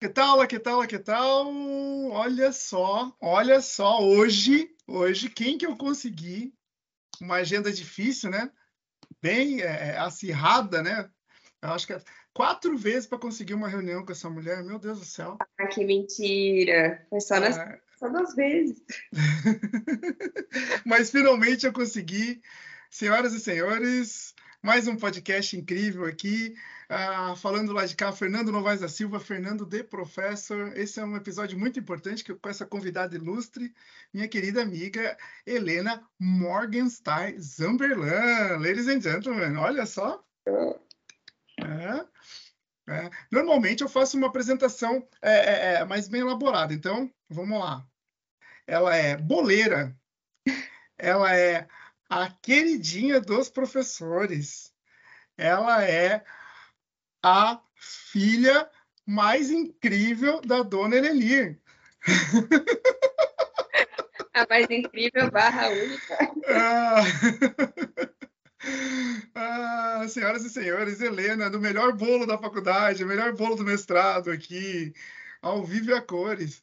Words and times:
Que 0.00 0.08
tal, 0.08 0.46
que 0.46 0.60
tal, 0.60 0.86
que 0.86 0.98
tal? 1.00 1.52
Olha 2.12 2.52
só, 2.52 3.12
olha 3.20 3.60
só, 3.60 4.00
hoje, 4.00 4.70
hoje, 4.86 5.28
quem 5.28 5.58
que 5.58 5.66
eu 5.66 5.76
consegui? 5.76 6.54
Uma 7.20 7.36
agenda 7.36 7.72
difícil, 7.72 8.30
né? 8.30 8.48
Bem 9.20 9.60
é, 9.60 9.98
acirrada, 9.98 10.84
né? 10.84 11.10
Eu 11.60 11.70
acho 11.70 11.84
que 11.84 11.94
é 11.94 12.02
quatro 12.32 12.78
vezes 12.78 13.08
para 13.08 13.18
conseguir 13.18 13.54
uma 13.54 13.68
reunião 13.68 14.06
com 14.06 14.12
essa 14.12 14.30
mulher, 14.30 14.62
meu 14.62 14.78
Deus 14.78 15.00
do 15.00 15.04
céu. 15.04 15.36
Ah, 15.58 15.66
que 15.66 15.84
mentira! 15.84 17.04
Foi 17.10 17.20
só, 17.20 17.40
nas... 17.40 17.58
é... 17.58 17.80
só 17.98 18.08
duas 18.08 18.36
vezes. 18.36 18.80
Mas 20.86 21.10
finalmente 21.10 21.66
eu 21.66 21.72
consegui. 21.72 22.40
Senhoras 22.88 23.34
e 23.34 23.40
senhores, 23.40 24.32
mais 24.62 24.88
um 24.88 24.96
podcast 24.96 25.56
incrível 25.56 26.04
aqui. 26.04 26.54
Uh, 26.90 27.36
falando 27.36 27.72
lá 27.72 27.84
de 27.84 27.94
cá, 27.94 28.12
Fernando 28.12 28.50
Novaes 28.50 28.80
da 28.80 28.88
Silva, 28.88 29.20
Fernando 29.20 29.64
de 29.64 29.84
Professor. 29.84 30.76
Esse 30.76 31.00
é 31.00 31.04
um 31.04 31.16
episódio 31.16 31.58
muito 31.58 31.78
importante 31.78 32.24
que 32.24 32.34
com 32.34 32.48
essa 32.48 32.66
convidada 32.66 33.14
ilustre, 33.14 33.72
minha 34.12 34.26
querida 34.26 34.62
amiga 34.62 35.16
Helena 35.46 36.02
Morgenstein 36.18 37.38
Zamberlan. 37.38 38.58
Ladies 38.58 38.88
and 38.88 39.00
gentlemen, 39.00 39.56
olha 39.56 39.86
só. 39.86 40.24
É, 41.60 42.06
é. 42.92 43.10
Normalmente 43.30 43.82
eu 43.82 43.88
faço 43.88 44.16
uma 44.16 44.28
apresentação 44.28 45.06
é, 45.20 45.32
é, 45.32 45.74
é, 45.74 45.84
mais 45.84 46.08
bem 46.08 46.22
elaborada, 46.22 46.72
então 46.72 47.10
vamos 47.28 47.58
lá. 47.58 47.86
Ela 48.66 48.96
é 48.96 49.16
boleira, 49.16 49.96
ela 50.98 51.34
é 51.34 51.66
a 52.08 52.30
queridinha 52.30 53.20
dos 53.20 53.48
professores, 53.48 54.72
ela 55.36 55.84
é 55.84 56.24
a 57.22 57.60
filha 57.74 58.68
mais 59.06 59.50
incrível 59.50 60.40
da 60.40 60.62
dona 60.62 60.96
Elenir. 60.96 61.60
A 64.34 64.46
mais 64.48 64.70
incrível 64.70 65.30
barra 65.32 65.68
única. 65.68 66.16
Ah, 66.46 67.02
ah, 69.34 70.06
senhoras 70.08 70.44
e 70.44 70.50
senhores, 70.50 71.00
Helena, 71.00 71.50
do 71.50 71.60
melhor 71.60 71.92
bolo 71.92 72.24
da 72.24 72.38
faculdade, 72.38 73.04
melhor 73.04 73.34
bolo 73.34 73.56
do 73.56 73.64
mestrado 73.64 74.30
aqui, 74.30 74.94
ao 75.42 75.64
vivo 75.64 75.90
e 75.90 75.94
a 75.94 76.00
cores. 76.00 76.62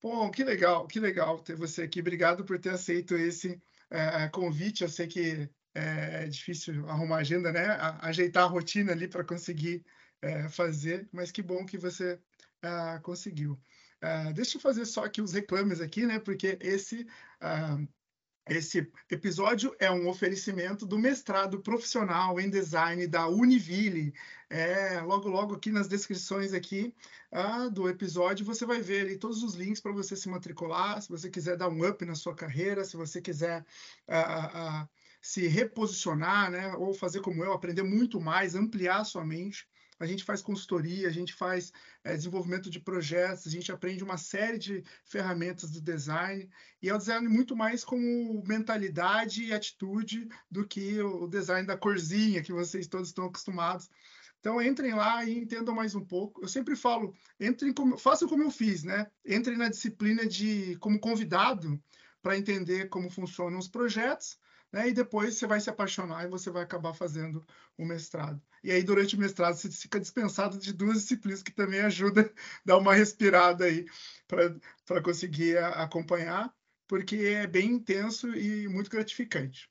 Bom, 0.00 0.30
que 0.30 0.44
legal, 0.44 0.86
que 0.86 1.00
legal 1.00 1.40
ter 1.40 1.56
você 1.56 1.82
aqui. 1.82 1.98
Obrigado 1.98 2.44
por 2.44 2.60
ter 2.60 2.70
aceito 2.70 3.16
esse 3.16 3.60
é, 3.90 4.28
convite. 4.28 4.82
Eu 4.82 4.88
sei 4.88 5.06
que 5.06 5.48
é 5.74 6.26
difícil 6.26 6.88
arrumar 6.88 7.18
agenda, 7.18 7.52
né? 7.52 7.66
Ajeitar 8.00 8.44
a 8.44 8.46
rotina 8.46 8.92
ali 8.92 9.06
para 9.08 9.24
conseguir 9.24 9.84
é, 10.22 10.48
fazer, 10.48 11.08
mas 11.12 11.30
que 11.30 11.42
bom 11.42 11.66
que 11.66 11.76
você 11.76 12.18
ah, 12.62 12.98
conseguiu. 13.02 13.60
Deixa 14.34 14.56
eu 14.56 14.60
fazer 14.60 14.84
só 14.86 15.04
aqui 15.04 15.20
os 15.20 15.32
reclames 15.32 15.80
aqui, 15.80 16.06
né? 16.06 16.18
Porque 16.18 16.58
esse 16.60 17.06
ah, 17.40 17.78
esse 18.48 18.88
episódio 19.10 19.74
é 19.78 19.90
um 19.90 20.08
oferecimento 20.08 20.86
do 20.86 20.98
mestrado 20.98 21.60
profissional 21.60 22.38
em 22.38 22.48
design 22.48 23.06
da 23.06 23.26
Univille. 23.26 24.14
É, 24.48 25.00
logo, 25.00 25.28
logo 25.28 25.54
aqui 25.54 25.72
nas 25.72 25.88
descrições 25.88 26.52
aqui 26.52 26.94
ah, 27.32 27.66
do 27.66 27.88
episódio 27.88 28.46
você 28.46 28.64
vai 28.64 28.80
ver 28.80 29.00
ali 29.00 29.18
todos 29.18 29.42
os 29.42 29.54
links 29.54 29.80
para 29.80 29.90
você 29.90 30.14
se 30.14 30.28
matricular, 30.28 31.02
se 31.02 31.08
você 31.08 31.28
quiser 31.28 31.56
dar 31.56 31.68
um 31.68 31.84
up 31.84 32.04
na 32.04 32.14
sua 32.14 32.34
carreira, 32.34 32.84
se 32.84 32.96
você 32.96 33.20
quiser 33.20 33.66
ah, 34.06 34.20
ah, 34.20 34.50
ah 34.54 34.88
se 35.20 35.48
reposicionar, 35.48 36.52
né, 36.52 36.72
ou 36.76 36.94
fazer 36.94 37.20
como 37.20 37.42
eu, 37.42 37.52
aprender 37.52 37.82
muito 37.82 38.20
mais, 38.20 38.54
ampliar 38.54 39.02
sua 39.02 39.24
mente 39.24 39.66
a 39.98 40.06
gente 40.06 40.24
faz 40.24 40.42
consultoria, 40.42 41.08
a 41.08 41.12
gente 41.12 41.32
faz 41.32 41.72
é, 42.04 42.14
desenvolvimento 42.14 42.68
de 42.68 42.78
projetos, 42.78 43.46
a 43.46 43.50
gente 43.50 43.72
aprende 43.72 44.04
uma 44.04 44.18
série 44.18 44.58
de 44.58 44.84
ferramentas 45.04 45.70
do 45.70 45.80
design, 45.80 46.48
e 46.82 46.88
é 46.88 46.94
o 46.94 46.98
design 46.98 47.28
muito 47.28 47.56
mais 47.56 47.84
como 47.84 48.42
mentalidade 48.46 49.44
e 49.44 49.52
atitude 49.52 50.28
do 50.50 50.66
que 50.66 51.00
o 51.00 51.26
design 51.26 51.66
da 51.66 51.76
corzinha 51.76 52.42
que 52.42 52.52
vocês 52.52 52.86
todos 52.86 53.08
estão 53.08 53.26
acostumados. 53.26 53.88
Então 54.40 54.62
entrem 54.62 54.94
lá 54.94 55.24
e 55.24 55.38
entendam 55.38 55.74
mais 55.74 55.94
um 55.94 56.04
pouco. 56.04 56.42
Eu 56.42 56.48
sempre 56.48 56.76
falo, 56.76 57.14
entrem 57.40 57.72
como, 57.72 57.98
façam 57.98 58.28
como 58.28 58.44
eu 58.44 58.50
fiz, 58.50 58.84
né? 58.84 59.10
Entrem 59.24 59.56
na 59.56 59.68
disciplina 59.68 60.26
de 60.26 60.76
como 60.76 61.00
convidado 61.00 61.82
para 62.22 62.36
entender 62.36 62.88
como 62.88 63.10
funcionam 63.10 63.58
os 63.58 63.66
projetos 63.66 64.38
né? 64.72 64.88
E 64.88 64.92
depois 64.92 65.34
você 65.34 65.46
vai 65.46 65.60
se 65.60 65.70
apaixonar 65.70 66.24
e 66.24 66.28
você 66.28 66.50
vai 66.50 66.62
acabar 66.62 66.92
fazendo 66.92 67.44
o 67.78 67.84
mestrado. 67.84 68.40
E 68.62 68.70
aí, 68.70 68.82
durante 68.82 69.16
o 69.16 69.18
mestrado, 69.18 69.54
você 69.54 69.70
fica 69.70 70.00
dispensado 70.00 70.58
de 70.58 70.72
duas 70.72 71.02
disciplinas 71.02 71.42
que 71.42 71.52
também 71.52 71.80
ajudam 71.80 72.24
a 72.24 72.30
dar 72.64 72.78
uma 72.78 72.94
respirada 72.94 73.64
aí 73.64 73.86
para 74.26 75.02
conseguir 75.02 75.58
acompanhar, 75.58 76.52
porque 76.86 77.16
é 77.16 77.46
bem 77.46 77.72
intenso 77.72 78.34
e 78.34 78.68
muito 78.68 78.90
gratificante. 78.90 79.70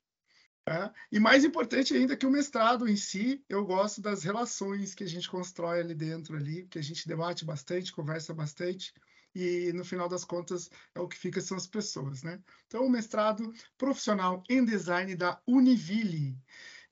Tá? 0.64 0.92
E 1.12 1.20
mais 1.20 1.44
importante 1.46 1.94
ainda 1.94 2.18
que 2.18 2.26
o 2.26 2.32
mestrado 2.32 2.88
em 2.90 2.96
si, 2.96 3.44
eu 3.48 3.64
gosto 3.64 4.02
das 4.02 4.24
relações 4.24 4.96
que 4.96 5.04
a 5.04 5.08
gente 5.08 5.30
constrói 5.30 5.80
ali 5.80 5.94
dentro, 5.94 6.36
ali, 6.36 6.66
que 6.68 6.80
a 6.80 6.82
gente 6.82 7.08
debate 7.08 7.46
bastante, 7.46 7.94
conversa 7.94 8.34
bastante 8.34 8.92
e 9.36 9.74
no 9.74 9.84
final 9.84 10.08
das 10.08 10.24
contas 10.24 10.70
é 10.96 11.00
o 11.00 11.08
que 11.08 11.18
fica 11.18 11.42
são 11.42 11.58
as 11.58 11.68
pessoas, 11.68 12.24
né? 12.24 12.42
Então, 12.68 12.86
o 12.86 12.90
mestrado 12.90 13.54
profissional 13.78 14.42
em 14.50 14.64
design 14.64 15.14
da 15.16 15.42
Univille. 15.46 16.38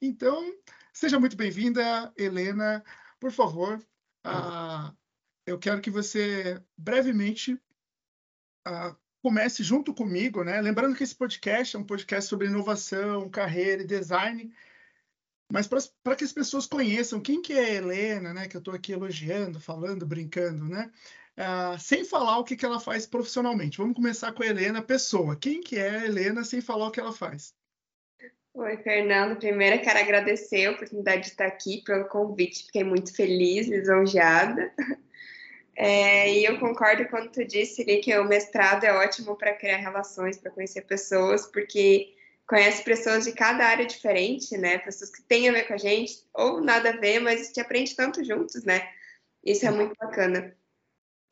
Então, 0.02 0.54
seja 0.92 1.18
muito 1.18 1.38
bem-vinda, 1.38 2.14
Helena. 2.18 2.84
Por 3.18 3.32
favor, 3.32 3.78
uh, 4.28 4.94
eu 5.48 5.58
quero 5.58 5.80
que 5.80 5.90
você 5.90 6.62
brevemente 6.78 7.54
uh, 8.68 8.96
comece 9.22 9.64
junto 9.64 9.94
comigo, 9.94 10.44
né? 10.44 10.60
Lembrando 10.60 10.98
que 10.98 11.04
esse 11.04 11.16
podcast 11.16 11.78
é 11.78 11.80
um 11.80 11.86
podcast 11.86 12.30
sobre 12.30 12.48
inovação, 12.48 13.30
carreira 13.30 13.84
e 13.84 13.88
design. 13.88 14.54
Mas 15.50 15.68
para 15.68 16.16
que 16.16 16.26
as 16.26 16.34
pessoas 16.34 16.66
conheçam 16.66 17.22
quem 17.22 17.42
que 17.42 17.54
é 17.54 17.64
a 17.64 17.74
Helena, 17.76 18.34
né? 18.34 18.48
Que 18.50 18.58
eu 18.58 18.60
estou 18.60 18.74
aqui 18.74 18.92
elogiando, 18.92 19.62
falando, 19.62 20.06
brincando, 20.06 20.66
né? 20.66 20.92
Uh, 21.36 21.80
sem 21.80 22.06
falar 22.06 22.38
o 22.38 22.44
que, 22.44 22.56
que 22.56 22.66
ela 22.66 22.80
faz 22.80 23.08
profissionalmente. 23.08 23.80
Vamos 23.80 23.96
começar 23.96 24.32
com 24.34 24.44
a 24.44 24.46
Helena, 24.46 24.84
pessoa. 24.84 25.36
Quem 25.36 25.62
que 25.62 25.78
é 25.78 25.90
a 25.90 26.06
Helena 26.06 26.44
sem 26.44 26.62
falar 26.62 26.88
o 26.88 26.92
que 26.92 27.00
ela 27.00 27.12
faz? 27.12 27.56
Oi, 28.54 28.78
Fernando. 28.78 29.38
Primeiro, 29.38 29.82
quero 29.82 29.98
agradecer 29.98 30.68
a 30.68 30.72
oportunidade 30.72 31.24
de 31.24 31.28
estar 31.30 31.48
aqui 31.48 31.82
pelo 31.84 32.06
convite. 32.06 32.68
Fiquei 32.68 32.84
muito 32.84 33.16
feliz, 33.16 33.68
lisonjeada. 33.68 34.72
É, 35.76 36.32
e 36.32 36.46
eu 36.46 36.60
concordo 36.60 37.08
quando 37.08 37.32
tu 37.32 37.44
disse 37.44 37.82
ali 37.82 38.00
que 38.00 38.16
o 38.16 38.24
mestrado 38.26 38.84
é 38.84 38.94
ótimo 38.94 39.36
para 39.36 39.56
criar 39.56 39.78
relações, 39.78 40.38
para 40.38 40.52
conhecer 40.52 40.82
pessoas, 40.82 41.48
porque 41.48 42.14
conhece 42.48 42.84
pessoas 42.84 43.24
de 43.24 43.32
cada 43.32 43.66
área 43.66 43.84
diferente, 43.84 44.56
né? 44.56 44.78
Pessoas 44.78 45.10
que 45.10 45.24
têm 45.24 45.50
a 45.50 45.52
ver 45.52 45.64
com 45.64 45.74
a 45.74 45.78
gente, 45.78 46.24
ou 46.32 46.62
nada 46.62 46.92
a 46.92 46.98
ver, 46.98 47.20
mas 47.22 47.52
te 47.52 47.60
aprende 47.60 47.96
tanto 47.96 48.24
juntos, 48.24 48.64
né? 48.64 48.88
Isso 49.44 49.66
é 49.66 49.72
muito 49.72 49.96
bacana 50.00 50.56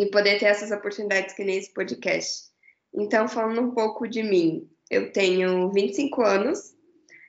e 0.02 0.10
poder 0.10 0.40
ter 0.40 0.46
essas 0.46 0.72
oportunidades 0.72 1.36
que 1.36 1.44
nem 1.44 1.58
esse 1.58 1.72
podcast. 1.72 2.50
Então, 2.92 3.28
falando 3.28 3.62
um 3.62 3.72
pouco 3.72 4.08
de 4.08 4.24
mim, 4.24 4.68
eu 4.90 5.12
tenho 5.12 5.72
25 5.72 6.24
anos, 6.24 6.76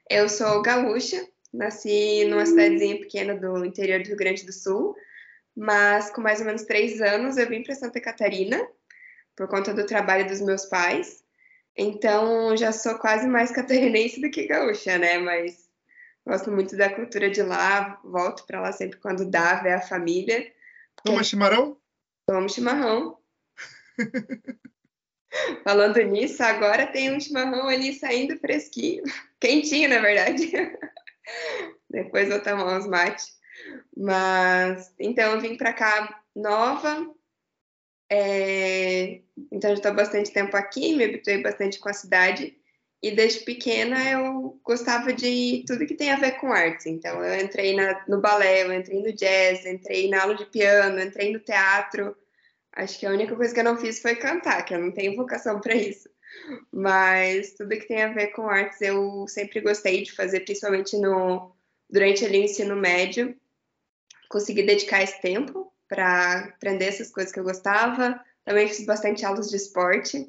eu 0.09 0.27
sou 0.27 0.62
gaúcha, 0.62 1.28
nasci 1.53 2.25
numa 2.25 2.47
cidadezinha 2.47 2.99
pequena 2.99 3.34
do 3.34 3.62
interior 3.62 4.03
do 4.03 4.09
Rio 4.09 4.16
Grande 4.16 4.47
do 4.47 4.53
Sul, 4.55 4.97
mas 5.55 6.10
com 6.10 6.22
mais 6.22 6.41
ou 6.41 6.47
menos 6.47 6.62
três 6.62 7.03
anos 7.03 7.37
eu 7.37 7.47
vim 7.47 7.62
para 7.62 7.75
Santa 7.75 8.00
Catarina 8.00 8.66
por 9.37 9.47
conta 9.49 9.75
do 9.75 9.84
trabalho 9.84 10.27
dos 10.27 10.41
meus 10.41 10.65
pais. 10.65 11.22
Então, 11.77 12.56
já 12.56 12.72
sou 12.72 12.99
quase 12.99 13.27
mais 13.27 13.50
catarinense 13.53 14.19
do 14.19 14.31
que 14.31 14.47
gaúcha, 14.47 14.97
né? 14.97 15.19
Mas 15.19 15.69
gosto 16.27 16.50
muito 16.50 16.75
da 16.75 16.89
cultura 16.89 17.28
de 17.28 17.43
lá, 17.43 18.00
volto 18.03 18.47
para 18.47 18.62
lá 18.62 18.72
sempre 18.72 18.99
quando 18.99 19.31
dá, 19.31 19.56
ver 19.56 19.75
a 19.75 19.81
família. 19.83 20.50
Toma 21.04 21.22
chimarrão? 21.22 21.82
Tomo 22.27 22.48
chimarrão. 22.48 23.19
Falando 25.65 26.01
nisso, 26.03 26.42
agora 26.42 26.86
tem 26.86 27.15
um 27.15 27.21
chimarrão 27.21 27.69
ali 27.69 27.95
saindo 27.95 28.39
fresquinho, 28.39 29.03
quentinho, 29.41 29.89
na 29.89 29.98
verdade. 29.98 30.53
Depois 31.89 32.28
vou 32.28 32.41
tomar 32.41 32.78
uns 32.78 32.86
mate. 32.86 33.24
Mas 33.97 34.92
então 34.98 35.33
eu 35.33 35.41
vim 35.41 35.57
para 35.57 35.72
cá 35.72 36.22
nova. 36.34 37.07
É... 38.10 39.22
Então 39.51 39.71
já 39.71 39.77
estou 39.77 39.95
bastante 39.95 40.33
tempo 40.33 40.57
aqui, 40.57 40.95
me 40.95 41.04
habituei 41.04 41.42
bastante 41.42 41.78
com 41.78 41.89
a 41.89 41.95
cidade. 41.95 42.57
E 43.03 43.10
desde 43.10 43.41
pequena 43.41 44.10
eu 44.10 44.60
gostava 44.63 45.13
de 45.13 45.65
tudo 45.66 45.87
que 45.87 45.95
tem 45.95 46.13
a 46.13 46.16
ver 46.16 46.33
com 46.33 46.53
arte. 46.53 46.89
Então 46.89 47.25
eu 47.25 47.45
entrei 47.45 47.75
na, 47.75 48.04
no 48.07 48.21
balé, 48.21 48.63
eu 48.63 48.72
entrei 48.72 49.03
no 49.03 49.13
jazz, 49.13 49.66
entrei 49.66 50.09
na 50.09 50.22
aula 50.22 50.37
de 50.37 50.47
piano, 50.47 51.01
entrei 51.01 51.33
no 51.33 51.41
teatro. 51.41 52.16
Acho 52.72 52.99
que 53.01 53.07
a 53.07 53.10
única 53.10 53.34
coisa 53.34 53.53
que 53.53 53.59
eu 53.59 53.65
não 53.65 53.77
fiz 53.77 54.01
foi 54.01 54.15
cantar, 54.15 54.65
que 54.65 54.72
eu 54.72 54.78
não 54.78 54.93
tenho 54.93 55.16
vocação 55.16 55.60
para 55.60 55.75
isso. 55.75 56.09
Mas 56.71 57.54
tudo 57.54 57.71
que 57.71 57.89
tem 57.89 58.03
a 58.03 58.13
ver 58.13 58.28
com 58.28 58.49
artes 58.49 58.81
eu 58.81 59.27
sempre 59.27 59.60
gostei 59.60 60.03
de 60.03 60.13
fazer, 60.13 60.41
principalmente 60.41 60.97
no 60.97 61.55
durante 61.91 62.25
ali 62.25 62.39
o 62.39 62.45
ensino 62.45 62.77
médio. 62.77 63.37
Consegui 64.28 64.63
dedicar 64.63 65.03
esse 65.03 65.21
tempo 65.21 65.72
para 65.89 66.39
aprender 66.45 66.87
essas 66.87 67.10
coisas 67.10 67.33
que 67.33 67.41
eu 67.41 67.45
gostava. 67.45 68.19
Também 68.45 68.69
fiz 68.69 68.87
bastante 68.87 69.27
aulas 69.27 69.51
de 69.51 69.57
esporte, 69.57 70.25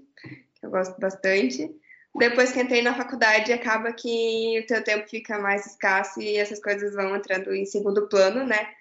que 0.55 0.65
eu 0.65 0.71
gosto 0.71 0.99
bastante. 0.99 1.73
Depois 2.15 2.51
que 2.51 2.61
entrei 2.61 2.81
na 2.81 2.95
faculdade, 2.95 3.51
acaba 3.51 3.91
que 3.91 4.59
o 4.59 4.65
teu 4.67 4.83
tempo 4.83 5.09
fica 5.09 5.39
mais 5.39 5.65
escasso 5.65 6.21
e 6.21 6.37
essas 6.37 6.61
coisas 6.61 6.93
vão 6.93 7.15
entrando 7.15 7.53
em 7.53 7.65
segundo 7.65 8.07
plano, 8.07 8.45
né? 8.45 8.73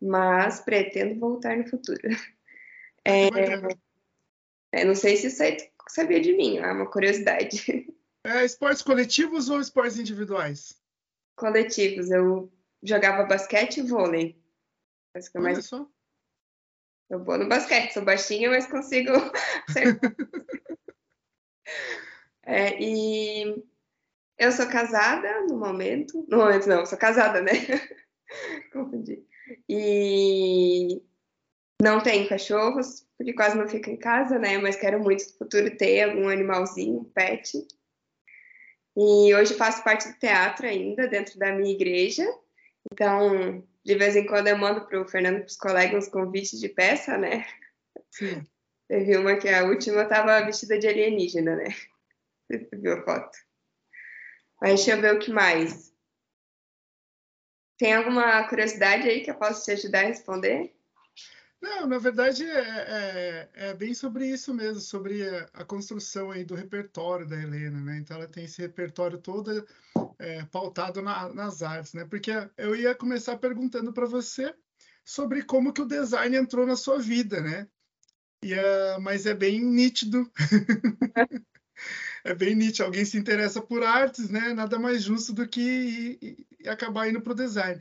Mas 0.00 0.60
pretendo 0.60 1.18
voltar 1.18 1.56
no 1.56 1.66
futuro. 1.66 2.00
É, 3.06 3.28
é, 4.72 4.84
não 4.84 4.94
sei 4.94 5.16
se 5.16 5.26
isso 5.26 5.42
aí 5.42 5.56
sabia 5.88 6.20
de 6.20 6.34
mim, 6.34 6.58
é 6.58 6.72
uma 6.72 6.90
curiosidade. 6.90 7.86
É, 8.24 8.42
esportes 8.42 8.80
coletivos 8.80 9.50
ou 9.50 9.60
esportes 9.60 9.98
individuais? 9.98 10.80
Coletivos. 11.36 12.10
Eu 12.10 12.50
jogava 12.82 13.24
basquete 13.24 13.78
e 13.78 13.82
vôlei. 13.82 14.42
Mas 15.14 15.28
que 15.28 15.38
mais... 15.38 15.66
só. 15.66 15.86
Eu 17.10 17.22
vou 17.22 17.36
no 17.36 17.46
basquete, 17.46 17.92
sou 17.92 18.02
baixinha, 18.02 18.48
mas 18.48 18.66
consigo 18.66 19.12
é, 22.46 22.80
e 22.80 23.64
eu 24.38 24.52
sou 24.52 24.66
casada 24.66 25.42
no 25.42 25.56
momento. 25.56 26.24
No 26.28 26.38
momento 26.38 26.68
não, 26.68 26.84
sou 26.84 26.98
casada, 26.98 27.40
né? 27.40 27.52
Confundi. 28.72 29.24
E 29.68 31.02
não 31.80 32.00
tenho 32.00 32.28
cachorros, 32.28 33.06
porque 33.16 33.32
quase 33.32 33.56
não 33.56 33.68
fico 33.68 33.90
em 33.90 33.96
casa, 33.96 34.38
né? 34.38 34.58
Mas 34.58 34.76
quero 34.76 35.00
muito 35.00 35.24
no 35.24 35.38
futuro 35.38 35.76
ter 35.76 36.02
algum 36.02 36.28
animalzinho, 36.28 37.00
um 37.00 37.04
pet. 37.04 37.66
E 38.96 39.34
hoje 39.34 39.54
faço 39.54 39.82
parte 39.82 40.08
do 40.08 40.18
teatro 40.18 40.66
ainda, 40.66 41.08
dentro 41.08 41.38
da 41.38 41.52
minha 41.52 41.72
igreja. 41.72 42.24
Então, 42.92 43.66
de 43.84 43.94
vez 43.96 44.16
em 44.16 44.26
quando 44.26 44.48
eu 44.48 44.56
mando 44.56 44.86
para 44.86 45.00
o 45.00 45.08
Fernando, 45.08 45.38
para 45.38 45.46
os 45.46 45.56
colegas, 45.56 46.04
uns 46.04 46.10
convites 46.10 46.60
de 46.60 46.68
peça, 46.68 47.16
né? 47.18 47.46
Sim. 48.10 48.46
Teve 48.88 49.16
uma 49.16 49.36
que 49.36 49.48
a 49.48 49.64
última 49.64 50.02
estava 50.02 50.44
vestida 50.44 50.78
de 50.78 50.86
alienígena, 50.86 51.56
né? 51.56 51.68
Você 52.48 52.68
viu 52.74 52.94
a 52.94 53.02
foto. 53.04 53.38
Mas 54.60 54.74
deixa 54.76 54.92
eu 54.92 55.00
ver 55.00 55.14
o 55.14 55.18
que 55.18 55.32
mais. 55.32 55.92
Tem 57.78 57.94
alguma 57.94 58.46
curiosidade 58.48 59.08
aí 59.08 59.22
que 59.22 59.30
eu 59.30 59.34
posso 59.34 59.64
te 59.64 59.72
ajudar 59.72 60.00
a 60.00 60.08
responder? 60.08 60.74
Não, 61.60 61.86
na 61.86 61.98
verdade 61.98 62.44
é, 62.44 62.58
é, 62.58 63.48
é, 63.54 63.74
bem 63.74 63.94
sobre 63.94 64.26
isso 64.26 64.52
mesmo, 64.52 64.80
sobre 64.80 65.26
a, 65.26 65.48
a, 65.54 65.64
construção 65.64 66.30
aí 66.30 66.44
do 66.44 66.54
repertório 66.54 67.26
da 67.26 67.40
Helena, 67.40 67.80
né? 67.80 67.96
Então 67.96 68.18
ela 68.18 68.28
tem 68.28 68.44
esse 68.44 68.60
repertório 68.60 69.16
todo 69.16 69.66
é, 70.18 70.44
pautado 70.44 71.00
na, 71.00 71.32
nas 71.32 71.62
artes, 71.62 71.94
né? 71.94 72.04
Porque 72.04 72.30
eu 72.58 72.76
ia 72.76 72.94
começar 72.94 73.38
perguntando 73.38 73.94
para 73.94 74.04
você 74.06 74.54
sobre 75.04 75.42
como 75.42 75.72
que 75.72 75.80
o 75.80 75.86
design 75.86 76.36
entrou 76.36 76.66
na 76.66 76.76
sua 76.76 76.98
vida, 76.98 77.40
né? 77.40 77.66
E, 78.42 78.52
uh, 78.54 79.00
mas 79.00 79.24
é 79.24 79.32
bem 79.32 79.58
nítido. 79.58 80.30
é 82.24 82.34
bem 82.34 82.54
nítido. 82.54 82.84
Alguém 82.84 83.04
se 83.04 83.18
interessa 83.18 83.60
por 83.60 83.82
artes, 83.82 84.30
né? 84.30 84.52
Nada 84.54 84.78
mais 84.78 85.02
justo 85.02 85.32
do 85.32 85.46
que 85.46 86.46
acabar 86.66 87.08
indo 87.08 87.20
para 87.20 87.32
o 87.32 87.36
design. 87.36 87.80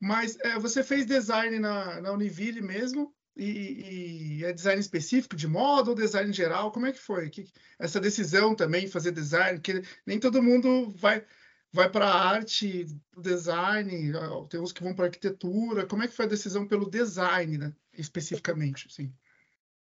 Mas 0.00 0.36
é, 0.40 0.58
você 0.58 0.82
fez 0.82 1.06
design 1.06 1.58
na, 1.58 2.00
na 2.00 2.12
Univille 2.12 2.62
mesmo? 2.62 3.14
E, 3.36 4.38
e, 4.38 4.44
é 4.44 4.52
design 4.52 4.80
específico 4.80 5.34
de 5.34 5.46
moda 5.46 5.90
ou 5.90 5.96
design 5.96 6.32
geral? 6.32 6.72
Como 6.72 6.86
é 6.86 6.92
que 6.92 7.00
foi? 7.00 7.28
Que, 7.30 7.46
essa 7.78 8.00
decisão 8.00 8.54
também, 8.54 8.86
fazer 8.86 9.12
design, 9.12 9.60
que 9.60 9.82
nem 10.06 10.18
todo 10.18 10.42
mundo 10.42 10.90
vai 10.96 11.24
vai 11.74 11.90
para 11.90 12.06
arte, 12.08 12.86
design, 13.18 14.12
tem 14.48 14.60
uns 14.60 14.70
que 14.70 14.80
vão 14.80 14.94
para 14.94 15.06
arquitetura. 15.06 15.84
Como 15.84 16.04
é 16.04 16.06
que 16.06 16.14
foi 16.14 16.24
a 16.24 16.28
decisão 16.28 16.68
pelo 16.68 16.88
design, 16.88 17.58
né, 17.58 17.74
especificamente? 17.92 18.86
Sim. 18.94 19.12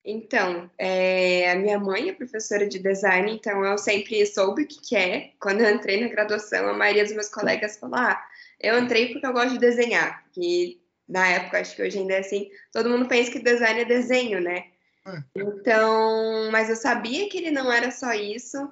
Então, 0.04 0.70
é, 0.78 1.52
a 1.52 1.56
minha 1.56 1.78
mãe 1.78 2.10
é 2.10 2.14
professora 2.14 2.68
de 2.68 2.80
design, 2.80 3.32
então 3.32 3.64
eu 3.66 3.78
sempre 3.78 4.26
soube 4.26 4.64
o 4.64 4.68
que, 4.68 4.80
que 4.82 4.96
é. 4.96 5.32
Quando 5.40 5.62
eu 5.62 5.70
entrei 5.70 6.02
na 6.02 6.08
graduação, 6.08 6.68
a 6.68 6.74
maioria 6.74 7.04
dos 7.04 7.14
meus 7.14 7.30
colegas 7.30 7.78
falou: 7.78 7.98
ah, 7.98 8.26
eu 8.60 8.80
entrei 8.80 9.12
porque 9.12 9.26
eu 9.26 9.34
gosto 9.34 9.52
de 9.52 9.60
desenhar. 9.60 10.24
Que 10.32 10.82
na 11.08 11.28
época, 11.28 11.60
acho 11.60 11.76
que 11.76 11.82
hoje 11.82 11.98
ainda 11.98 12.14
é 12.14 12.20
assim, 12.20 12.50
todo 12.72 12.90
mundo 12.90 13.08
pensa 13.08 13.32
que 13.32 13.40
design 13.40 13.82
é 13.82 13.86
desenho, 13.86 14.40
né? 14.40 14.66
É. 15.06 15.24
Então, 15.36 16.50
mas 16.52 16.70
eu 16.70 16.76
sabia 16.76 17.28
que 17.30 17.38
ele 17.38 17.52
não 17.52 17.72
era 17.72 17.92
só 17.92 18.14
isso. 18.14 18.72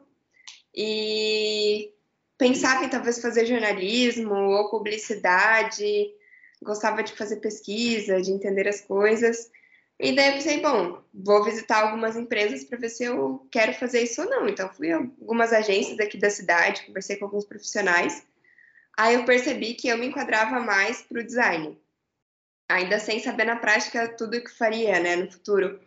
E 0.74 1.92
pensava 2.38 2.86
em 2.86 2.90
talvez 2.90 3.20
fazer 3.20 3.46
jornalismo 3.46 4.34
ou 4.34 4.70
publicidade, 4.70 6.12
gostava 6.62 7.02
de 7.02 7.14
fazer 7.14 7.38
pesquisa, 7.38 8.22
de 8.22 8.32
entender 8.32 8.68
as 8.68 8.82
coisas. 8.82 9.50
E 10.00 10.16
daí 10.16 10.28
eu 10.28 10.34
pensei, 10.34 10.62
bom, 10.62 11.02
vou 11.14 11.44
visitar 11.44 11.84
algumas 11.84 12.16
empresas 12.16 12.64
para 12.64 12.78
ver 12.78 12.90
se 12.90 13.04
eu 13.04 13.48
quero 13.52 13.74
fazer 13.74 14.04
isso 14.04 14.22
ou 14.22 14.30
não. 14.30 14.48
Então 14.48 14.72
fui 14.74 14.92
a 14.92 14.98
algumas 14.98 15.52
agências 15.52 16.00
aqui 16.00 16.18
da 16.18 16.30
cidade, 16.30 16.86
conversei 16.86 17.16
com 17.16 17.26
alguns 17.26 17.46
profissionais 17.46 18.26
Aí 18.98 19.14
eu 19.14 19.26
percebi 19.26 19.76
que 19.76 19.88
eu 19.88 19.98
me 19.98 20.08
enquadrava 20.08 20.60
mais 20.60 21.04
para 21.04 21.22
o 21.22 21.24
design, 21.24 21.80
ainda 22.68 22.98
sem 22.98 23.20
saber 23.20 23.46
na 23.46 23.56
prática 23.56 24.08
tudo 24.18 24.38
o 24.38 24.44
que 24.44 24.50
faria, 24.50 25.00
né, 25.00 25.16
no 25.16 25.32
futuro. 25.32 25.80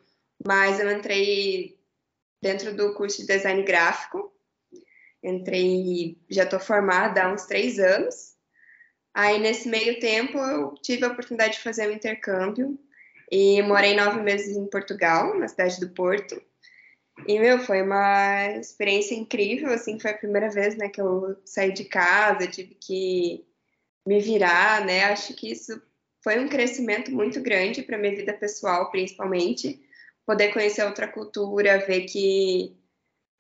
Mas 0.47 0.79
eu 0.79 0.89
entrei 0.91 1.77
dentro 2.41 2.75
do 2.75 2.95
curso 2.95 3.21
de 3.21 3.27
design 3.27 3.65
gráfico, 3.65 4.33
entrei, 5.21 6.17
já 6.31 6.45
estou 6.45 6.61
formada 6.61 7.25
há 7.25 7.33
uns 7.33 7.47
três 7.47 7.81
anos. 7.81 8.37
Aí 9.13 9.41
nesse 9.41 9.69
meio 9.69 9.99
tempo 9.99 10.39
eu 10.39 10.75
tive 10.75 11.05
a 11.05 11.09
oportunidade 11.09 11.55
de 11.55 11.65
fazer 11.65 11.89
um 11.89 11.93
intercâmbio 11.93 12.79
e 13.31 13.63
morei 13.63 13.95
nove 13.95 14.21
meses 14.23 14.57
em 14.57 14.67
Portugal, 14.67 15.39
na 15.39 15.47
cidade 15.47 15.79
do 15.79 15.91
Porto. 15.91 16.43
E, 17.27 17.39
meu, 17.39 17.59
foi 17.61 17.83
uma 17.83 18.49
experiência 18.57 19.15
incrível, 19.15 19.71
assim, 19.73 19.99
foi 20.01 20.11
a 20.11 20.19
primeira 20.19 20.51
vez, 20.51 20.77
né, 20.77 20.89
que 20.89 21.01
eu 21.01 21.37
saí 21.45 21.73
de 21.73 21.85
casa, 21.85 22.47
tive 22.47 22.75
que 22.75 23.45
me 24.07 24.21
virar, 24.21 24.85
né, 24.85 25.05
acho 25.05 25.35
que 25.35 25.53
isso 25.53 25.81
foi 26.23 26.39
um 26.39 26.49
crescimento 26.49 27.11
muito 27.11 27.41
grande 27.41 27.83
para 27.83 27.99
minha 27.99 28.17
vida 28.17 28.33
pessoal, 28.33 28.91
principalmente, 28.91 29.81
poder 30.27 30.53
conhecer 30.53 30.85
outra 30.85 31.09
cultura, 31.09 31.85
ver 31.87 32.03
que, 32.03 32.77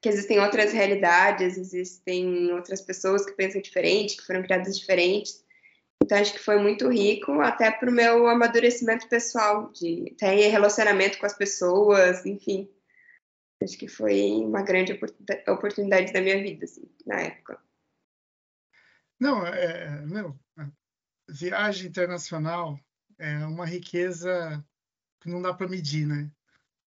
que 0.01 0.09
existem 0.09 0.41
outras 0.41 0.73
realidades, 0.73 1.59
existem 1.59 2.53
outras 2.53 2.81
pessoas 2.81 3.25
que 3.25 3.33
pensam 3.33 3.61
diferente, 3.61 4.17
que 4.17 4.27
foram 4.27 4.43
criadas 4.43 4.79
diferentes, 4.79 5.43
então 6.11 6.23
acho 6.23 6.33
que 6.33 6.41
foi 6.41 6.59
muito 6.59 6.89
rico, 6.89 7.41
até 7.41 7.71
para 7.71 7.89
o 7.89 7.93
meu 7.93 8.27
amadurecimento 8.27 9.09
pessoal, 9.09 9.71
de 9.73 10.15
ter 10.19 10.49
relacionamento 10.49 11.19
com 11.19 11.27
as 11.27 11.37
pessoas, 11.37 12.27
enfim, 12.27 12.69
Acho 13.63 13.77
que 13.77 13.89
foi 13.89 14.43
uma 14.43 14.63
grande 14.63 14.99
oportunidade 15.47 16.13
da 16.13 16.21
minha 16.23 16.43
vida, 16.43 16.65
assim, 16.65 16.91
na 17.07 17.21
época. 17.21 17.63
Não, 19.21 19.47
é, 19.47 20.01
meu, 20.07 20.39
viagem 21.29 21.89
internacional 21.89 22.81
é 23.19 23.45
uma 23.45 23.67
riqueza 23.67 24.65
que 25.21 25.29
não 25.29 25.43
dá 25.43 25.53
para 25.53 25.69
medir, 25.69 26.07
né? 26.07 26.33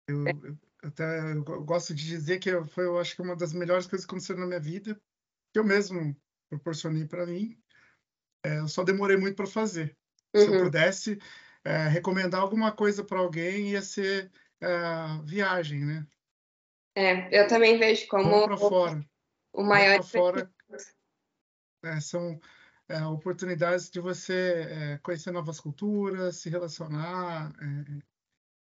Eu, 0.07 0.25
eu, 0.25 0.57
até, 0.81 1.33
eu 1.33 1.43
gosto 1.65 1.93
de 1.93 2.07
dizer 2.07 2.39
que 2.39 2.49
foi, 2.67 2.85
eu 2.85 2.97
acho 2.97 3.13
que 3.13 3.21
uma 3.21 3.35
das 3.35 3.51
melhores 3.51 3.85
coisas 3.85 4.05
que 4.05 4.11
aconteceram 4.11 4.39
na 4.39 4.47
minha 4.47 4.59
vida, 4.59 4.95
que 5.51 5.59
eu 5.59 5.65
mesmo 5.65 6.15
proporcionei 6.49 7.05
para 7.05 7.25
mim. 7.25 7.61
É, 8.43 8.59
eu 8.59 8.67
só 8.67 8.83
demorei 8.83 9.17
muito 9.17 9.35
para 9.35 9.47
fazer. 9.47 9.95
Uhum. 10.33 10.41
Se 10.41 10.47
eu 10.47 10.53
uhum. 10.53 10.63
pudesse 10.63 11.19
é, 11.63 11.87
recomendar 11.87 12.41
alguma 12.41 12.71
coisa 12.71 13.03
para 13.03 13.19
alguém, 13.19 13.71
ia 13.71 13.81
ser 13.81 14.31
é, 14.61 14.69
viagem, 15.23 15.85
né? 15.85 16.07
É, 16.95 17.41
eu 17.41 17.47
também 17.47 17.79
vejo 17.79 18.07
como 18.07 18.45
o, 18.45 18.57
fora. 18.57 19.03
o 19.53 19.63
maior. 19.63 20.03
Fora, 20.03 20.51
é, 21.83 21.99
são 21.99 22.39
é, 22.87 23.03
oportunidades 23.05 23.89
de 23.89 23.99
você 23.99 24.99
conhecer 25.01 25.31
novas 25.31 25.59
culturas, 25.59 26.37
se 26.37 26.49
relacionar, 26.49 27.51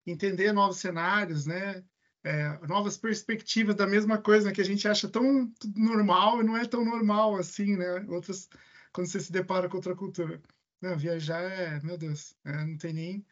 entender 0.06 0.54
novos 0.54 0.78
cenários, 0.78 1.46
né? 1.46 1.84
É, 2.24 2.68
novas 2.68 2.98
perspectivas 2.98 3.76
da 3.76 3.88
mesma 3.88 4.16
coisa 4.20 4.52
que 4.52 4.62
a 4.62 4.66
gente 4.66 4.88
acha 4.88 5.10
tão 5.10 5.52
normal 5.76 6.40
e 6.40 6.44
não 6.44 6.56
é 6.56 6.66
tão 6.66 6.86
normal 6.86 7.36
assim, 7.36 7.76
né? 7.76 8.06
Outras, 8.08 8.48
quando 8.94 9.08
você 9.08 9.20
se 9.20 9.32
depara 9.32 9.70
com 9.70 9.78
outra 9.78 9.96
cultura. 9.96 10.42
Não, 10.82 10.98
viajar 10.98 11.42
é, 11.42 11.80
meu 11.82 11.98
Deus, 11.98 12.36
não 12.44 12.78
tem 12.78 12.94
nem 12.94 13.26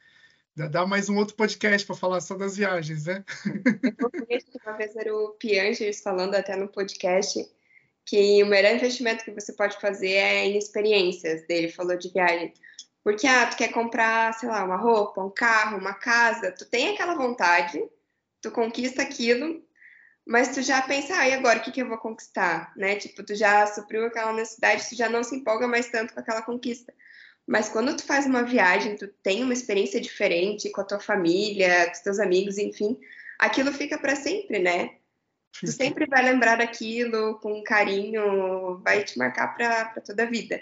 Dá 0.68 0.86
mais 0.86 1.08
um 1.08 1.18
outro 1.18 1.36
podcast 1.36 1.88
para 1.88 1.96
falar 1.96 2.20
só 2.20 2.36
das 2.36 2.58
viagens, 2.58 3.06
né? 3.06 3.24
Vez 4.78 4.96
era 4.96 5.16
o 5.16 5.30
Piangers 5.30 6.02
falando 6.02 6.36
até 6.36 6.56
no 6.58 6.68
podcast 6.68 7.50
que 8.06 8.44
o 8.44 8.46
melhor 8.46 8.76
investimento 8.76 9.24
que 9.24 9.32
você 9.32 9.54
pode 9.54 9.80
fazer 9.80 10.12
é 10.12 10.46
em 10.46 10.58
experiências. 10.58 11.48
Dele 11.48 11.72
falou 11.72 11.98
de 11.98 12.10
viagem. 12.10 12.54
Porque, 13.02 13.26
ah, 13.26 13.48
tu 13.48 13.56
quer 13.56 13.72
comprar, 13.72 14.34
sei 14.34 14.50
lá, 14.50 14.66
uma 14.66 14.76
roupa, 14.76 15.24
um 15.24 15.30
carro, 15.30 15.78
uma 15.78 15.94
casa, 15.94 16.52
tu 16.52 16.66
tem 16.66 16.90
aquela 16.90 17.16
vontade, 17.16 17.82
tu 18.42 18.52
conquista 18.52 19.02
aquilo, 19.02 19.64
mas 20.30 20.50
tu 20.50 20.62
já 20.62 20.80
pensa, 20.84 21.18
ah, 21.18 21.28
e 21.28 21.34
agora 21.34 21.58
o 21.58 21.64
que, 21.64 21.72
que 21.72 21.82
eu 21.82 21.88
vou 21.88 21.98
conquistar, 21.98 22.72
né? 22.78 22.96
Tipo, 22.98 23.24
tu 23.24 23.34
já 23.34 23.66
supriu 23.66 24.06
aquela 24.06 24.32
necessidade, 24.32 24.88
tu 24.88 24.96
já 24.96 25.10
não 25.10 25.24
se 25.24 25.36
empolga 25.36 25.68
mais 25.68 25.90
tanto 25.90 26.14
com 26.14 26.20
aquela 26.20 26.44
conquista. 26.44 26.94
Mas 27.48 27.68
quando 27.68 27.98
tu 27.98 28.04
faz 28.04 28.28
uma 28.28 28.44
viagem, 28.44 28.96
tu 28.96 29.08
tem 29.24 29.42
uma 29.42 29.54
experiência 29.54 30.00
diferente 30.00 30.70
com 30.70 30.82
a 30.82 30.84
tua 30.84 31.00
família, 31.00 31.88
com 31.88 31.94
os 31.94 32.00
teus 32.02 32.20
amigos, 32.20 32.60
enfim, 32.60 32.96
aquilo 33.40 33.74
fica 33.74 33.98
para 33.98 34.16
sempre, 34.16 34.60
né? 34.60 34.98
Tu 35.60 35.72
sempre 35.72 36.06
vai 36.06 36.22
lembrar 36.22 36.58
daquilo 36.58 37.40
com 37.40 37.64
carinho, 37.64 38.78
vai 38.84 39.04
te 39.04 39.18
marcar 39.18 39.56
para 39.56 40.00
toda 40.02 40.22
a 40.22 40.28
vida. 40.28 40.62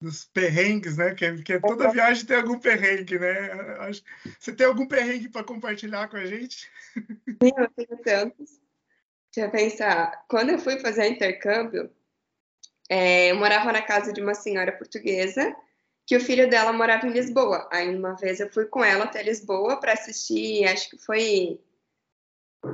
Dos 0.00 0.26
perrengues, 0.26 0.96
né? 0.96 1.14
Que, 1.14 1.42
que 1.42 1.60
toda 1.60 1.90
viagem 1.90 2.26
tem 2.26 2.36
algum 2.36 2.58
perrengue, 2.58 3.18
né? 3.18 3.50
Você 4.38 4.52
tem 4.54 4.66
algum 4.66 4.86
perrengue 4.86 5.28
para 5.28 5.44
compartilhar 5.44 6.08
com 6.08 6.18
a 6.18 6.26
gente? 6.26 6.70
Sim, 6.94 7.52
eu 7.56 7.68
tenho 7.70 8.02
tantos. 8.02 8.60
Deixa 9.34 9.48
eu 9.48 9.50
pensar. 9.50 10.24
Quando 10.28 10.50
eu 10.50 10.58
fui 10.58 10.78
fazer 10.78 11.08
intercâmbio, 11.08 11.90
é, 12.88 13.30
eu 13.30 13.36
morava 13.36 13.72
na 13.72 13.82
casa 13.82 14.12
de 14.12 14.20
uma 14.20 14.34
senhora 14.34 14.72
portuguesa 14.72 15.54
que 16.06 16.16
o 16.16 16.20
filho 16.20 16.48
dela 16.48 16.72
morava 16.72 17.06
em 17.06 17.10
Lisboa. 17.10 17.68
Aí 17.72 17.94
uma 17.94 18.14
vez 18.14 18.38
eu 18.38 18.50
fui 18.50 18.66
com 18.66 18.84
ela 18.84 19.04
até 19.04 19.22
Lisboa 19.22 19.80
para 19.80 19.92
assistir, 19.92 20.64
acho 20.64 20.88
que 20.90 20.98
foi, 20.98 21.60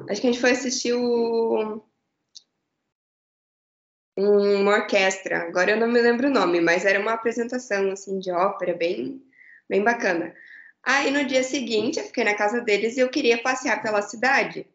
acho 0.09 0.21
que 0.21 0.27
a 0.27 0.33
gente 0.33 0.41
foi 0.41 0.51
assistir 0.51 0.93
o 0.93 1.83
uma 4.17 4.77
orquestra. 4.77 5.39
Agora 5.43 5.73
eu 5.73 5.77
não 5.77 5.89
me 5.89 6.01
lembro 6.01 6.29
o 6.29 6.33
nome, 6.33 6.61
mas 6.61 6.85
era 6.85 7.01
uma 7.01 7.13
apresentação 7.13 7.91
assim 7.91 8.19
de 8.19 8.31
ópera 8.31 8.75
bem 8.75 9.23
bem 9.69 9.83
bacana. 9.83 10.35
Aí 10.85 11.11
no 11.11 11.25
dia 11.25 11.43
seguinte 11.43 11.99
eu 11.99 12.05
fiquei 12.05 12.25
na 12.25 12.35
casa 12.35 12.61
deles 12.61 12.97
e 12.97 13.01
eu 13.01 13.09
queria 13.09 13.39
passear 13.39 13.81
pela 13.83 14.03
cidade. 14.03 14.67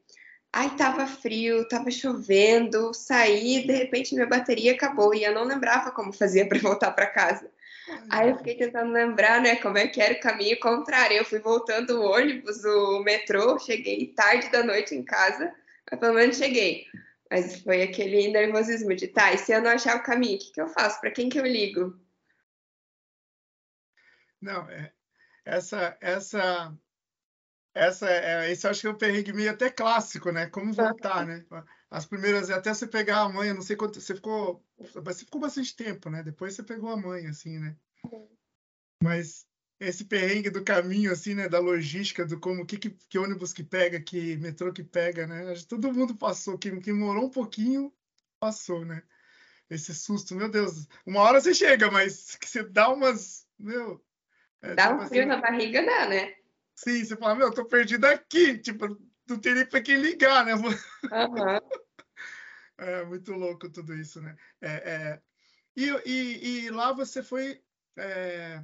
Ai, 0.51 0.75
tava 0.75 1.05
frio, 1.05 1.67
tava 1.67 1.91
chovendo, 1.91 2.93
saí, 2.93 3.67
de 3.67 3.73
repente 3.73 4.15
minha 4.15 4.25
bateria 4.25 4.71
acabou 4.71 5.13
e 5.13 5.23
eu 5.23 5.33
não 5.33 5.43
lembrava 5.43 5.91
como 5.91 6.13
fazia 6.13 6.47
para 6.47 6.57
voltar 6.59 6.91
para 6.91 7.05
casa. 7.07 7.51
Aí 8.09 8.29
eu 8.29 8.37
fiquei 8.37 8.55
tentando 8.55 8.91
lembrar, 8.91 9.41
né, 9.41 9.55
como 9.57 9.77
é 9.77 9.87
que 9.87 10.01
era 10.01 10.13
o 10.13 10.19
caminho 10.19 10.59
contrário. 10.59 11.17
Eu 11.17 11.25
fui 11.25 11.39
voltando 11.39 12.01
o 12.01 12.11
ônibus, 12.11 12.63
o 12.65 13.01
metrô, 13.01 13.59
cheguei 13.59 14.07
tarde 14.15 14.49
da 14.49 14.63
noite 14.63 14.95
em 14.95 15.03
casa, 15.03 15.53
mas 15.89 15.99
pelo 15.99 16.13
menos 16.13 16.37
cheguei. 16.37 16.85
Mas 17.29 17.61
foi 17.61 17.83
aquele 17.83 18.29
nervosismo 18.29 18.95
de, 18.95 19.07
tá, 19.07 19.33
e 19.33 19.37
se 19.37 19.51
eu 19.51 19.61
não 19.61 19.71
achar 19.71 19.97
o 19.97 20.03
caminho, 20.03 20.37
o 20.37 20.39
que, 20.39 20.51
que 20.51 20.61
eu 20.61 20.67
faço? 20.67 20.99
Para 21.01 21.11
quem 21.11 21.29
que 21.29 21.39
eu 21.39 21.45
ligo? 21.45 21.99
Não, 24.41 24.69
é, 24.69 24.93
essa, 25.45 25.97
essa 25.99 26.77
essa 27.77 28.09
é, 28.09 28.51
esse 28.51 28.65
eu 28.65 28.71
acho 28.71 28.81
que 28.81 28.87
é 28.87 28.89
um 28.89 28.97
perrengue 28.97 29.31
meio 29.31 29.51
até 29.51 29.69
clássico, 29.69 30.31
né? 30.31 30.47
Como 30.47 30.73
voltar, 30.73 31.25
né? 31.25 31.45
As 31.91 32.05
primeiras, 32.05 32.49
até 32.49 32.73
você 32.73 32.87
pegar 32.87 33.21
a 33.21 33.29
mãe, 33.29 33.53
não 33.53 33.61
sei 33.61 33.75
quanto, 33.75 34.01
você 34.01 34.15
ficou, 34.15 34.65
você 34.95 35.23
ficou 35.23 35.39
bastante 35.39 35.75
tempo, 35.75 36.09
né? 36.09 36.23
Depois 36.23 36.55
você 36.55 36.63
pegou 36.63 36.89
a 36.89 36.97
mãe, 36.97 37.27
assim, 37.27 37.59
né? 37.59 37.75
Mas 39.01 39.45
esse 39.79 40.05
perrengue 40.05 40.49
do 40.49 40.63
caminho, 40.63 41.11
assim, 41.11 41.35
né? 41.35 41.47
Da 41.47 41.59
logística, 41.59 42.25
do 42.25 42.39
como, 42.39 42.65
que, 42.65 42.77
que, 42.77 42.89
que 42.89 43.19
ônibus 43.19 43.53
que 43.53 43.63
pega, 43.63 43.99
que 43.99 44.37
metrô 44.37 44.73
que 44.73 44.83
pega, 44.83 45.27
né? 45.27 45.53
Todo 45.67 45.93
mundo 45.93 46.15
passou, 46.15 46.57
quem, 46.57 46.79
quem 46.79 46.93
morou 46.93 47.25
um 47.25 47.29
pouquinho, 47.29 47.93
passou, 48.39 48.83
né? 48.85 49.03
Esse 49.69 49.93
susto, 49.93 50.35
meu 50.35 50.49
Deus. 50.49 50.87
Uma 51.05 51.21
hora 51.21 51.39
você 51.39 51.53
chega, 51.53 51.91
mas 51.91 52.35
que 52.37 52.49
você 52.49 52.63
dá 52.63 52.89
umas, 52.89 53.47
meu... 53.57 54.03
É, 54.61 54.73
dá 54.73 54.89
tipo 54.89 55.03
um 55.03 55.07
frio 55.07 55.21
assim, 55.21 55.29
na 55.29 55.37
barriga, 55.41 55.85
dá, 55.85 56.07
né? 56.07 56.33
Sim, 56.75 57.03
você 57.03 57.15
fala, 57.15 57.35
meu, 57.35 57.47
eu 57.47 57.53
tô 57.53 57.65
perdido 57.65 58.05
aqui, 58.05 58.57
tipo, 58.57 58.99
não 59.27 59.39
tem 59.39 59.53
nem 59.53 59.65
para 59.65 59.81
quem 59.81 59.97
ligar, 59.97 60.45
né? 60.45 60.55
Uhum. 60.55 60.63
É 62.79 63.03
muito 63.05 63.33
louco 63.33 63.67
tudo 63.71 63.95
isso, 63.95 64.21
né? 64.21 64.35
É, 64.61 64.69
é... 64.69 65.21
E, 65.75 65.89
e, 66.05 66.65
e, 66.65 66.69
lá 66.69 66.91
você 66.93 67.23
foi 67.23 67.59
é... 67.97 68.63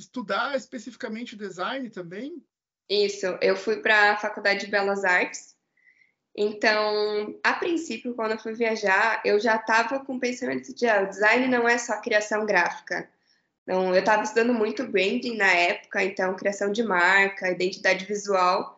estudar 0.00 0.56
especificamente 0.56 1.36
design 1.36 1.88
também? 1.90 2.42
Isso, 2.88 3.26
eu 3.40 3.54
fui 3.56 3.76
para 3.76 4.12
a 4.12 4.16
Faculdade 4.16 4.64
de 4.64 4.70
Belas 4.70 5.04
Artes. 5.04 5.54
Então, 6.36 7.38
a 7.42 7.52
princípio, 7.52 8.14
quando 8.14 8.32
eu 8.32 8.38
fui 8.38 8.54
viajar, 8.54 9.20
eu 9.24 9.38
já 9.38 9.56
estava 9.56 10.04
com 10.04 10.16
o 10.16 10.20
pensamento 10.20 10.74
de 10.74 10.86
ah, 10.86 11.02
o 11.02 11.08
design 11.08 11.48
não 11.48 11.68
é 11.68 11.76
só 11.78 12.00
criação 12.00 12.46
gráfica. 12.46 13.08
Então, 13.62 13.94
eu 13.94 14.00
estava 14.00 14.22
estudando 14.22 14.54
muito 14.54 14.86
branding 14.86 15.36
na 15.36 15.52
época, 15.52 16.02
então, 16.02 16.34
criação 16.34 16.72
de 16.72 16.82
marca, 16.82 17.50
identidade 17.50 18.04
visual. 18.04 18.76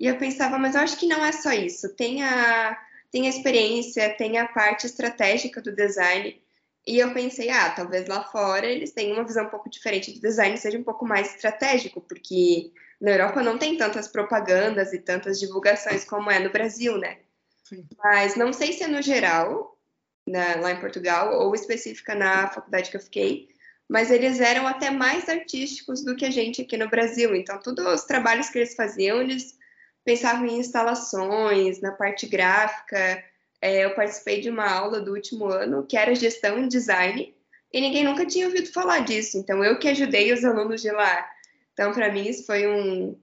E 0.00 0.06
eu 0.06 0.16
pensava, 0.16 0.58
mas 0.58 0.74
eu 0.74 0.80
acho 0.80 0.98
que 0.98 1.06
não 1.06 1.24
é 1.24 1.32
só 1.32 1.52
isso. 1.52 1.94
Tem 1.94 2.22
a, 2.22 2.78
tem 3.10 3.26
a 3.26 3.30
experiência, 3.30 4.16
tem 4.16 4.38
a 4.38 4.48
parte 4.48 4.86
estratégica 4.86 5.60
do 5.60 5.74
design. 5.74 6.41
E 6.86 6.98
eu 6.98 7.14
pensei, 7.14 7.48
ah, 7.48 7.70
talvez 7.70 8.08
lá 8.08 8.24
fora 8.24 8.66
eles 8.66 8.92
tenham 8.92 9.14
uma 9.14 9.24
visão 9.24 9.46
um 9.46 9.50
pouco 9.50 9.70
diferente 9.70 10.12
do 10.12 10.20
design, 10.20 10.56
seja 10.58 10.78
um 10.78 10.82
pouco 10.82 11.06
mais 11.06 11.34
estratégico, 11.34 12.00
porque 12.00 12.72
na 13.00 13.12
Europa 13.12 13.42
não 13.42 13.56
tem 13.56 13.76
tantas 13.76 14.08
propagandas 14.08 14.92
e 14.92 14.98
tantas 14.98 15.38
divulgações 15.38 16.04
como 16.04 16.30
é 16.30 16.40
no 16.40 16.50
Brasil, 16.50 16.98
né? 16.98 17.18
Sim. 17.64 17.86
Mas 17.98 18.34
não 18.34 18.52
sei 18.52 18.72
se 18.72 18.82
é 18.82 18.88
no 18.88 19.00
geral, 19.00 19.78
né, 20.26 20.56
lá 20.56 20.72
em 20.72 20.80
Portugal, 20.80 21.38
ou 21.40 21.54
específica 21.54 22.14
na 22.14 22.48
faculdade 22.48 22.90
que 22.90 22.96
eu 22.96 23.00
fiquei, 23.00 23.48
mas 23.88 24.10
eles 24.10 24.40
eram 24.40 24.66
até 24.66 24.90
mais 24.90 25.28
artísticos 25.28 26.04
do 26.04 26.16
que 26.16 26.24
a 26.24 26.30
gente 26.30 26.62
aqui 26.62 26.76
no 26.76 26.88
Brasil. 26.88 27.34
Então, 27.34 27.60
todos 27.60 27.84
os 27.86 28.04
trabalhos 28.04 28.48
que 28.48 28.58
eles 28.58 28.74
faziam, 28.74 29.20
eles 29.20 29.56
pensavam 30.04 30.46
em 30.46 30.58
instalações, 30.58 31.80
na 31.80 31.92
parte 31.92 32.26
gráfica. 32.26 33.22
É, 33.62 33.84
eu 33.84 33.94
participei 33.94 34.40
de 34.40 34.50
uma 34.50 34.68
aula 34.68 35.00
do 35.00 35.14
último 35.14 35.46
ano 35.46 35.86
que 35.86 35.96
era 35.96 36.14
gestão 36.16 36.58
em 36.58 36.66
design 36.66 37.32
e 37.72 37.80
ninguém 37.80 38.04
nunca 38.04 38.26
tinha 38.26 38.46
ouvido 38.46 38.72
falar 38.72 39.00
disso. 39.00 39.38
Então, 39.38 39.64
eu 39.64 39.78
que 39.78 39.88
ajudei 39.88 40.32
os 40.32 40.44
alunos 40.44 40.82
de 40.82 40.90
lá. 40.90 41.30
Então, 41.72 41.92
para 41.92 42.12
mim, 42.12 42.28
isso 42.28 42.44
foi 42.44 42.66
um, 42.66 43.16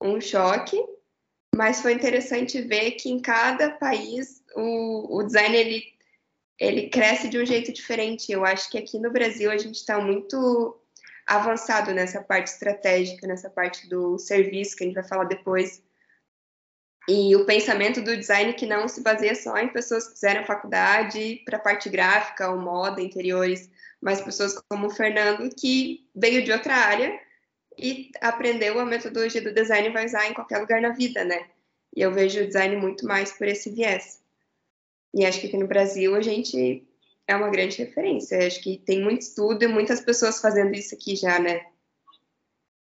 um 0.00 0.20
choque, 0.20 0.80
mas 1.54 1.82
foi 1.82 1.92
interessante 1.92 2.62
ver 2.62 2.92
que 2.92 3.10
em 3.10 3.20
cada 3.20 3.70
país 3.70 4.42
o, 4.54 5.18
o 5.18 5.22
design 5.24 5.56
ele 5.56 5.94
ele 6.58 6.88
cresce 6.88 7.28
de 7.28 7.36
um 7.36 7.44
jeito 7.44 7.72
diferente. 7.72 8.30
Eu 8.30 8.44
acho 8.44 8.70
que 8.70 8.78
aqui 8.78 8.98
no 8.98 9.10
Brasil 9.10 9.50
a 9.50 9.56
gente 9.58 9.74
está 9.74 10.00
muito 10.00 10.80
avançado 11.26 11.92
nessa 11.92 12.22
parte 12.22 12.48
estratégica, 12.48 13.26
nessa 13.26 13.50
parte 13.50 13.88
do 13.88 14.18
serviço, 14.18 14.76
que 14.76 14.84
a 14.84 14.86
gente 14.86 14.94
vai 14.94 15.04
falar 15.04 15.24
depois. 15.24 15.82
E 17.08 17.36
o 17.36 17.44
pensamento 17.44 18.00
do 18.00 18.16
design 18.16 18.54
que 18.54 18.64
não 18.64 18.88
se 18.88 19.02
baseia 19.02 19.34
só 19.34 19.56
em 19.58 19.68
pessoas 19.68 20.06
que 20.06 20.14
fizeram 20.14 20.44
faculdade 20.44 21.42
para 21.44 21.58
parte 21.58 21.90
gráfica 21.90 22.50
ou 22.50 22.58
moda, 22.58 23.02
interiores, 23.02 23.70
mas 24.00 24.22
pessoas 24.22 24.54
como 24.68 24.86
o 24.86 24.90
Fernando, 24.90 25.54
que 25.54 26.08
veio 26.14 26.42
de 26.42 26.50
outra 26.50 26.74
área 26.74 27.18
e 27.78 28.10
aprendeu 28.20 28.78
a 28.78 28.86
metodologia 28.86 29.42
do 29.42 29.52
design 29.52 29.88
e 29.88 29.92
vai 29.92 30.06
usar 30.06 30.26
em 30.26 30.34
qualquer 30.34 30.58
lugar 30.58 30.80
na 30.80 30.90
vida, 30.90 31.24
né? 31.24 31.46
E 31.94 32.00
eu 32.00 32.12
vejo 32.12 32.40
o 32.40 32.46
design 32.46 32.76
muito 32.76 33.06
mais 33.06 33.32
por 33.32 33.46
esse 33.46 33.70
viés. 33.70 34.22
E 35.12 35.24
acho 35.26 35.40
que 35.40 35.46
aqui 35.46 35.56
no 35.56 35.68
Brasil 35.68 36.14
a 36.14 36.22
gente 36.22 36.86
é 37.26 37.36
uma 37.36 37.50
grande 37.50 37.78
referência. 37.78 38.46
Acho 38.46 38.62
que 38.62 38.78
tem 38.78 39.02
muito 39.02 39.22
estudo 39.22 39.62
e 39.62 39.68
muitas 39.68 40.00
pessoas 40.00 40.40
fazendo 40.40 40.74
isso 40.74 40.94
aqui 40.94 41.16
já, 41.16 41.38
né? 41.38 41.66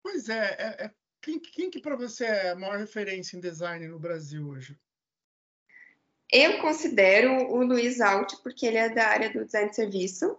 Pois 0.03 0.29
é. 0.29 0.57
é, 0.59 0.85
é 0.85 0.91
quem, 1.23 1.39
quem 1.39 1.71
que 1.71 1.81
para 1.81 1.97
você 1.97 2.25
é 2.25 2.51
a 2.51 2.57
maior 2.57 2.79
referência 2.79 3.37
em 3.37 3.41
design 3.41 3.87
no 3.89 3.99
Brasil 3.99 4.49
hoje? 4.49 4.79
Eu 6.33 6.59
considero 6.61 7.33
o 7.53 7.65
Luiz 7.65 8.01
Alt, 8.01 8.35
porque 8.43 8.67
ele 8.67 8.77
é 8.77 8.89
da 8.89 9.09
área 9.09 9.31
do 9.31 9.45
design 9.45 9.69
de 9.69 9.77
serviço. 9.77 10.39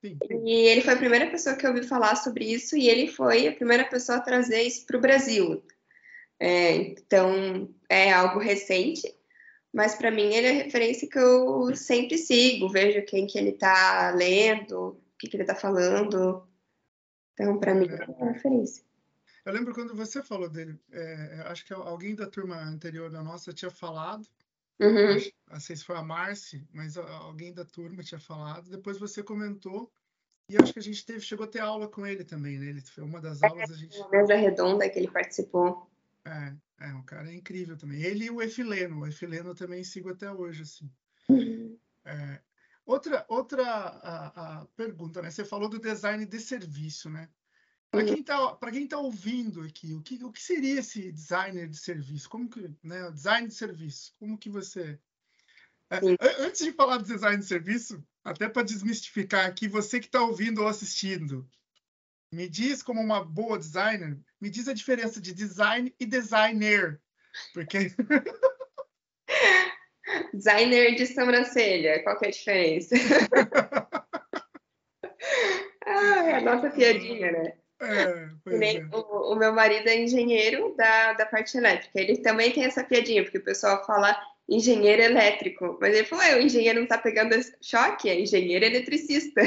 Sim. 0.00 0.18
E 0.44 0.52
ele 0.68 0.80
foi 0.80 0.94
a 0.94 0.98
primeira 0.98 1.30
pessoa 1.30 1.56
que 1.56 1.66
eu 1.66 1.70
ouvi 1.70 1.86
falar 1.86 2.16
sobre 2.16 2.44
isso 2.44 2.76
e 2.76 2.88
ele 2.88 3.08
foi 3.08 3.46
a 3.46 3.54
primeira 3.54 3.84
pessoa 3.84 4.18
a 4.18 4.22
trazer 4.22 4.62
isso 4.62 4.86
para 4.86 4.96
o 4.96 5.00
Brasil. 5.00 5.62
É, 6.40 6.74
então, 6.76 7.72
é 7.88 8.12
algo 8.12 8.38
recente 8.38 9.18
mas 9.72 9.94
para 9.94 10.10
mim 10.10 10.32
ele 10.34 10.46
é 10.46 10.50
a 10.50 10.64
referência 10.64 11.08
que 11.08 11.18
eu 11.18 11.74
sempre 11.76 12.16
sigo, 12.16 12.68
vejo 12.68 13.04
quem 13.04 13.26
que 13.26 13.38
ele 13.38 13.50
está 13.50 14.10
lendo, 14.10 14.88
o 14.88 15.00
que, 15.18 15.28
que 15.28 15.36
ele 15.36 15.42
está 15.42 15.54
falando. 15.54 16.46
Então, 17.34 17.58
para 17.58 17.74
mim, 17.74 17.86
é 17.88 18.04
uma 18.06 18.32
referência. 18.32 18.82
Eu 19.48 19.54
lembro 19.54 19.72
quando 19.72 19.94
você 19.94 20.22
falou 20.22 20.46
dele, 20.46 20.78
é, 20.92 21.42
acho 21.46 21.64
que 21.64 21.72
alguém 21.72 22.14
da 22.14 22.26
turma 22.26 22.56
anterior 22.56 23.08
da 23.08 23.22
nossa 23.22 23.50
tinha 23.50 23.70
falado, 23.70 24.28
uhum. 24.78 25.16
acho, 25.16 25.32
não 25.50 25.58
sei 25.58 25.74
se 25.74 25.84
foi 25.84 25.96
a 25.96 26.02
Marci, 26.02 26.68
mas 26.70 26.98
alguém 26.98 27.54
da 27.54 27.64
turma 27.64 28.02
tinha 28.02 28.20
falado, 28.20 28.68
depois 28.68 28.98
você 28.98 29.22
comentou, 29.22 29.90
e 30.50 30.56
acho 30.58 30.74
que 30.74 30.78
a 30.78 30.82
gente 30.82 31.02
teve, 31.02 31.20
chegou 31.20 31.46
a 31.46 31.48
ter 31.48 31.60
aula 31.60 31.88
com 31.88 32.06
ele 32.06 32.24
também, 32.24 32.58
né? 32.58 32.66
Ele 32.66 32.82
foi 32.82 33.02
uma 33.02 33.22
das 33.22 33.42
aulas, 33.42 33.70
a 33.70 33.74
gente... 33.74 33.96
Uma 33.96 34.10
mesa 34.10 34.34
redonda 34.34 34.86
que 34.86 34.98
ele 34.98 35.10
participou. 35.10 35.90
É, 36.26 36.54
é, 36.80 36.92
um 36.92 37.02
cara 37.02 37.32
incrível 37.32 37.74
também. 37.74 38.02
Ele 38.02 38.26
e 38.26 38.30
o 38.30 38.42
Efileno. 38.42 39.00
O 39.00 39.06
Efileno 39.06 39.54
também 39.54 39.82
sigo 39.82 40.10
até 40.10 40.30
hoje, 40.30 40.60
assim. 40.60 40.90
Uhum. 41.30 41.74
É, 42.04 42.38
outra 42.84 43.24
outra 43.28 43.64
a, 43.64 44.58
a 44.60 44.66
pergunta, 44.76 45.22
né? 45.22 45.30
Você 45.30 45.42
falou 45.42 45.70
do 45.70 45.78
design 45.78 46.26
de 46.26 46.38
serviço, 46.38 47.08
né? 47.08 47.30
Para 47.90 48.04
quem 48.04 48.20
está 48.20 48.58
tá 48.88 48.98
ouvindo 48.98 49.62
aqui, 49.62 49.94
o 49.94 50.02
que, 50.02 50.22
o 50.22 50.30
que 50.30 50.42
seria 50.42 50.80
esse 50.80 51.10
designer 51.10 51.68
de 51.68 51.78
serviço? 51.78 52.28
Como 52.28 52.48
que, 52.48 52.70
né? 52.82 53.10
Design 53.10 53.48
de 53.48 53.54
serviço. 53.54 54.14
Como 54.18 54.36
que 54.36 54.50
você 54.50 54.98
é, 55.90 55.96
antes 56.42 56.64
de 56.64 56.72
falar 56.72 56.98
do 56.98 57.04
design 57.04 57.38
de 57.38 57.46
serviço, 57.46 58.04
até 58.22 58.46
para 58.48 58.62
desmistificar 58.62 59.46
aqui, 59.46 59.66
você 59.66 59.98
que 59.98 60.06
está 60.06 60.20
ouvindo 60.20 60.60
ou 60.60 60.68
assistindo, 60.68 61.48
me 62.30 62.46
diz 62.46 62.82
como 62.82 63.00
uma 63.00 63.24
boa 63.24 63.58
designer, 63.58 64.18
me 64.38 64.50
diz 64.50 64.68
a 64.68 64.74
diferença 64.74 65.18
de 65.18 65.32
design 65.32 65.94
e 65.98 66.04
designer. 66.04 67.00
Porque. 67.54 67.90
designer 70.34 70.94
de 70.94 71.06
sobrancelha, 71.06 72.02
qual 72.02 72.18
que 72.18 72.26
é 72.26 72.28
a 72.28 72.32
diferença? 72.32 72.94
ah, 75.86 76.24
é 76.26 76.34
a 76.34 76.42
nossa 76.42 76.68
piadinha, 76.70 77.32
né? 77.32 77.56
É, 77.80 78.28
Nem, 78.44 78.78
é. 78.78 78.88
o, 78.92 79.32
o, 79.32 79.36
meu 79.36 79.52
marido 79.52 79.88
é 79.88 80.02
engenheiro 80.02 80.74
da, 80.76 81.12
da 81.12 81.26
parte 81.26 81.56
elétrica. 81.56 82.00
Ele 82.00 82.16
também 82.18 82.52
tem 82.52 82.64
essa 82.64 82.82
piadinha, 82.82 83.22
porque 83.22 83.38
o 83.38 83.44
pessoal 83.44 83.86
fala 83.86 84.20
engenheiro 84.48 85.02
elétrico. 85.02 85.78
Mas 85.80 85.94
ele 85.94 86.04
falou: 86.04 86.24
o 86.24 86.40
engenheiro 86.40 86.80
não 86.80 86.88
tá 86.88 86.98
pegando 86.98 87.36
choque, 87.62 88.08
é 88.08 88.20
engenheiro 88.20 88.64
eletricista. 88.64 89.40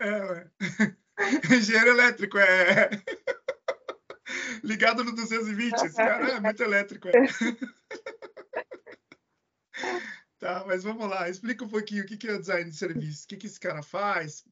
É, 0.00 0.46
engenheiro 1.54 1.90
elétrico, 1.90 2.38
é. 2.38 2.88
Ligado 4.64 5.04
no 5.04 5.14
220, 5.14 5.74
esse 5.74 5.96
cara 5.96 6.32
é 6.32 6.40
muito 6.40 6.62
elétrico. 6.62 7.08
É. 7.08 7.12
tá, 10.38 10.64
mas 10.66 10.82
vamos 10.82 11.06
lá, 11.08 11.28
explica 11.28 11.64
um 11.64 11.68
pouquinho 11.68 12.04
o 12.04 12.06
que 12.06 12.26
é 12.26 12.32
o 12.32 12.40
design 12.40 12.70
de 12.70 12.76
serviço, 12.76 13.24
o 13.24 13.28
que, 13.28 13.36
que 13.36 13.46
esse 13.46 13.60
cara 13.60 13.82
faz, 13.82 14.42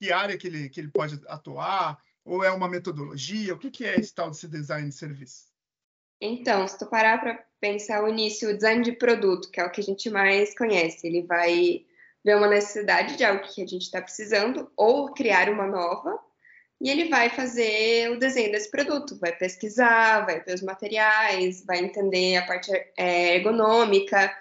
que 0.00 0.12
área 0.12 0.36
que 0.36 0.48
ele, 0.48 0.68
que 0.68 0.80
ele 0.80 0.90
pode 0.90 1.20
atuar, 1.28 1.96
ou 2.30 2.44
é 2.44 2.50
uma 2.52 2.68
metodologia? 2.68 3.52
O 3.52 3.58
que, 3.58 3.72
que 3.72 3.84
é 3.84 3.98
esse 3.98 4.14
tal 4.14 4.30
desse 4.30 4.46
design 4.46 4.88
de 4.88 4.94
serviço? 4.94 5.50
Então, 6.20 6.66
se 6.68 6.78
tu 6.78 6.86
parar 6.86 7.18
para 7.18 7.44
pensar 7.60 8.04
o 8.04 8.08
início, 8.08 8.48
o 8.48 8.54
design 8.54 8.84
de 8.84 8.92
produto, 8.92 9.50
que 9.50 9.60
é 9.60 9.64
o 9.64 9.70
que 9.70 9.80
a 9.80 9.84
gente 9.84 10.08
mais 10.08 10.56
conhece, 10.56 11.08
ele 11.08 11.22
vai 11.22 11.84
ver 12.24 12.36
uma 12.36 12.46
necessidade 12.46 13.16
de 13.16 13.24
algo 13.24 13.42
que 13.42 13.60
a 13.60 13.66
gente 13.66 13.82
está 13.82 14.00
precisando 14.00 14.70
ou 14.76 15.12
criar 15.12 15.48
uma 15.48 15.66
nova, 15.66 16.20
e 16.80 16.88
ele 16.88 17.08
vai 17.08 17.30
fazer 17.30 18.10
o 18.12 18.18
desenho 18.18 18.52
desse 18.52 18.70
produto, 18.70 19.18
vai 19.18 19.36
pesquisar, 19.36 20.24
vai 20.24 20.40
ver 20.40 20.54
os 20.54 20.62
materiais, 20.62 21.64
vai 21.64 21.78
entender 21.78 22.36
a 22.36 22.46
parte 22.46 22.70
é, 22.96 23.34
ergonômica, 23.36 24.32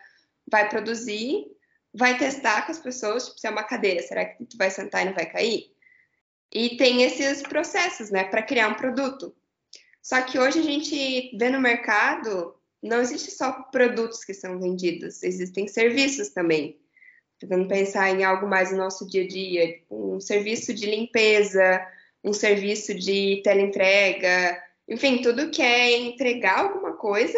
vai 0.50 0.70
produzir, 0.70 1.46
vai 1.92 2.18
testar 2.20 2.68
com 2.68 2.72
as 2.72 2.80
pessoas, 2.80 3.26
tipo, 3.26 3.40
se 3.40 3.48
é 3.48 3.50
uma 3.50 3.64
cadeira, 3.64 4.04
será 4.04 4.26
que 4.26 4.46
tu 4.46 4.58
vai 4.58 4.70
sentar 4.70 5.02
e 5.02 5.06
não 5.06 5.14
vai 5.14 5.26
cair? 5.26 5.79
E 6.52 6.78
tem 6.78 7.04
esses 7.04 7.44
processos, 7.44 8.10
né, 8.10 8.24
para 8.24 8.42
criar 8.42 8.70
um 8.70 8.74
produto. 8.74 9.36
Só 10.02 10.22
que 10.22 10.40
hoje 10.40 10.60
a 10.60 10.64
gente 10.64 11.38
vê 11.38 11.50
no 11.50 11.60
mercado, 11.60 12.56
não 12.82 13.02
existe 13.02 13.32
só 13.32 13.52
produtos 13.64 14.24
que 14.24 14.34
são 14.34 14.60
vendidos, 14.60 15.22
existem 15.22 15.68
serviços 15.68 16.30
também. 16.30 16.80
Tentando 17.38 17.68
pensar 17.68 18.10
em 18.10 18.24
algo 18.24 18.48
mais 18.48 18.72
no 18.72 18.78
nosso 18.78 19.08
dia 19.08 19.24
a 19.24 19.28
dia, 19.28 19.74
tipo, 19.74 20.16
um 20.16 20.20
serviço 20.20 20.74
de 20.74 20.86
limpeza, 20.86 21.86
um 22.24 22.34
serviço 22.34 22.94
de 22.94 23.42
teleentrega, 23.44 24.62
enfim, 24.88 25.22
tudo 25.22 25.52
que 25.52 25.62
é 25.62 25.98
entregar 25.98 26.60
alguma 26.60 26.94
coisa 26.94 27.38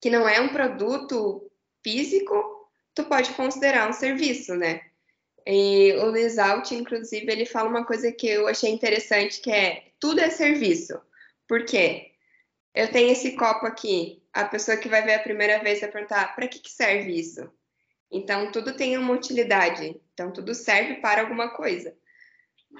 que 0.00 0.08
não 0.08 0.28
é 0.28 0.40
um 0.40 0.50
produto 0.50 1.50
físico, 1.82 2.70
tu 2.94 3.04
pode 3.04 3.32
considerar 3.32 3.88
um 3.88 3.92
serviço, 3.92 4.54
né? 4.54 4.82
E 5.46 5.92
o 5.94 6.10
Lisalt, 6.10 6.70
inclusive, 6.72 7.30
ele 7.30 7.46
fala 7.46 7.68
uma 7.68 7.84
coisa 7.84 8.12
que 8.12 8.26
eu 8.28 8.46
achei 8.46 8.70
interessante, 8.70 9.40
que 9.40 9.50
é 9.50 9.92
tudo 9.98 10.20
é 10.20 10.30
serviço. 10.30 11.00
Por 11.46 11.64
quê? 11.64 12.12
Eu 12.74 12.90
tenho 12.90 13.10
esse 13.10 13.32
copo 13.32 13.66
aqui, 13.66 14.22
a 14.32 14.44
pessoa 14.44 14.76
que 14.76 14.88
vai 14.88 15.02
ver 15.02 15.14
a 15.14 15.22
primeira 15.22 15.62
vez 15.62 15.80
vai 15.80 15.90
perguntar, 15.90 16.34
para 16.34 16.46
que, 16.46 16.60
que 16.60 16.70
serve 16.70 17.18
isso? 17.18 17.50
Então, 18.10 18.52
tudo 18.52 18.76
tem 18.76 18.96
uma 18.96 19.12
utilidade. 19.12 20.00
Então, 20.12 20.30
tudo 20.30 20.54
serve 20.54 20.96
para 20.96 21.22
alguma 21.22 21.50
coisa. 21.50 21.94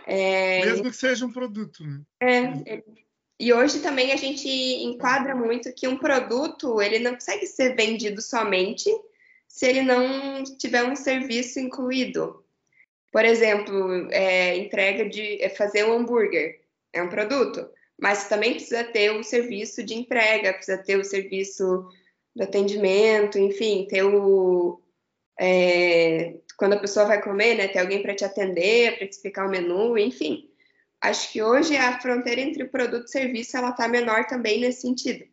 É... 0.07 0.65
Mesmo 0.65 0.91
que 0.91 0.97
seja 0.97 1.25
um 1.25 1.33
produto, 1.33 1.83
né? 1.85 2.03
É, 2.21 2.83
e 3.41 3.53
hoje 3.53 3.81
também 3.81 4.13
a 4.13 4.17
gente 4.17 4.49
enquadra 4.49 5.35
muito 5.35 5.73
que 5.73 5.87
um 5.87 5.97
produto, 5.97 6.83
ele 6.83 6.99
não 6.99 7.15
consegue 7.15 7.47
ser 7.47 7.77
vendido 7.77 8.21
somente 8.21 8.91
se 9.47 9.67
ele 9.67 9.83
não 9.83 10.43
tiver 10.43 10.85
um 10.85 10.97
serviço 10.97 11.61
incluído. 11.61 12.45
Por 13.11 13.25
exemplo, 13.25 14.09
é, 14.11 14.57
entrega 14.57 15.09
de 15.09 15.43
é 15.43 15.49
fazer 15.49 15.85
um 15.85 15.93
hambúrguer 15.93 16.61
é 16.93 17.03
um 17.03 17.09
produto, 17.09 17.69
mas 18.01 18.29
também 18.29 18.53
precisa 18.53 18.85
ter 18.85 19.11
o 19.11 19.23
serviço 19.23 19.83
de 19.83 19.95
entrega, 19.95 20.53
precisa 20.53 20.79
ter 20.79 20.97
o 20.97 21.05
serviço 21.05 21.89
de 22.35 22.43
atendimento, 22.43 23.39
enfim, 23.39 23.87
ter 23.89 24.05
o 24.05 24.81
é, 25.41 26.35
quando 26.57 26.73
a 26.73 26.81
pessoa 26.81 27.07
vai 27.07 27.23
comer, 27.23 27.55
né, 27.55 27.69
ter 27.69 27.79
alguém 27.79 28.03
para 28.03 28.15
te 28.15 28.25
atender, 28.25 28.99
para 28.99 29.07
te 29.07 29.13
explicar 29.13 29.47
o 29.47 29.51
menu, 29.51 29.97
enfim. 29.97 30.51
Acho 31.01 31.33
que 31.33 31.41
hoje 31.41 31.77
a 31.77 32.01
fronteira 32.01 32.41
entre 32.41 32.65
produto 32.65 33.07
e 33.07 33.11
serviço 33.11 33.57
ela 33.57 33.71
está 33.71 33.87
menor 33.87 34.27
também 34.27 34.61
nesse 34.61 34.81
sentido. 34.81 35.25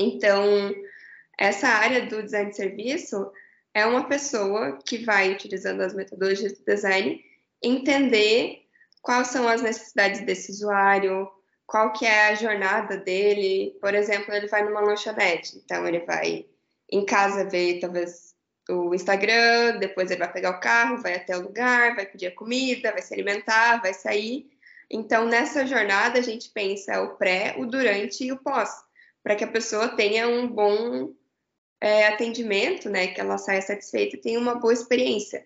Então, 0.00 0.74
essa 1.38 1.68
área 1.68 2.06
do 2.06 2.22
design 2.22 2.50
de 2.50 2.56
serviço 2.56 3.30
é 3.74 3.84
uma 3.84 4.08
pessoa 4.08 4.78
que 4.86 4.98
vai, 4.98 5.32
utilizando 5.32 5.80
as 5.80 5.92
metodologias 5.92 6.52
do 6.52 6.64
design, 6.64 7.22
entender 7.60 8.62
quais 9.02 9.28
são 9.28 9.48
as 9.48 9.60
necessidades 9.60 10.20
desse 10.24 10.52
usuário, 10.52 11.28
qual 11.66 11.92
que 11.92 12.06
é 12.06 12.28
a 12.28 12.34
jornada 12.36 12.96
dele. 12.96 13.76
Por 13.80 13.94
exemplo, 13.94 14.32
ele 14.32 14.46
vai 14.46 14.64
numa 14.64 14.80
lanchonete, 14.80 15.56
então 15.56 15.86
ele 15.86 16.00
vai 16.00 16.46
em 16.90 17.04
casa 17.04 17.44
ver 17.44 17.80
talvez 17.80 18.34
o 18.70 18.94
Instagram, 18.94 19.78
depois 19.78 20.10
ele 20.10 20.20
vai 20.20 20.32
pegar 20.32 20.50
o 20.50 20.60
carro, 20.60 21.02
vai 21.02 21.16
até 21.16 21.36
o 21.36 21.42
lugar, 21.42 21.96
vai 21.96 22.06
pedir 22.06 22.28
a 22.28 22.34
comida, 22.34 22.92
vai 22.92 23.02
se 23.02 23.12
alimentar, 23.12 23.82
vai 23.82 23.92
sair. 23.92 24.48
Então, 24.90 25.26
nessa 25.26 25.66
jornada, 25.66 26.18
a 26.18 26.22
gente 26.22 26.50
pensa 26.50 27.02
o 27.02 27.16
pré, 27.16 27.54
o 27.58 27.66
durante 27.66 28.24
e 28.24 28.32
o 28.32 28.36
pós, 28.36 28.70
para 29.22 29.34
que 29.34 29.44
a 29.44 29.48
pessoa 29.48 29.88
tenha 29.88 30.28
um 30.28 30.46
bom 30.46 31.12
é, 31.84 32.06
atendimento, 32.06 32.88
né, 32.88 33.08
que 33.08 33.20
ela 33.20 33.36
saia 33.36 33.60
satisfeita 33.60 34.16
e 34.16 34.20
tenha 34.20 34.40
uma 34.40 34.54
boa 34.54 34.72
experiência. 34.72 35.44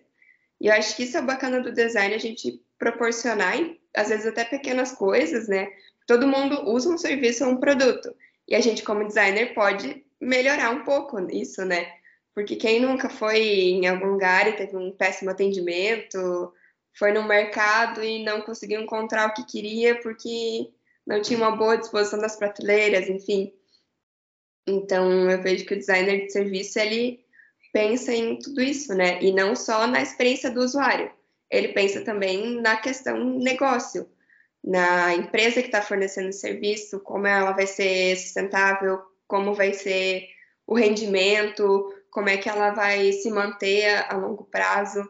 E 0.61 0.67
eu 0.67 0.73
acho 0.73 0.95
que 0.95 1.03
isso 1.03 1.17
é 1.17 1.21
bacana 1.21 1.59
do 1.59 1.73
design, 1.73 2.15
a 2.15 2.17
gente 2.17 2.63
proporcionar, 2.77 3.55
às 3.93 4.07
vezes 4.07 4.25
até 4.25 4.45
pequenas 4.45 4.93
coisas, 4.93 5.49
né? 5.49 5.67
Todo 6.07 6.29
mundo 6.29 6.69
usa 6.69 6.89
um 6.89 6.97
serviço 6.97 7.43
ou 7.43 7.51
um 7.51 7.57
produto. 7.57 8.15
E 8.47 8.55
a 8.55 8.61
gente, 8.61 8.83
como 8.83 9.05
designer, 9.05 9.53
pode 9.53 10.05
melhorar 10.19 10.69
um 10.69 10.85
pouco 10.85 11.19
isso, 11.29 11.65
né? 11.65 11.91
Porque 12.33 12.55
quem 12.55 12.79
nunca 12.79 13.09
foi 13.09 13.41
em 13.41 13.87
algum 13.87 14.07
lugar 14.07 14.47
e 14.47 14.55
teve 14.55 14.77
um 14.77 14.93
péssimo 14.93 15.31
atendimento, 15.31 16.53
foi 16.97 17.11
no 17.11 17.27
mercado 17.27 18.01
e 18.01 18.23
não 18.23 18.41
conseguiu 18.41 18.79
encontrar 18.79 19.27
o 19.27 19.33
que 19.33 19.45
queria 19.45 19.99
porque 19.99 20.69
não 21.05 21.21
tinha 21.21 21.37
uma 21.37 21.57
boa 21.57 21.77
disposição 21.77 22.17
das 22.17 22.37
prateleiras, 22.37 23.09
enfim. 23.09 23.53
Então, 24.67 25.29
eu 25.29 25.41
vejo 25.41 25.65
que 25.65 25.73
o 25.73 25.77
designer 25.77 26.25
de 26.25 26.31
serviço, 26.31 26.79
ele 26.79 27.25
pensa 27.73 28.13
em 28.13 28.37
tudo 28.37 28.61
isso, 28.61 28.93
né? 28.93 29.21
E 29.21 29.31
não 29.31 29.55
só 29.55 29.87
na 29.87 30.01
experiência 30.01 30.49
do 30.49 30.61
usuário. 30.61 31.11
Ele 31.49 31.69
pensa 31.69 32.01
também 32.01 32.61
na 32.61 32.77
questão 32.77 33.39
negócio, 33.39 34.07
na 34.63 35.15
empresa 35.15 35.61
que 35.61 35.67
está 35.67 35.81
fornecendo 35.81 36.29
o 36.29 36.33
serviço, 36.33 36.99
como 36.99 37.25
ela 37.25 37.51
vai 37.51 37.65
ser 37.65 38.15
sustentável, 38.17 39.01
como 39.27 39.53
vai 39.53 39.73
ser 39.73 40.27
o 40.67 40.75
rendimento, 40.75 41.93
como 42.11 42.29
é 42.29 42.37
que 42.37 42.49
ela 42.49 42.71
vai 42.71 43.11
se 43.11 43.31
manter 43.31 44.05
a, 44.07 44.15
longo 44.15 44.43
prazo. 44.43 45.09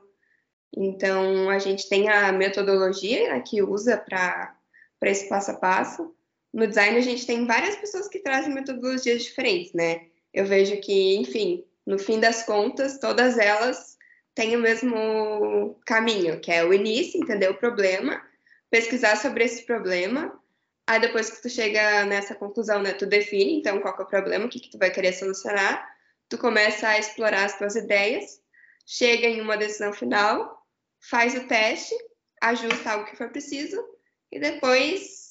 Então, 0.76 1.50
a 1.50 1.60
gente 1.60 1.90
tem 1.90 2.10
a 2.10 2.32
metodologia 2.32 3.34
né, 3.34 3.42
que 3.42 3.62
usa 3.62 3.98
para 3.98 4.56
esse 5.04 5.28
passo 5.28 5.52
a 5.52 5.56
passo, 5.56 6.16
no 6.54 6.68
design 6.68 6.98
a 6.98 7.02
gente 7.02 7.26
tem 7.26 7.46
várias 7.46 7.76
pessoas 7.76 8.08
que 8.08 8.20
trazem 8.20 8.54
metodologias 8.54 9.24
diferentes, 9.24 9.74
né? 9.74 10.08
Eu 10.34 10.46
vejo 10.46 10.80
que, 10.82 11.16
enfim, 11.16 11.64
no 11.86 11.98
fim 11.98 12.20
das 12.20 12.44
contas, 12.44 13.00
todas 13.00 13.38
elas 13.38 13.98
têm 14.36 14.56
o 14.56 14.60
mesmo 14.60 15.80
caminho, 15.86 16.40
que 16.40 16.52
é 16.52 16.64
o 16.64 16.74
início, 16.74 17.22
entender 17.22 17.50
o 17.50 17.58
problema, 17.58 18.22
pesquisar 18.70 19.16
sobre 19.16 19.44
esse 19.44 19.66
problema, 19.66 20.40
aí 20.88 21.00
depois 21.00 21.30
que 21.30 21.42
tu 21.42 21.50
chega 21.50 22.06
nessa 22.06 22.36
conclusão, 22.36 22.82
né, 22.82 22.94
tu 22.94 23.06
define, 23.06 23.60
então, 23.60 23.80
qual 23.80 23.96
é 24.00 24.04
o 24.04 24.08
problema, 24.08 24.46
o 24.46 24.50
que, 24.50 24.60
que 24.60 24.72
tu 24.72 24.78
vai 24.78 24.92
querer 24.92 25.14
solucionar, 25.14 25.88
tu 26.28 26.38
começa 26.38 26.88
a 26.88 27.00
explorar 27.00 27.46
as 27.46 27.58
tuas 27.58 27.76
ideias, 27.76 28.42
chega 28.86 29.28
em 29.28 29.42
uma 29.42 29.58
decisão 29.58 29.92
final, 29.92 30.66
faz 31.00 31.36
o 31.36 31.48
teste, 31.48 31.96
ajusta 32.42 32.92
algo 32.92 33.06
que 33.06 33.16
for 33.16 33.30
preciso, 33.30 33.84
e 34.32 34.40
depois 34.40 35.29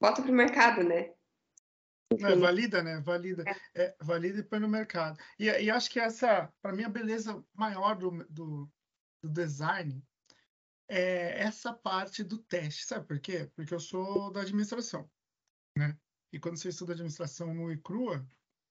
bota 0.00 0.22
para 0.22 0.30
o 0.30 0.34
mercado, 0.34 0.82
né? 0.82 1.12
É, 2.12 2.34
valida, 2.34 2.82
né? 2.82 3.00
Valida. 3.00 3.44
É. 3.46 3.82
É, 3.82 3.96
valida 4.00 4.40
e 4.40 4.42
põe 4.42 4.58
no 4.58 4.68
mercado. 4.68 5.18
E, 5.38 5.44
e 5.44 5.70
acho 5.70 5.88
que 5.90 6.00
essa, 6.00 6.52
para 6.60 6.72
mim, 6.72 6.82
a 6.82 6.88
beleza 6.88 7.44
maior 7.54 7.94
do, 7.94 8.10
do, 8.28 8.68
do, 9.22 9.30
design 9.30 10.02
é 10.88 11.40
essa 11.40 11.72
parte 11.72 12.24
do 12.24 12.38
teste. 12.38 12.84
Sabe 12.84 13.06
por 13.06 13.20
quê? 13.20 13.48
Porque 13.54 13.72
eu 13.72 13.78
sou 13.78 14.32
da 14.32 14.40
administração, 14.40 15.08
né? 15.78 15.96
E 16.32 16.38
quando 16.38 16.56
você 16.56 16.68
estuda 16.68 16.92
administração 16.92 17.54
nua 17.54 17.72
e 17.72 17.78
crua, 17.78 18.26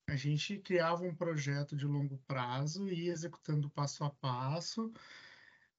a 0.10 0.16
gente 0.16 0.60
criava 0.60 1.04
um 1.04 1.16
projeto 1.16 1.76
de 1.76 1.86
longo 1.86 2.18
prazo 2.28 2.90
e 2.90 3.06
ia 3.06 3.14
executando 3.14 3.70
passo 3.70 4.04
a 4.04 4.10
passo 4.10 4.92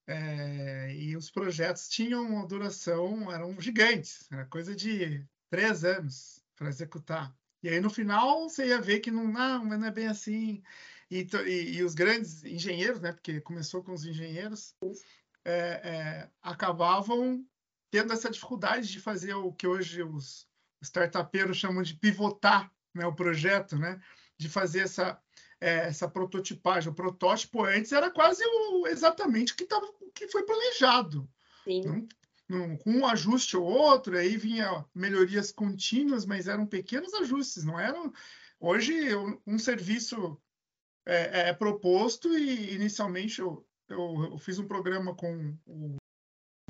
É, 0.07 0.95
e 0.95 1.17
os 1.17 1.31
projetos 1.31 1.89
tinham 1.89 2.27
uma 2.27 2.47
duração, 2.47 3.31
eram 3.31 3.61
gigantes, 3.61 4.27
era 4.33 4.47
coisa 4.47 4.75
de 4.75 5.25
três 5.51 5.85
anos 5.85 6.43
para 6.57 6.69
executar. 6.69 7.35
E 7.63 7.69
aí 7.69 7.81
no 7.81 7.91
final 7.91 8.49
você 8.49 8.69
ia 8.69 8.81
ver 8.81 9.01
que 9.01 9.11
não, 9.11 9.27
não, 9.27 9.65
não 9.65 9.87
é 9.87 9.91
bem 9.91 10.07
assim. 10.07 10.63
E, 11.11 11.27
e, 11.47 11.77
e, 11.77 11.83
os 11.83 11.95
grandes 11.95 12.45
engenheiros, 12.45 13.01
né, 13.01 13.13
porque 13.13 13.41
começou 13.41 13.83
com 13.83 13.93
os 13.93 14.05
engenheiros, 14.05 14.77
é, 15.45 15.53
é, 15.53 16.31
acabavam 16.41 17.45
tendo 17.91 18.13
essa 18.13 18.31
dificuldade 18.31 18.89
de 18.89 19.01
fazer 19.01 19.35
o 19.35 19.53
que 19.53 19.67
hoje 19.67 20.03
os 20.05 20.49
startupeiros 20.81 21.57
chamam 21.57 21.83
de 21.83 21.95
pivotar 21.95 22.73
né, 22.95 23.05
o 23.05 23.15
projeto, 23.15 23.77
né, 23.77 24.01
de 24.39 24.49
fazer 24.49 24.81
essa, 24.81 25.21
é, 25.61 25.89
essa 25.89 26.09
prototipagem. 26.09 26.91
O 26.91 26.95
protótipo 26.95 27.65
antes 27.65 27.91
era 27.91 28.11
quase 28.11 28.45
o, 28.45 28.87
exatamente 28.87 29.53
o 29.53 29.57
que, 29.57 29.65
tava, 29.65 29.87
o 30.01 30.11
que 30.13 30.29
foi 30.29 30.45
planejado. 30.45 31.29
Sim. 31.65 31.83
Não, 31.83 32.09
com 32.79 32.91
um 32.91 33.07
ajuste 33.07 33.57
ou 33.57 33.65
outro, 33.65 34.17
aí 34.17 34.37
vinha 34.37 34.85
melhorias 34.95 35.53
contínuas, 35.53 36.27
mas 36.27 36.49
eram 36.49 36.67
pequenos 36.67 37.15
ajustes, 37.15 37.65
não 37.65 37.79
eram. 37.79 38.13
Hoje, 38.59 38.93
um 39.47 39.59
serviço 39.59 40.41
é, 41.07 41.49
é 41.49 41.53
proposto 41.55 42.37
e, 42.37 42.75
inicialmente, 42.75 43.41
eu, 43.41 43.67
eu, 43.89 44.31
eu, 44.33 44.39
fiz 44.39 44.59
um 44.59 44.67
programa 44.67 45.15
com 45.15 45.57
o, 45.65 45.97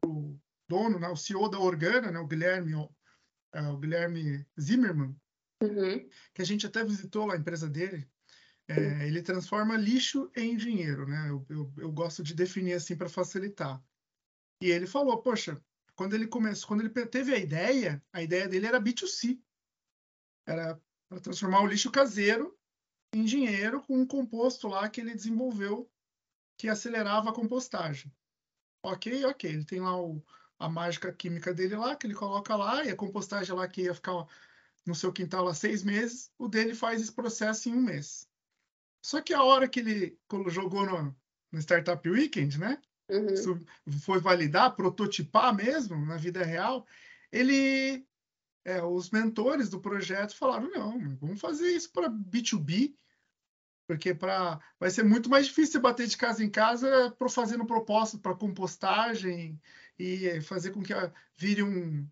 o, 0.05 0.39
dono, 0.69 0.99
né, 0.99 1.09
o 1.09 1.17
CEO 1.17 1.49
da 1.49 1.59
Organa, 1.59 2.11
né, 2.11 2.19
o 2.19 2.27
Guilherme, 2.27 2.75
o, 2.75 2.89
é, 3.55 3.63
o 3.63 3.79
Guilherme 3.79 4.47
Zimmermann, 4.61 5.17
uhum. 5.63 6.09
que 6.35 6.43
a 6.43 6.45
gente 6.45 6.67
até 6.67 6.85
visitou 6.85 7.27
lá 7.27 7.35
a 7.35 7.39
empresa 7.39 7.69
dele. 7.69 8.09
É, 8.69 9.09
ele 9.09 9.21
transforma 9.21 9.77
lixo 9.77 10.31
em 10.37 10.57
dinheiro, 10.57 11.05
né? 11.05 11.29
Eu, 11.29 11.45
eu, 11.49 11.73
eu 11.77 11.91
gosto 11.91 12.23
de 12.23 12.35
definir 12.35 12.75
assim 12.75 12.97
para 12.97 13.09
facilitar. 13.09 13.83
E 14.63 14.71
ele 14.71 14.87
falou, 14.87 15.21
poxa, 15.21 15.61
quando 16.01 16.15
ele 16.15 16.27
começou, 16.27 16.67
quando 16.67 16.81
ele 16.81 17.07
teve 17.09 17.35
a 17.35 17.39
ideia, 17.39 18.03
a 18.11 18.23
ideia 18.23 18.49
dele 18.49 18.65
era 18.65 18.81
B2C. 18.81 19.39
Era 20.47 20.81
para 21.07 21.21
transformar 21.21 21.61
o 21.61 21.67
lixo 21.67 21.91
caseiro 21.91 22.59
em 23.13 23.23
dinheiro 23.23 23.83
com 23.83 23.99
um 23.99 24.07
composto 24.07 24.67
lá 24.67 24.89
que 24.89 25.03
ele 25.03 25.15
desenvolveu 25.15 25.93
que 26.57 26.71
acelerava 26.71 27.29
a 27.29 27.35
compostagem. 27.35 28.11
Ok, 28.83 29.27
ok. 29.27 29.51
Ele 29.51 29.65
tem 29.67 29.79
lá 29.79 30.01
o, 30.01 30.25
a 30.59 30.71
mágica 30.71 31.13
química 31.13 31.53
dele 31.53 31.77
lá, 31.77 31.95
que 31.95 32.07
ele 32.07 32.15
coloca 32.15 32.57
lá, 32.57 32.83
e 32.83 32.89
a 32.89 32.97
compostagem 32.97 33.55
lá 33.55 33.69
que 33.69 33.83
ia 33.83 33.95
ficar 33.95 34.27
no 34.87 34.95
seu 34.95 35.13
quintal 35.13 35.49
há 35.49 35.55
seis 35.55 35.83
meses, 35.83 36.33
o 36.39 36.49
dele 36.49 36.75
faz 36.75 37.03
esse 37.03 37.13
processo 37.13 37.69
em 37.69 37.75
um 37.75 37.83
mês. 37.83 38.27
Só 39.05 39.21
que 39.21 39.35
a 39.35 39.43
hora 39.43 39.69
que 39.69 39.81
ele 39.81 40.19
jogou 40.49 40.87
no, 40.87 41.15
no 41.53 41.61
Startup 41.61 42.09
Weekend, 42.09 42.59
né? 42.59 42.81
Uhum. 43.11 43.61
Foi 44.01 44.21
validar, 44.21 44.75
prototipar 44.75 45.55
mesmo 45.55 46.05
na 46.07 46.17
vida 46.17 46.45
real, 46.45 46.87
ele 47.33 48.07
é, 48.65 48.83
os 48.83 49.11
mentores 49.11 49.69
do 49.69 49.81
projeto 49.81 50.37
falaram: 50.37 50.71
não, 50.71 51.17
vamos 51.17 51.41
fazer 51.41 51.71
isso 51.71 51.91
para 51.93 52.11
B2B, 52.11 52.95
porque 53.87 54.15
para 54.15 54.61
vai 54.79 54.91
ser 54.91 55.03
muito 55.03 55.29
mais 55.29 55.47
difícil 55.47 55.81
bater 55.81 56.07
de 56.07 56.17
casa 56.17 56.45
em 56.45 56.51
casa 56.51 57.15
fazendo 57.31 57.67
proposta 57.67 58.19
para 58.19 58.37
compostagem 58.37 59.61
e 59.99 60.41
fazer 60.43 60.71
com 60.71 60.83
que 60.83 60.93
vire 61.37 61.63
um, 61.63 62.07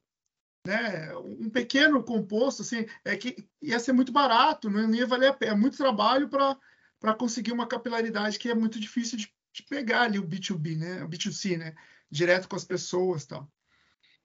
né, 0.66 1.14
um 1.16 1.48
pequeno 1.48 2.02
composto, 2.02 2.62
assim, 2.62 2.87
é 3.04 3.16
que 3.16 3.48
ia 3.62 3.78
ser 3.78 3.92
muito 3.92 4.12
barato, 4.12 4.68
não 4.68 4.94
ia 4.94 5.06
valer 5.06 5.28
a 5.28 5.32
pena, 5.32 5.52
é 5.52 5.56
muito 5.56 5.76
trabalho 5.76 6.28
para 6.28 7.14
conseguir 7.14 7.52
uma 7.52 7.66
capilaridade 7.66 8.38
que 8.38 8.50
é 8.50 8.54
muito 8.54 8.80
difícil 8.80 9.18
de, 9.18 9.32
de, 9.52 9.62
pegar 9.64 10.02
ali 10.02 10.18
o 10.18 10.26
B2B, 10.26 10.76
né, 10.76 11.04
o 11.04 11.08
B2C, 11.08 11.56
né, 11.56 11.74
direto 12.11 12.48
com 12.48 12.56
as 12.56 12.64
pessoas, 12.64 13.26
tal. 13.26 13.50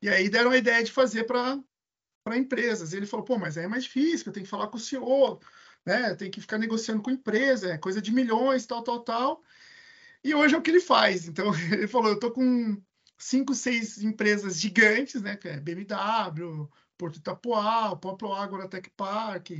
E 0.01 0.09
aí 0.09 0.29
deram 0.29 0.51
a 0.51 0.57
ideia 0.57 0.83
de 0.83 0.91
fazer 0.91 1.23
para 1.23 1.63
empresas. 2.36 2.91
E 2.91 2.97
ele 2.97 3.05
falou, 3.05 3.25
pô, 3.25 3.38
mas 3.38 3.57
aí 3.57 3.65
é 3.65 3.67
mais 3.67 3.86
difícil, 3.86 4.27
eu 4.27 4.33
tenho 4.33 4.45
que 4.45 4.49
falar 4.49 4.67
com 4.67 4.77
o 4.77 4.79
CEO, 4.79 5.39
né? 5.86 6.13
Tem 6.15 6.29
que 6.29 6.41
ficar 6.41 6.57
negociando 6.57 7.01
com 7.01 7.09
a 7.09 7.13
empresa, 7.13 7.71
é 7.71 7.77
coisa 7.77 8.01
de 8.01 8.12
milhões, 8.12 8.65
tal, 8.65 8.83
tal, 8.83 8.99
tal. 9.01 9.43
E 10.23 10.33
hoje 10.33 10.55
é 10.55 10.57
o 10.57 10.62
que 10.62 10.71
ele 10.71 10.79
faz. 10.79 11.27
Então, 11.27 11.51
ele 11.71 11.88
falou, 11.88 12.09
eu 12.09 12.19
tô 12.19 12.31
com 12.31 12.81
cinco, 13.17 13.53
seis 13.53 14.01
empresas 14.03 14.59
gigantes, 14.59 15.21
né? 15.21 15.39
É 15.43 15.59
BMW, 15.59 16.69
Porto 16.97 17.17
Itapuá, 17.17 17.91
o 17.91 17.97
próprio 17.97 18.33
Agora 18.33 18.67
Tech 18.67 18.89
Park, 18.97 19.51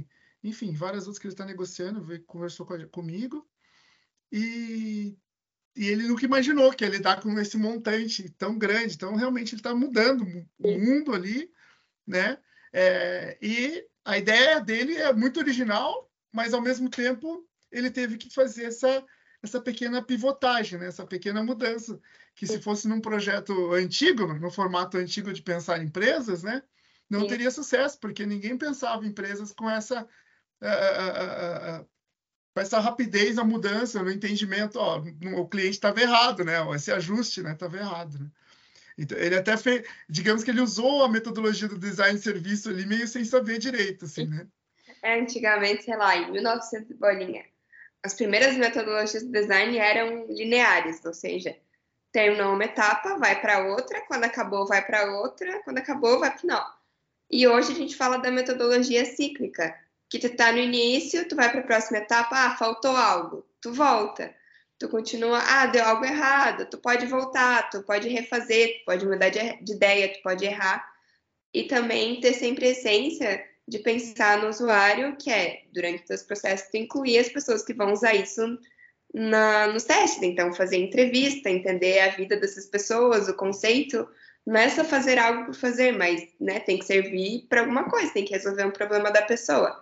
enfim, 0.44 0.74
várias 0.74 1.04
outras 1.04 1.20
que 1.20 1.28
ele 1.28 1.34
está 1.34 1.46
negociando, 1.46 2.06
conversou 2.26 2.66
comigo. 2.92 3.48
E, 4.32 5.18
e 5.76 5.88
ele 5.88 6.08
nunca 6.08 6.26
imaginou 6.26 6.72
que 6.72 6.84
ia 6.84 6.90
lidar 6.90 7.22
com 7.22 7.38
esse 7.40 7.58
montante 7.58 8.30
tão 8.38 8.58
grande. 8.58 8.96
Então, 8.96 9.16
realmente, 9.16 9.54
ele 9.54 9.60
está 9.60 9.74
mudando 9.74 10.24
o 10.60 10.78
mundo 10.78 11.14
ali, 11.14 11.52
né? 12.06 12.38
É, 12.72 13.38
e 13.42 13.86
a 14.06 14.18
ideia 14.18 14.60
dele 14.60 14.96
é 14.96 15.14
muito 15.14 15.40
original, 15.40 16.12
mas 16.32 16.54
ao 16.54 16.62
mesmo 16.62 16.90
tempo 16.90 17.48
ele 17.72 17.90
teve 17.90 18.18
que 18.18 18.34
fazer 18.34 18.66
essa, 18.66 19.04
essa 19.42 19.62
pequena 19.62 20.02
pivotagem, 20.02 20.80
né? 20.80 20.88
essa 20.88 21.06
pequena 21.06 21.44
mudança, 21.44 22.00
que 22.36 22.46
se 22.46 22.60
fosse 22.62 22.88
num 22.88 23.02
projeto 23.02 23.74
antigo, 23.74 24.28
no 24.34 24.52
formato 24.52 24.98
antigo 24.98 25.32
de 25.32 25.42
pensar 25.42 25.80
em 25.80 25.86
empresas, 25.86 26.44
né? 26.44 26.62
não 27.10 27.22
Sim. 27.22 27.28
teria 27.28 27.52
sucesso, 27.52 28.00
porque 28.00 28.26
ninguém 28.26 28.58
pensava 28.58 29.06
em 29.06 29.10
empresas 29.10 29.52
com 29.52 29.70
essa, 29.70 30.04
uh, 30.04 31.80
uh, 31.80 31.82
uh, 31.82 31.90
com 32.54 32.62
essa 32.62 32.80
rapidez 32.80 33.36
na 33.36 33.44
mudança, 33.44 34.04
no 34.04 34.12
entendimento, 34.12 34.78
ó, 34.78 35.02
o 35.36 35.48
cliente 35.48 35.72
estava 35.72 36.00
errado, 36.00 36.46
né? 36.46 36.56
esse 36.76 36.92
ajuste 36.92 37.42
estava 37.42 37.76
né? 37.76 37.82
errado. 37.82 38.20
Né? 38.20 38.28
Então, 38.98 39.18
ele 39.18 39.36
até 39.36 39.58
fez, 39.58 39.88
digamos 40.08 40.44
que 40.44 40.52
ele 40.52 40.62
usou 40.62 41.04
a 41.04 41.10
metodologia 41.10 41.68
do 41.68 41.80
design 41.80 42.18
de 42.18 42.24
serviço 42.24 42.70
ali 42.70 42.86
meio 42.86 43.08
sem 43.08 43.26
saber 43.26 43.58
direito, 43.58 44.06
assim, 44.06 44.28
né? 44.28 44.46
É, 45.02 45.20
antigamente, 45.20 45.84
sei 45.84 45.98
lá, 45.98 46.16
em 46.16 46.32
1900 46.32 46.96
bolinha, 46.96 47.44
as 48.04 48.14
primeiras 48.14 48.56
metodologias 48.56 49.24
de 49.24 49.30
design 49.30 49.78
eram 49.78 50.28
lineares, 50.28 51.04
ou 51.04 51.14
seja, 51.14 51.58
terminou 52.12 52.54
uma 52.54 52.66
etapa, 52.66 53.18
vai 53.18 53.42
para 53.42 53.66
outra, 53.66 54.02
quando 54.02 54.26
acabou, 54.26 54.68
vai 54.68 54.86
para 54.86 55.12
outra, 55.20 55.62
quando 55.64 55.80
acabou, 55.80 56.20
vai 56.20 56.30
para 56.30 56.40
final. 56.40 56.84
E 57.30 57.48
hoje 57.48 57.72
a 57.72 57.76
gente 57.76 57.96
fala 57.96 58.18
da 58.18 58.30
metodologia 58.30 59.04
cíclica, 59.04 59.76
que 60.20 60.30
tu 60.30 60.36
tá 60.36 60.52
no 60.52 60.60
início, 60.60 61.28
tu 61.28 61.36
vai 61.36 61.52
para 61.52 61.62
a 61.62 61.64
próxima 61.64 61.98
etapa, 61.98 62.36
ah, 62.36 62.56
faltou 62.56 62.96
algo, 62.96 63.46
tu 63.62 63.74
volta 63.74 64.34
tu 64.84 64.90
continua, 64.90 65.40
ah, 65.40 65.66
deu 65.68 65.84
algo 65.84 66.04
errado, 66.04 66.66
tu 66.70 66.78
pode 66.78 67.06
voltar, 67.06 67.70
tu 67.70 67.82
pode 67.84 68.10
refazer, 68.10 68.80
tu 68.80 68.86
pode 68.86 69.06
mudar 69.06 69.30
de, 69.30 69.40
de 69.64 69.74
ideia, 69.74 70.14
tu 70.14 70.22
pode 70.22 70.44
errar. 70.44 70.86
E 71.54 71.64
também 71.64 72.20
ter 72.20 72.34
sempre 72.34 72.68
a 72.68 72.72
essência 72.72 73.46
de 73.66 73.80
pensar 73.80 74.40
no 74.40 74.50
usuário, 74.50 75.16
que 75.16 75.32
é, 75.32 75.64
durante 75.72 76.12
os 76.14 76.24
processos, 76.24 76.70
tu 76.70 76.76
incluir 76.76 77.18
as 77.18 77.30
pessoas 77.30 77.64
que 77.64 77.74
vão 77.74 77.94
usar 77.94 78.14
isso 78.14 78.60
na, 79.14 79.68
nos 79.68 79.86
testes. 79.86 80.22
Então, 80.22 80.54
fazer 80.54 80.78
entrevista, 80.78 81.50
entender 81.50 82.00
a 82.00 82.10
vida 82.10 82.36
dessas 82.36 82.66
pessoas, 82.66 83.30
o 83.30 83.36
conceito. 83.36 84.06
Não 84.46 84.58
é 84.58 84.68
só 84.68 84.84
fazer 84.84 85.18
algo 85.18 85.46
por 85.46 85.56
fazer, 85.56 85.94
mas 85.94 86.28
né, 86.42 86.60
tem 86.60 86.78
que 86.78 86.84
servir 86.84 87.46
para 87.48 87.62
alguma 87.62 87.90
coisa, 87.90 88.12
tem 88.12 88.26
que 88.26 88.34
resolver 88.34 88.66
um 88.66 88.72
problema 88.72 89.10
da 89.12 89.22
pessoa. 89.22 89.82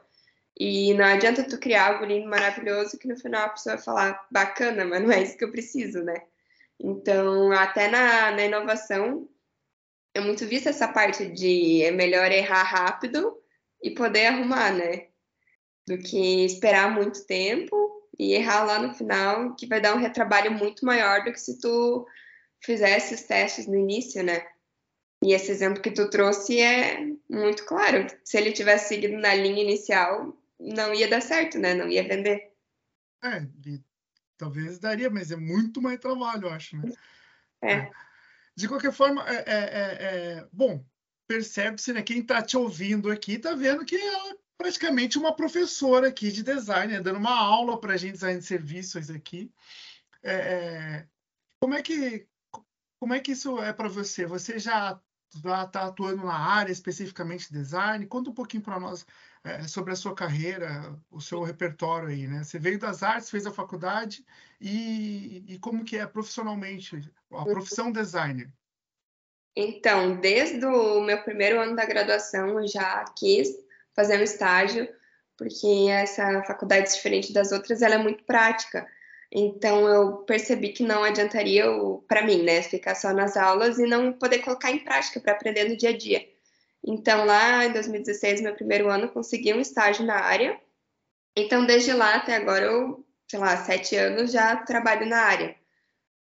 E 0.64 0.94
não 0.94 1.06
adianta 1.06 1.44
tu 1.44 1.58
criar 1.58 1.88
algo 1.88 2.06
lindo, 2.06 2.30
maravilhoso, 2.30 2.96
que 2.96 3.08
no 3.08 3.18
final 3.18 3.48
a 3.48 3.50
pessoa 3.50 3.78
vai 3.78 3.84
falar 3.84 4.28
bacana, 4.30 4.86
mas 4.86 5.02
não 5.02 5.12
é 5.12 5.24
isso 5.24 5.36
que 5.36 5.44
eu 5.44 5.50
preciso, 5.50 6.04
né? 6.04 6.22
Então, 6.80 7.52
até 7.52 7.88
na, 7.88 8.30
na 8.30 8.46
inovação, 8.46 9.28
é 10.14 10.22
muito 10.22 10.46
vista 10.46 10.70
essa 10.70 10.88
parte 10.88 11.26
de 11.26 11.82
é 11.82 11.90
melhor 11.90 12.32
errar 12.32 12.62
rápido 12.62 13.36
e 13.82 13.90
poder 13.90 14.28
arrumar, 14.28 14.72
né? 14.72 15.08
Do 15.88 15.98
que 15.98 16.46
esperar 16.46 16.94
muito 16.94 17.26
tempo 17.26 17.76
e 18.20 18.36
errar 18.36 18.64
lá 18.64 18.78
no 18.78 18.94
final, 18.94 19.56
que 19.56 19.66
vai 19.66 19.82
dar 19.82 19.96
um 19.96 20.00
retrabalho 20.00 20.52
muito 20.52 20.86
maior 20.86 21.24
do 21.24 21.32
que 21.32 21.40
se 21.40 21.60
tu 21.60 22.06
fizesse 22.64 23.16
os 23.16 23.24
testes 23.24 23.66
no 23.66 23.76
início, 23.76 24.22
né? 24.22 24.46
E 25.24 25.34
esse 25.34 25.50
exemplo 25.50 25.82
que 25.82 25.90
tu 25.90 26.08
trouxe 26.08 26.62
é 26.62 27.00
muito 27.28 27.66
claro. 27.66 28.06
Se 28.24 28.38
ele 28.38 28.52
tivesse 28.52 28.90
seguido 28.90 29.18
na 29.18 29.34
linha 29.34 29.64
inicial, 29.64 30.38
não 30.62 30.94
ia 30.94 31.10
dar 31.10 31.22
certo, 31.22 31.58
né? 31.58 31.74
Não 31.74 31.88
ia 31.88 32.08
vender. 32.08 32.54
É, 33.24 33.48
talvez 34.38 34.80
daria, 34.80 35.10
mas 35.10 35.32
é 35.32 35.36
muito 35.36 35.82
mais 35.82 36.00
trabalho, 36.00 36.48
eu 36.48 36.54
acho, 36.54 36.78
né? 36.78 36.92
É. 37.62 37.74
é. 37.74 37.92
De 38.56 38.68
qualquer 38.68 38.94
forma, 38.94 39.24
é, 39.28 39.36
é, 39.36 39.44
é, 39.46 40.38
é 40.40 40.48
bom, 40.52 40.84
percebe-se, 41.28 41.94
né? 41.94 42.02
Quem 42.02 42.20
está 42.20 42.42
te 42.42 42.58
ouvindo 42.58 43.12
aqui 43.12 43.34
está 43.34 43.56
vendo 43.56 43.86
que 43.86 43.96
ela 43.96 44.32
é 44.32 44.38
praticamente 44.58 45.18
uma 45.18 45.36
professora 45.36 46.10
aqui 46.10 46.32
de 46.32 46.44
design, 46.44 46.94
né? 46.94 47.02
dando 47.02 47.18
uma 47.18 47.36
aula 47.36 47.80
para 47.80 47.94
a 47.94 47.98
gente 47.98 48.14
design 48.14 48.40
de 48.40 48.46
serviços 48.46 49.10
aqui. 49.10 49.52
como 51.60 51.74
é 51.74 51.82
que 51.82 52.28
como 53.00 53.16
é 53.16 53.20
que 53.20 53.32
isso 53.32 53.60
é 53.60 53.74
para 53.74 53.90
você? 53.90 54.28
Você 54.28 54.60
já 54.60 55.02
está 55.36 55.66
tá 55.66 55.86
atuando 55.88 56.24
na 56.24 56.38
área 56.38 56.72
especificamente 56.72 57.52
de 57.52 57.58
design. 57.58 58.06
Conta 58.06 58.30
um 58.30 58.34
pouquinho 58.34 58.62
para 58.62 58.80
nós 58.80 59.04
é, 59.44 59.68
sobre 59.68 59.94
a 59.94 59.96
sua 59.96 60.14
carreira, 60.14 60.96
o 61.10 61.20
seu 61.20 61.42
repertório 61.42 62.10
aí, 62.10 62.28
né? 62.28 62.44
Você 62.44 62.60
veio 62.60 62.78
das 62.78 63.02
artes, 63.02 63.30
fez 63.30 63.46
a 63.46 63.52
faculdade 63.52 64.24
e, 64.60 65.44
e 65.48 65.60
como 65.60 65.84
que 65.84 65.98
é 65.98 66.06
profissionalmente 66.06 67.02
a 67.32 67.44
profissão 67.44 67.92
designer? 67.92 68.52
Então, 69.56 70.16
desde 70.18 70.66
o 70.66 71.02
meu 71.02 71.22
primeiro 71.24 71.60
ano 71.60 71.76
da 71.76 71.86
graduação, 71.86 72.60
eu 72.60 72.68
já 72.68 73.04
quis 73.18 73.50
fazer 73.94 74.20
um 74.20 74.24
estágio, 74.24 74.88
porque 75.38 75.88
essa 75.90 76.44
faculdade, 76.44 76.94
diferente 76.94 77.34
das 77.34 77.52
outras, 77.52 77.82
ela 77.82 77.96
é 77.96 77.98
muito 77.98 78.24
prática. 78.24 78.88
Então, 79.32 79.88
eu 79.88 80.18
percebi 80.20 80.70
que 80.70 80.84
não 80.84 81.04
adiantaria, 81.04 81.66
para 82.08 82.26
mim, 82.26 82.44
né, 82.44 82.62
ficar 82.62 82.96
só 82.96 83.14
nas 83.14 83.36
aulas 83.36 83.80
e 83.80 83.86
não 83.86 84.14
poder 84.14 84.40
colocar 84.40 84.72
em 84.72 84.84
prática 84.84 85.20
para 85.20 85.34
aprender 85.34 85.68
no 85.68 85.76
dia 85.76 85.90
a 85.90 85.98
dia. 85.98 86.26
Então, 86.86 87.26
lá 87.26 87.66
em 87.66 87.74
2016, 87.74 88.42
meu 88.42 88.56
primeiro 88.56 88.90
ano, 88.90 89.10
consegui 89.10 89.54
um 89.54 89.60
estágio 89.60 90.06
na 90.06 90.20
área. 90.20 90.60
Então, 91.38 91.66
desde 91.66 91.94
lá 91.94 92.16
até 92.16 92.36
agora, 92.36 92.66
eu, 92.66 93.06
sei 93.30 93.40
lá, 93.40 93.58
sete 93.58 93.96
anos 93.96 94.32
já 94.32 94.56
trabalho 94.58 95.06
na 95.06 95.20
área 95.20 95.62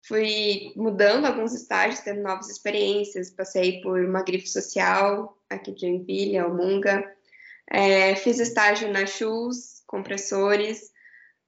fui 0.07 0.73
mudando 0.77 1.27
alguns 1.27 1.53
estágios, 1.53 2.01
tendo 2.01 2.23
novas 2.23 2.49
experiências. 2.49 3.31
Passei 3.31 3.81
por 3.81 4.01
uma 4.01 4.23
grife 4.23 4.49
social 4.49 5.37
aqui 5.51 5.73
de 5.73 5.81
Joinville, 5.83 6.39
Almunga. 6.39 7.05
É, 7.71 8.15
fiz 8.15 8.39
estágio 8.39 8.91
na 8.93 9.07
Shoes, 9.07 9.83
compressores. 9.87 10.93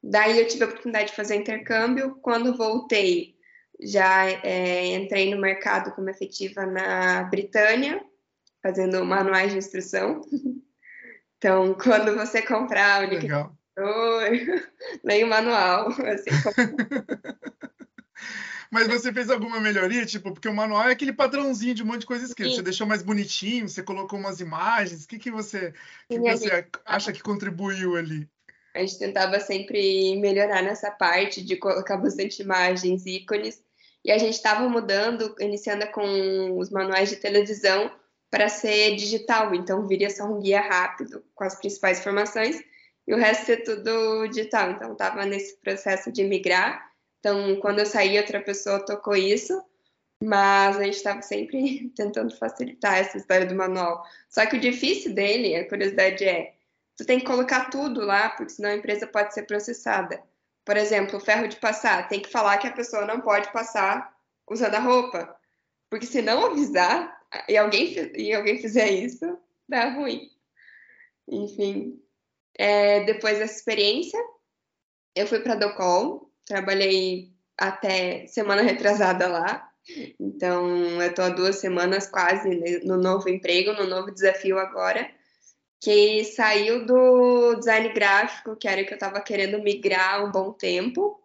Daí 0.03 0.39
eu 0.39 0.49
tive 0.49 0.65
a 0.65 0.67
oportunidade 0.67 1.11
de 1.11 1.17
fazer 1.17 1.37
intercâmbio. 1.37 2.17
Quando 2.21 2.57
voltei, 2.57 3.37
já 3.81 4.29
é, 4.29 4.87
entrei 4.87 5.33
no 5.33 5.41
mercado 5.41 5.95
como 5.95 6.11
efetiva 6.11 6.67
na 6.67 7.23
Britânia, 7.25 8.05
fazendo 8.63 9.05
manuais 9.05 9.53
de 9.53 9.59
instrução. 9.59 10.21
Então, 11.37 11.75
quando 11.75 12.15
você 12.17 12.43
comprar 12.43 13.03
o 13.03 13.05
liquidificador, 13.05 13.53
leia 15.05 15.25
o 15.25 15.29
manual. 15.29 15.89
Assim. 15.89 16.31
Mas 18.71 18.87
você 18.87 19.13
fez 19.13 19.31
alguma 19.31 19.61
melhoria? 19.61 20.05
Tipo, 20.05 20.33
porque 20.33 20.49
o 20.49 20.55
manual 20.55 20.89
é 20.89 20.93
aquele 20.93 21.13
padrãozinho 21.13 21.75
de 21.75 21.83
um 21.83 21.87
monte 21.87 22.01
de 22.01 22.07
coisa 22.07 22.25
escrita. 22.25 22.57
Você 22.57 22.63
deixou 22.63 22.87
mais 22.87 23.03
bonitinho, 23.03 23.69
você 23.69 23.83
colocou 23.83 24.19
umas 24.19 24.41
imagens. 24.41 25.05
O 25.05 25.09
que, 25.09 25.19
que 25.19 25.31
você, 25.31 25.73
que 26.09 26.19
você 26.19 26.49
gente... 26.49 26.69
acha 26.85 27.13
que 27.13 27.23
contribuiu 27.23 27.97
ali? 27.97 28.29
A 28.75 28.81
gente 28.81 28.99
tentava 28.99 29.41
sempre 29.41 30.17
melhorar 30.21 30.63
nessa 30.63 30.91
parte 30.91 31.43
de 31.43 31.57
colocar 31.57 31.97
bastante 31.97 32.43
imagens, 32.43 33.07
ícones. 33.07 33.63
E 34.05 34.13
a 34.13 34.19
gente 34.19 34.35
estava 34.35 34.69
mudando, 34.69 35.35
iniciando 35.41 35.87
com 35.89 36.59
os 36.59 36.71
manuais 36.71 37.09
de 37.09 37.17
televisão 37.17 37.91
para 38.31 38.49
ser 38.49 38.97
digital. 38.97 39.55
Então, 39.55 39.87
viria 39.87 40.11
só 40.11 40.25
um 40.25 40.41
guia 40.41 40.61
rápido 40.61 41.25
com 41.35 41.45
as 41.45 41.55
principais 41.55 42.01
informações 42.01 42.63
e 43.07 43.15
o 43.15 43.17
resto 43.17 43.47
ser 43.47 43.65
tudo 43.65 44.27
digital. 44.29 44.71
Então, 44.71 44.93
estava 44.93 45.25
nesse 45.25 45.57
processo 45.57 46.13
de 46.13 46.25
migrar 46.25 46.89
então, 47.21 47.57
quando 47.61 47.81
eu 47.81 47.87
saí, 47.87 48.19
outra 48.19 48.41
pessoa 48.41 48.85
tocou 48.85 49.17
isso, 49.17 49.63
mas 50.23 50.77
a 50.77 50.85
gente 50.85 50.97
estava 50.97 51.23
sempre 51.23 51.91
tentando 51.97 52.37
facilitar 52.37 52.99
essa 52.99 53.17
história 53.17 53.47
do 53.47 53.55
manual. 53.55 54.05
Só 54.29 54.47
que 54.47 54.57
o 54.57 54.61
difícil 54.61 55.15
dele, 55.15 55.57
a 55.57 55.69
curiosidade 55.69 56.25
é, 56.25 56.55
tu 56.97 57.05
tem 57.05 57.19
que 57.19 57.27
colocar 57.27 57.71
tudo 57.71 58.01
lá, 58.05 58.31
porque 58.31 58.53
senão 58.53 58.71
a 58.71 58.77
empresa 58.77 59.07
pode 59.07 59.35
ser 59.35 59.45
processada. 59.45 60.23
Por 60.65 60.77
exemplo, 60.77 61.17
o 61.17 61.21
ferro 61.21 61.49
de 61.49 61.57
passar, 61.57 62.09
tem 62.09 62.21
que 62.21 62.31
falar 62.31 62.59
que 62.59 62.67
a 62.67 62.73
pessoa 62.73 63.07
não 63.07 63.21
pode 63.21 63.51
passar 63.53 64.15
usando 64.49 64.75
a 64.75 64.81
roupa, 64.81 65.37
porque 65.91 66.07
se 66.07 66.23
não 66.23 66.47
avisar 66.47 67.18
e 67.49 67.57
alguém, 67.57 67.95
e 68.17 68.33
alguém 68.35 68.59
fizer 68.59 68.91
isso, 68.91 69.39
dá 69.69 69.91
ruim. 69.91 70.31
Enfim, 71.27 72.01
é, 72.57 73.05
depois 73.05 73.39
dessa 73.39 73.57
experiência, 73.57 74.19
eu 75.15 75.27
fui 75.27 75.41
para 75.41 75.55
a 75.55 75.57
Docol, 75.57 76.33
trabalhei 76.47 77.33
até 77.57 78.27
semana 78.27 78.63
retrasada 78.63 79.29
lá. 79.29 79.71
Então, 80.21 81.01
eu 81.01 81.09
estou 81.09 81.25
há 81.25 81.29
duas 81.31 81.57
semanas 81.57 82.09
quase 82.09 82.81
no 82.85 82.97
novo 82.97 83.29
emprego, 83.29 83.73
no 83.73 83.87
novo 83.87 84.11
desafio 84.11 84.59
agora, 84.59 85.11
que 85.81 86.25
saiu 86.25 86.85
do 86.85 87.55
design 87.55 87.89
gráfico, 87.91 88.57
que 88.57 88.69
era 88.69 88.83
o 88.83 88.87
que 88.87 88.93
eu 88.93 88.97
estava 88.97 89.21
querendo 89.21 89.63
migrar 89.63 90.25
um 90.25 90.31
bom 90.31 90.53
tempo, 90.53 91.21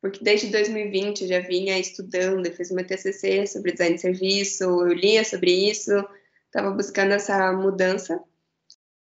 porque 0.00 0.24
desde 0.24 0.48
2020 0.48 1.22
eu 1.22 1.28
já 1.28 1.40
vinha 1.40 1.78
estudando, 1.78 2.46
eu 2.46 2.54
fiz 2.54 2.70
uma 2.70 2.82
TCC 2.82 3.46
sobre 3.46 3.72
design 3.72 3.96
de 3.96 4.00
serviço, 4.00 4.64
eu 4.64 4.92
lia 4.92 5.24
sobre 5.24 5.70
isso, 5.70 5.92
estava 6.46 6.70
buscando 6.70 7.12
essa 7.12 7.52
mudança. 7.52 8.22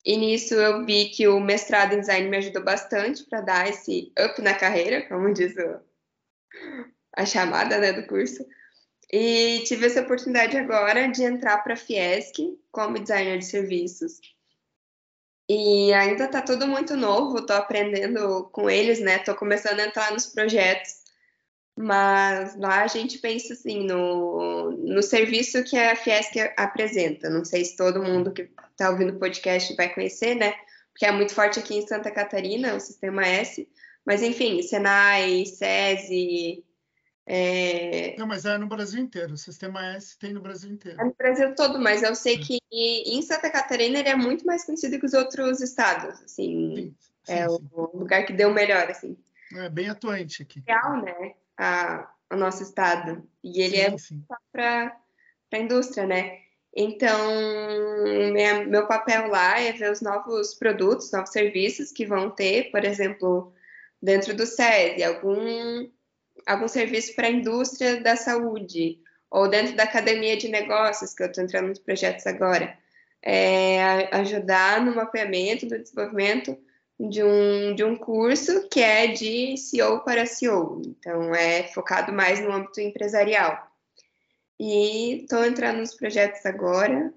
E 0.04 0.16
nisso 0.16 0.54
eu 0.54 0.86
vi 0.86 1.10
que 1.10 1.26
o 1.28 1.40
mestrado 1.40 1.94
em 1.94 2.00
design 2.00 2.28
me 2.28 2.36
ajudou 2.36 2.62
bastante 2.64 3.24
para 3.24 3.40
dar 3.40 3.68
esse 3.68 4.12
up 4.18 4.40
na 4.40 4.54
carreira, 4.54 5.06
como 5.08 5.32
diz 5.34 5.54
o, 5.56 5.80
a 7.16 7.26
chamada 7.26 7.78
né, 7.78 7.92
do 7.92 8.06
curso. 8.06 8.46
E 9.12 9.62
tive 9.66 9.86
essa 9.86 10.00
oportunidade 10.00 10.56
agora 10.56 11.08
de 11.08 11.22
entrar 11.22 11.58
para 11.58 11.74
a 11.74 11.76
Fiesc 11.76 12.34
como 12.72 12.98
designer 12.98 13.38
de 13.38 13.44
serviços. 13.44 14.20
E 15.48 15.92
ainda 15.92 16.24
está 16.24 16.42
tudo 16.42 16.66
muito 16.66 16.96
novo, 16.96 17.38
estou 17.38 17.56
aprendendo 17.56 18.48
com 18.52 18.68
eles, 18.68 18.98
né? 19.00 19.16
Estou 19.16 19.34
começando 19.34 19.78
a 19.78 19.86
entrar 19.86 20.12
nos 20.12 20.26
projetos. 20.26 21.06
Mas 21.78 22.56
lá 22.56 22.82
a 22.82 22.86
gente 22.86 23.18
pensa 23.18 23.52
assim 23.52 23.84
no, 23.86 24.72
no 24.72 25.02
serviço 25.02 25.62
que 25.62 25.76
a 25.76 25.94
Fiesc 25.94 26.34
apresenta. 26.56 27.28
Não 27.28 27.44
sei 27.44 27.64
se 27.64 27.76
todo 27.76 28.02
mundo 28.02 28.32
que 28.32 28.50
está 28.70 28.90
ouvindo 28.90 29.14
o 29.14 29.18
podcast 29.18 29.74
vai 29.76 29.92
conhecer, 29.92 30.34
né? 30.34 30.54
Porque 30.90 31.04
é 31.04 31.12
muito 31.12 31.34
forte 31.34 31.58
aqui 31.58 31.76
em 31.76 31.86
Santa 31.86 32.10
Catarina, 32.10 32.74
o 32.74 32.80
Sistema 32.80 33.26
S. 33.26 33.68
Mas, 34.04 34.22
enfim, 34.22 34.62
Senai, 34.62 35.44
SESI. 35.44 36.64
É... 37.26 38.14
Não, 38.16 38.26
mas 38.26 38.44
é 38.44 38.56
no 38.56 38.68
Brasil 38.68 39.02
inteiro. 39.02 39.34
O 39.34 39.38
Sistema 39.38 39.84
S 39.94 40.16
tem 40.18 40.32
no 40.32 40.40
Brasil 40.40 40.70
inteiro. 40.70 41.00
É 41.00 41.04
no 41.04 41.14
Brasil 41.14 41.54
todo, 41.54 41.80
mas 41.80 42.02
eu 42.02 42.14
sei 42.14 42.38
que 42.38 42.58
em 42.70 43.20
Santa 43.22 43.50
Catarina 43.50 43.98
ele 43.98 44.08
é 44.08 44.16
muito 44.16 44.46
mais 44.46 44.64
conhecido 44.64 44.98
que 44.98 45.06
os 45.06 45.14
outros 45.14 45.60
estados. 45.60 46.20
Assim, 46.22 46.74
sim, 46.76 46.94
sim, 47.24 47.32
é 47.32 47.48
sim. 47.48 47.68
o 47.72 47.98
lugar 47.98 48.24
que 48.24 48.32
deu 48.32 48.52
melhor, 48.52 48.88
assim. 48.90 49.16
É 49.54 49.68
bem 49.68 49.88
atuante 49.88 50.42
aqui. 50.42 50.62
Real, 50.66 51.02
né? 51.02 51.34
a, 51.58 52.08
o 52.30 52.36
nosso 52.36 52.62
estado. 52.62 53.26
E 53.42 53.60
ele 53.60 53.76
é 53.76 53.86
é 53.88 53.96
para 54.52 55.00
a 55.52 55.58
indústria, 55.58 56.06
né? 56.06 56.40
Então, 56.74 57.18
minha, 58.32 58.66
meu 58.66 58.86
papel 58.86 59.28
lá 59.28 59.58
é 59.58 59.72
ver 59.72 59.90
os 59.90 60.02
novos 60.02 60.54
produtos, 60.54 61.10
novos 61.10 61.30
serviços 61.30 61.90
que 61.90 62.04
vão 62.04 62.30
ter, 62.30 62.70
por 62.70 62.84
exemplo, 62.84 63.54
dentro 64.02 64.36
do 64.36 64.44
SESI, 64.44 65.02
algum, 65.02 65.88
algum 66.46 66.68
serviço 66.68 67.14
para 67.14 67.28
a 67.28 67.30
indústria 67.30 68.00
da 68.00 68.16
saúde, 68.16 68.98
ou 69.30 69.48
dentro 69.48 69.76
da 69.76 69.84
academia 69.84 70.36
de 70.36 70.48
negócios, 70.48 71.14
que 71.14 71.22
eu 71.22 71.26
estou 71.28 71.44
entrando 71.44 71.68
nos 71.68 71.78
projetos 71.78 72.26
agora. 72.26 72.76
É, 73.22 74.08
ajudar 74.14 74.84
no 74.84 74.94
mapeamento, 74.94 75.66
no 75.66 75.78
desenvolvimento 75.78 76.56
de 76.98 77.22
um, 77.22 77.74
de 77.74 77.84
um 77.84 77.96
curso 77.96 78.68
que 78.68 78.80
é 78.80 79.08
de 79.08 79.56
CEO 79.56 80.00
para 80.00 80.26
CEO, 80.26 80.80
então 80.86 81.34
é 81.34 81.64
focado 81.64 82.12
mais 82.12 82.40
no 82.40 82.52
âmbito 82.52 82.80
empresarial. 82.80 83.70
E 84.58 85.22
estou 85.22 85.44
entrando 85.44 85.78
nos 85.78 85.94
projetos 85.94 86.46
agora 86.46 87.12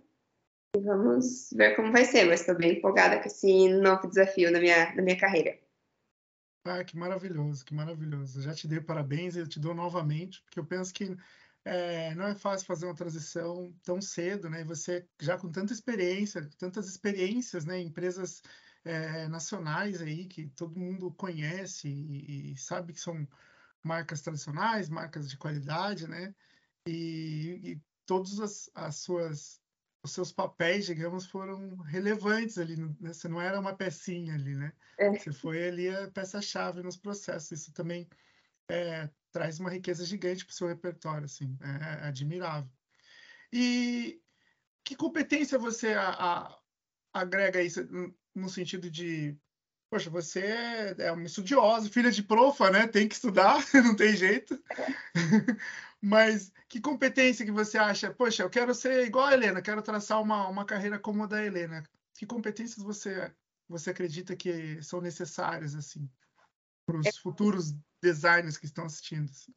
e 0.75 0.79
vamos 0.82 1.49
ver 1.53 1.75
como 1.75 1.91
vai 1.91 2.05
ser, 2.05 2.25
mas 2.25 2.41
estou 2.41 2.55
bem 2.55 2.73
empolgada 2.73 3.19
com 3.19 3.27
esse 3.27 3.69
novo 3.69 4.08
desafio 4.08 4.51
na 4.51 4.60
minha, 4.60 4.93
na 4.95 5.01
minha 5.01 5.17
carreira. 5.17 5.58
Ah, 6.69 6.84
que 6.84 6.95
maravilhoso, 6.95 7.65
que 7.65 7.73
maravilhoso. 7.73 8.41
Já 8.41 8.53
te 8.53 8.67
dei 8.67 8.79
parabéns 8.79 9.36
e 9.36 9.39
eu 9.39 9.47
te 9.47 9.60
dou 9.60 9.73
novamente, 9.73 10.41
porque 10.43 10.60
eu 10.60 10.65
penso 10.65 10.93
que 10.93 11.17
é, 11.65 12.13
não 12.13 12.27
é 12.27 12.36
fácil 12.36 12.67
fazer 12.67 12.86
uma 12.86 12.93
transição 12.95 13.73
tão 13.84 13.99
cedo, 13.99 14.49
né? 14.49 14.63
Você 14.65 15.08
já 15.19 15.36
com 15.38 15.51
tanta 15.51 15.73
experiência, 15.73 16.47
tantas 16.60 16.88
experiências, 16.88 17.65
né? 17.65 17.79
Empresas 17.79 18.43
é, 18.86 19.27
nacionais 19.27 19.99
aí 20.01 20.27
que 20.27 20.47
todo 20.49 20.79
mundo 20.79 21.12
conhece 21.13 21.88
e, 21.89 22.51
e, 22.53 22.58
sabe 22.58 22.93
que 22.93 22.99
são 23.01 23.27
marcas 23.84 24.21
tradicionais, 24.21 24.89
marcas 24.89 25.27
de 25.27 25.38
qualidade, 25.38 26.08
né? 26.08 26.36
E, 26.86 27.62
e 27.63 27.82
todos 28.05 28.39
as, 28.39 28.69
as, 28.75 28.97
suas 28.97 29.60
os 30.03 30.12
seus 30.12 30.31
papéis, 30.31 30.85
digamos, 30.85 31.25
foram 31.25 31.77
relevantes 31.81 32.57
ali. 32.57 32.77
Né? 32.77 33.13
Você 33.13 33.27
não 33.27 33.41
era 33.41 33.59
uma 33.59 33.75
pecinha 33.75 34.33
ali, 34.33 34.55
né? 34.55 34.71
É. 34.97 35.12
Você 35.12 35.31
foi 35.31 35.67
ali 35.67 35.89
a 35.89 36.09
peça-chave 36.09 36.81
nos 36.81 36.97
processos. 36.97 37.51
Isso 37.51 37.73
também 37.73 38.07
é, 38.69 39.09
traz 39.31 39.59
uma 39.59 39.69
riqueza 39.69 40.05
gigante 40.05 40.45
para 40.45 40.51
o 40.51 40.55
seu 40.55 40.67
repertório, 40.67 41.25
assim, 41.25 41.57
é, 41.62 42.05
é 42.05 42.07
admirável. 42.07 42.69
E 43.51 44.21
que 44.83 44.95
competência 44.95 45.57
você 45.57 45.93
a, 45.93 46.09
a, 46.09 46.59
agrega 47.13 47.62
isso 47.62 47.81
no 48.33 48.49
sentido 48.49 48.89
de, 48.89 49.35
poxa, 49.89 50.09
você 50.09 50.41
é, 50.41 50.95
é 50.99 51.12
uma 51.12 51.25
estudiosa, 51.25 51.89
filha 51.89 52.12
de 52.12 52.23
profa, 52.23 52.69
né? 52.71 52.88
Tem 52.88 53.07
que 53.07 53.15
estudar, 53.15 53.59
não 53.73 53.95
tem 53.95 54.15
jeito. 54.15 54.62
Mas 56.01 56.51
que 56.67 56.79
competência 56.79 57.45
que 57.45 57.51
você 57.51 57.77
acha? 57.77 58.13
Poxa, 58.13 58.43
eu 58.43 58.49
quero 58.49 58.73
ser 58.73 59.05
igual 59.05 59.25
a 59.25 59.33
Helena, 59.33 59.62
quero 59.62 59.81
traçar 59.81 60.21
uma, 60.21 60.47
uma 60.47 60.65
carreira 60.65 60.97
como 60.97 61.23
a 61.23 61.27
da 61.27 61.43
Helena. 61.43 61.83
Que 62.17 62.25
competências 62.25 62.83
você, 62.83 63.31
você 63.67 63.89
acredita 63.89 64.35
que 64.35 64.81
são 64.81 65.01
necessárias 65.01 65.75
assim 65.75 66.09
para 66.85 66.97
os 66.97 67.17
futuros 67.17 67.73
designers 68.01 68.57
que 68.57 68.65
estão 68.65 68.85
assistindo? 68.85 69.29
Assim? 69.29 69.53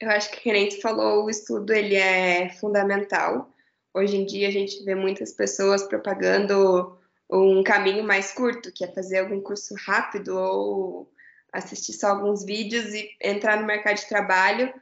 Eu 0.00 0.10
acho 0.10 0.30
que, 0.30 0.42
como 0.42 0.70
você 0.70 0.80
falou, 0.80 1.24
o 1.24 1.30
estudo 1.30 1.72
ele 1.72 1.94
é 1.94 2.48
fundamental. 2.50 3.52
Hoje 3.92 4.16
em 4.16 4.26
dia 4.26 4.48
a 4.48 4.50
gente 4.50 4.82
vê 4.84 4.94
muitas 4.94 5.32
pessoas 5.32 5.84
propagando 5.84 6.98
um 7.30 7.62
caminho 7.62 8.04
mais 8.04 8.32
curto, 8.32 8.72
que 8.72 8.84
é 8.84 8.92
fazer 8.92 9.18
algum 9.18 9.40
curso 9.40 9.74
rápido 9.86 10.36
ou 10.36 11.12
assistir 11.52 11.92
só 11.92 12.08
alguns 12.08 12.44
vídeos 12.44 12.92
e 12.92 13.08
entrar 13.22 13.60
no 13.60 13.66
mercado 13.66 13.96
de 13.96 14.08
trabalho, 14.08 14.72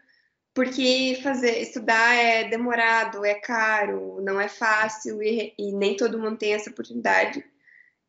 porque 0.54 1.18
fazer 1.22 1.60
estudar 1.60 2.14
é 2.14 2.44
demorado, 2.44 3.24
é 3.24 3.34
caro, 3.34 4.20
não 4.22 4.40
é 4.40 4.48
fácil 4.48 5.22
e, 5.22 5.54
e 5.58 5.72
nem 5.72 5.96
todo 5.96 6.18
mundo 6.18 6.36
tem 6.36 6.52
essa 6.52 6.70
oportunidade. 6.70 7.44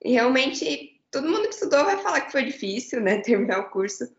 E 0.04 0.12
realmente 0.12 1.02
todo 1.10 1.30
mundo 1.30 1.48
que 1.48 1.54
estudou 1.54 1.86
vai 1.86 1.98
falar 1.98 2.22
que 2.22 2.32
foi 2.32 2.44
difícil, 2.44 3.00
né, 3.00 3.20
terminar 3.24 3.60
o 3.60 3.70
curso, 3.70 4.12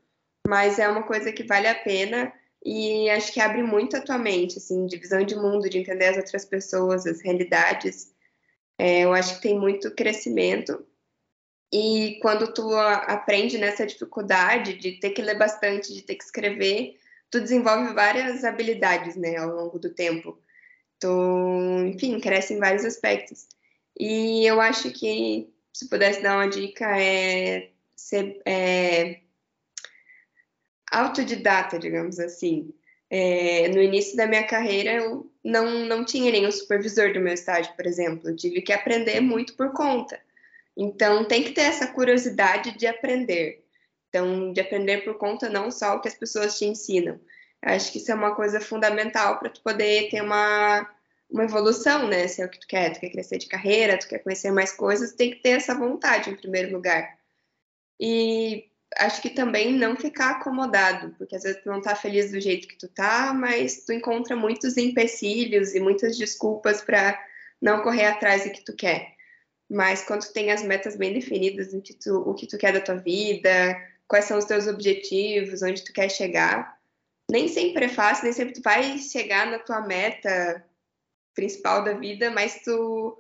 mas 0.47 0.79
é 0.79 0.89
uma 0.89 1.03
coisa 1.03 1.33
que 1.33 1.43
vale 1.43 1.67
a 1.67 1.75
pena 1.75 2.33
e 2.65 3.11
acho 3.11 3.33
que 3.33 3.41
abre 3.41 3.63
muito 3.63 3.97
a 3.97 4.01
tua 4.01 4.17
mente, 4.17 4.57
assim, 4.57 4.87
de 4.87 4.97
visão 4.97 5.23
de 5.23 5.37
mundo, 5.37 5.69
de 5.69 5.79
entender 5.79 6.07
as 6.07 6.17
outras 6.17 6.47
pessoas, 6.47 7.07
as 7.07 7.21
realidades. 7.21 8.15
É, 8.79 9.01
eu 9.01 9.13
acho 9.13 9.37
que 9.37 9.43
tem 9.43 9.59
muito 9.59 9.91
crescimento. 9.91 10.85
E 11.71 12.19
quando 12.23 12.55
tu 12.55 12.75
aprende 12.75 13.59
nessa 13.59 13.85
dificuldade 13.85 14.79
de 14.79 14.93
ter 14.93 15.11
que 15.11 15.21
ler 15.21 15.37
bastante, 15.37 15.93
de 15.93 16.03
ter 16.03 16.15
que 16.15 16.25
escrever, 16.25 16.99
tu 17.35 17.41
desenvolve 17.41 17.93
várias 17.93 18.45
habilidades, 18.45 19.17
né, 19.17 19.37
ao 19.37 19.51
longo 19.51 19.77
do 19.77 19.91
tempo. 19.93 20.39
Tu, 21.01 21.09
enfim, 21.89 22.21
cresce 22.21 22.55
em 22.55 22.61
vários 22.61 22.85
aspectos. 22.85 23.49
E 23.99 24.47
eu 24.47 24.61
acho 24.61 24.93
que, 24.93 25.53
se 25.73 25.89
pudesse 25.89 26.23
dar 26.23 26.37
uma 26.37 26.49
dica, 26.49 26.97
é 26.97 27.71
ser 27.97 28.41
é, 28.47 29.19
autodidata, 30.93 31.77
digamos 31.77 32.21
assim. 32.21 32.73
É, 33.11 33.67
no 33.69 33.83
início 33.83 34.17
da 34.17 34.29
minha 34.29 34.47
carreira, 34.47 34.93
eu 34.93 35.29
não, 35.43 35.87
não 35.87 36.05
tinha 36.05 36.31
nenhum 36.31 36.53
supervisor 36.53 37.13
do 37.13 37.21
meu 37.21 37.35
estágio, 37.35 37.75
por 37.75 37.85
exemplo. 37.85 38.31
Eu 38.31 38.37
tive 38.37 38.63
que 38.63 38.73
aprender 38.73 39.21
muito 39.21 39.57
por 39.57 39.73
conta. 39.73 40.21
Então, 40.77 41.25
tem 41.25 41.43
que 41.43 41.51
ter 41.51 41.63
essa 41.63 41.89
curiosidade 41.89 42.79
de 42.79 42.87
aprender. 42.87 43.64
Então, 44.15 44.53
de 44.53 44.61
aprender 44.61 44.99
por 44.99 45.19
conta 45.19 45.49
não 45.49 45.73
só 45.73 45.97
o 45.97 46.01
que 46.01 46.07
as 46.07 46.15
pessoas 46.15 46.57
te 46.57 46.65
ensinam. 46.65 47.19
Acho 47.61 47.91
que 47.91 47.99
isso 47.99 48.13
é 48.13 48.15
uma 48.15 48.33
coisa 48.33 48.61
fundamental 48.61 49.41
para 49.41 49.51
tu 49.51 49.61
poder 49.61 50.09
ter 50.09 50.23
uma, 50.23 50.89
uma 51.29 51.43
evolução, 51.43 52.07
né? 52.07 52.29
Se 52.29 52.41
é 52.41 52.47
o 52.47 52.49
que 52.49 52.61
tu 52.61 52.67
quer, 52.69 52.93
tu 52.93 53.01
quer 53.01 53.11
crescer 53.11 53.39
de 53.39 53.49
carreira, 53.49 53.99
tu 53.99 54.07
quer 54.07 54.21
conhecer 54.21 54.53
mais 54.53 54.71
coisas, 54.73 55.15
tem 55.15 55.33
que 55.33 55.43
ter 55.43 55.49
essa 55.51 55.75
vontade 55.75 56.31
em 56.31 56.37
primeiro 56.37 56.73
lugar. 56.73 57.19
E 57.99 58.71
acho 58.99 59.21
que 59.21 59.31
também 59.31 59.73
não 59.73 59.97
ficar 59.97 60.31
acomodado, 60.31 61.13
porque 61.19 61.35
às 61.35 61.43
vezes 61.43 61.61
tu 61.65 61.69
não 61.69 61.83
tá 61.83 61.97
feliz 61.97 62.31
do 62.31 62.41
jeito 62.41 62.69
que 62.69 62.79
tu 62.79 62.87
tá, 62.87 63.35
mas 63.35 63.85
tu 63.85 63.93
encontra 63.93 64.37
muitos 64.37 64.77
empecilhos 64.77 65.75
e 65.75 65.81
muitas 65.81 66.17
desculpas 66.17 66.83
para 66.83 67.21
não 67.61 67.83
correr 67.83 68.05
atrás 68.05 68.45
do 68.45 68.53
que 68.53 68.65
tu 68.65 68.77
quer. 68.77 69.13
Mas 69.69 70.05
quando 70.05 70.21
tu 70.21 70.33
tem 70.33 70.53
as 70.53 70.63
metas 70.63 70.95
bem 70.95 71.13
definidas, 71.13 71.73
o 71.73 71.83
que 71.83 71.95
tu, 71.95 72.19
o 72.19 72.33
que 72.33 72.47
tu 72.47 72.57
quer 72.57 72.73
da 72.73 72.81
tua 72.81 72.97
vida, 72.97 73.77
quais 74.09 74.27
são 74.27 74.39
os 74.39 74.45
teus 74.45 74.67
objetivos, 74.67 75.63
onde 75.63 75.85
tu 75.85 75.93
quer 75.93 76.11
chegar, 76.11 76.79
nem 77.31 77.49
sempre 77.49 77.87
é 77.87 77.89
fácil, 77.89 78.25
nem 78.25 78.33
sempre 78.33 78.55
tu 78.55 78.63
vai 78.63 78.99
chegar 78.99 79.47
na 79.51 79.59
tua 79.59 79.81
meta 79.81 80.65
principal 81.35 81.83
da 81.83 81.95
vida, 81.95 82.31
mas 82.31 82.63
tu 82.63 83.19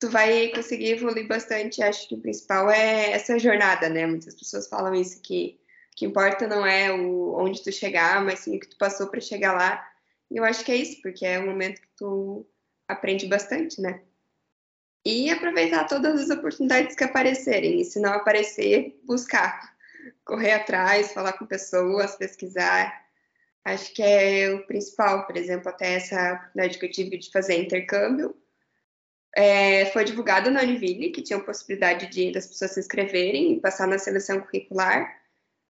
tu 0.00 0.08
vai 0.08 0.48
conseguir 0.48 0.92
evoluir 0.92 1.28
bastante. 1.28 1.82
Acho 1.82 2.08
que 2.08 2.14
o 2.14 2.20
principal 2.20 2.70
é 2.70 3.12
essa 3.12 3.38
jornada, 3.38 3.88
né? 3.88 4.06
Muitas 4.06 4.34
pessoas 4.34 4.66
falam 4.66 4.94
isso 4.94 5.20
que 5.20 5.60
o 5.92 5.96
que 5.96 6.06
importa 6.06 6.48
não 6.48 6.64
é 6.64 6.90
o 6.90 7.34
onde 7.36 7.62
tu 7.62 7.70
chegar, 7.70 8.24
mas 8.24 8.40
sim 8.40 8.56
o 8.56 8.60
que 8.60 8.68
tu 8.68 8.78
passou 8.78 9.08
para 9.08 9.20
chegar 9.20 9.52
lá. 9.52 9.86
E 10.30 10.38
eu 10.38 10.44
acho 10.44 10.64
que 10.64 10.72
é 10.72 10.76
isso, 10.76 11.02
porque 11.02 11.26
é 11.26 11.38
um 11.38 11.46
momento 11.46 11.82
que 11.82 11.88
tu 11.96 12.46
aprende 12.88 13.26
bastante, 13.26 13.80
né? 13.82 14.00
E 15.04 15.30
aproveitar 15.30 15.84
todas 15.84 16.20
as 16.20 16.30
oportunidades 16.30 16.96
que 16.96 17.04
aparecerem. 17.04 17.80
E 17.80 17.84
se 17.84 18.00
não 18.00 18.12
aparecer, 18.12 18.98
buscar, 19.04 19.76
correr 20.24 20.52
atrás, 20.52 21.12
falar 21.12 21.34
com 21.34 21.46
pessoas, 21.46 22.16
pesquisar. 22.16 22.92
Acho 23.64 23.92
que 23.94 24.02
é 24.02 24.50
o 24.52 24.66
principal, 24.66 25.26
por 25.26 25.36
exemplo, 25.36 25.68
até 25.68 25.94
essa 25.94 26.34
oportunidade 26.34 26.78
que 26.78 26.86
eu 26.86 26.90
tive 26.90 27.18
de 27.18 27.30
fazer 27.30 27.60
intercâmbio 27.60 28.34
é, 29.34 29.86
foi 29.86 30.04
divulgado 30.04 30.50
na 30.50 30.62
Univille 30.62 31.10
que 31.10 31.22
tinha 31.22 31.38
a 31.38 31.42
possibilidade 31.42 32.08
de 32.08 32.32
das 32.32 32.46
pessoas 32.46 32.72
se 32.72 32.80
inscreverem 32.80 33.52
e 33.52 33.60
passar 33.60 33.86
na 33.86 33.98
seleção 33.98 34.40
curricular. 34.40 35.20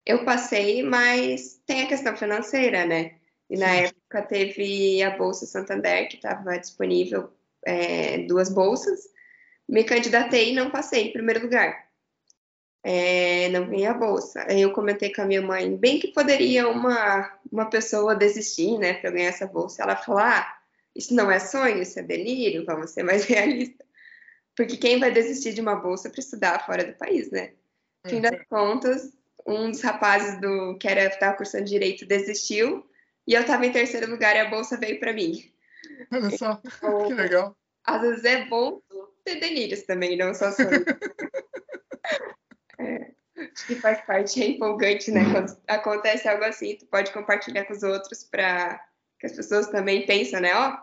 Eu 0.06 0.24
passei, 0.24 0.84
mas 0.84 1.60
tem 1.66 1.84
a 1.84 1.88
questão 1.88 2.16
financeira, 2.16 2.86
né? 2.86 3.16
E 3.50 3.58
na 3.58 3.70
Sim. 3.70 3.78
época 3.86 4.22
teve 4.24 5.02
a 5.04 5.12
Bolsa 5.12 5.46
Santander, 5.46 6.08
que 6.10 6.16
estava 6.16 6.58
disponível 6.58 7.32
é, 7.66 8.20
duas 8.20 8.50
bolsas. 8.50 9.10
Me 9.68 9.84
candidatei 9.84 10.52
e 10.52 10.56
não 10.56 10.70
passei 10.70 11.08
em 11.08 11.14
primeiro 11.14 11.44
lugar. 11.44 11.87
É, 12.90 13.50
não 13.50 13.68
ganhei 13.68 13.86
a 13.86 13.94
bolsa. 13.94 14.46
Aí 14.48 14.62
eu 14.62 14.72
comentei 14.72 15.12
com 15.14 15.22
a 15.22 15.26
minha 15.26 15.42
mãe, 15.42 15.76
bem 15.76 16.00
que 16.00 16.08
poderia 16.08 16.70
uma, 16.70 17.38
uma 17.52 17.70
pessoa 17.70 18.16
desistir, 18.16 18.78
né, 18.78 18.94
para 18.94 19.12
ganhar 19.12 19.28
essa 19.28 19.46
bolsa. 19.46 19.84
Ela 19.84 19.98
falou: 19.98 20.22
ah, 20.22 20.58
isso 20.96 21.14
não 21.14 21.30
é 21.30 21.38
sonho, 21.38 21.82
isso 21.82 22.00
é 22.00 22.02
delírio, 22.02 22.64
vamos 22.66 22.92
ser 22.92 23.04
mais 23.04 23.26
realistas. 23.28 23.86
Porque 24.56 24.78
quem 24.78 25.02
vai 25.02 25.12
desistir 25.12 25.54
de 25.54 25.60
uma 25.60 25.76
bolsa 25.76 26.10
para 26.10 26.22
estudar 26.22 26.66
fora 26.66 26.86
do 26.86 26.94
país, 26.94 27.30
né? 27.30 27.52
No 28.06 28.10
fim 28.10 28.22
das 28.22 28.32
uhum. 28.32 28.46
contas, 28.50 29.12
um 29.46 29.70
dos 29.70 29.82
rapazes 29.82 30.40
do 30.40 30.78
que 30.78 30.88
era 30.88 31.08
estava 31.08 31.36
cursando 31.36 31.66
direito 31.66 32.06
desistiu 32.06 32.90
e 33.28 33.34
eu 33.34 33.42
estava 33.42 33.66
em 33.66 33.72
terceiro 33.74 34.10
lugar 34.10 34.34
e 34.38 34.40
a 34.40 34.50
bolsa 34.50 34.78
veio 34.78 34.98
para 34.98 35.12
mim. 35.12 35.52
Olha 36.10 36.38
só, 36.38 36.62
então, 36.64 37.06
que 37.06 37.14
legal. 37.14 37.58
Às 37.84 38.02
vezes 38.02 38.24
é 38.24 38.46
bom 38.46 38.82
ter 39.26 39.42
delírios 39.42 39.82
também, 39.82 40.16
não 40.16 40.34
só 40.34 40.54
sonhos. 40.54 40.86
que 43.68 43.76
faz 43.76 44.02
parte, 44.02 44.42
é 44.42 44.48
empolgante, 44.48 45.12
né? 45.12 45.22
Quando 45.32 45.58
acontece 45.68 46.28
algo 46.28 46.44
assim, 46.46 46.78
tu 46.78 46.86
pode 46.88 47.12
compartilhar 47.12 47.66
com 47.66 47.74
os 47.74 47.84
outros 47.84 48.24
para 48.24 48.82
que 49.20 49.28
as 49.28 49.34
pessoas 49.34 49.68
também 49.68 50.06
pensam, 50.06 50.40
né? 50.40 50.56
Ó, 50.56 50.70
oh, 50.70 50.78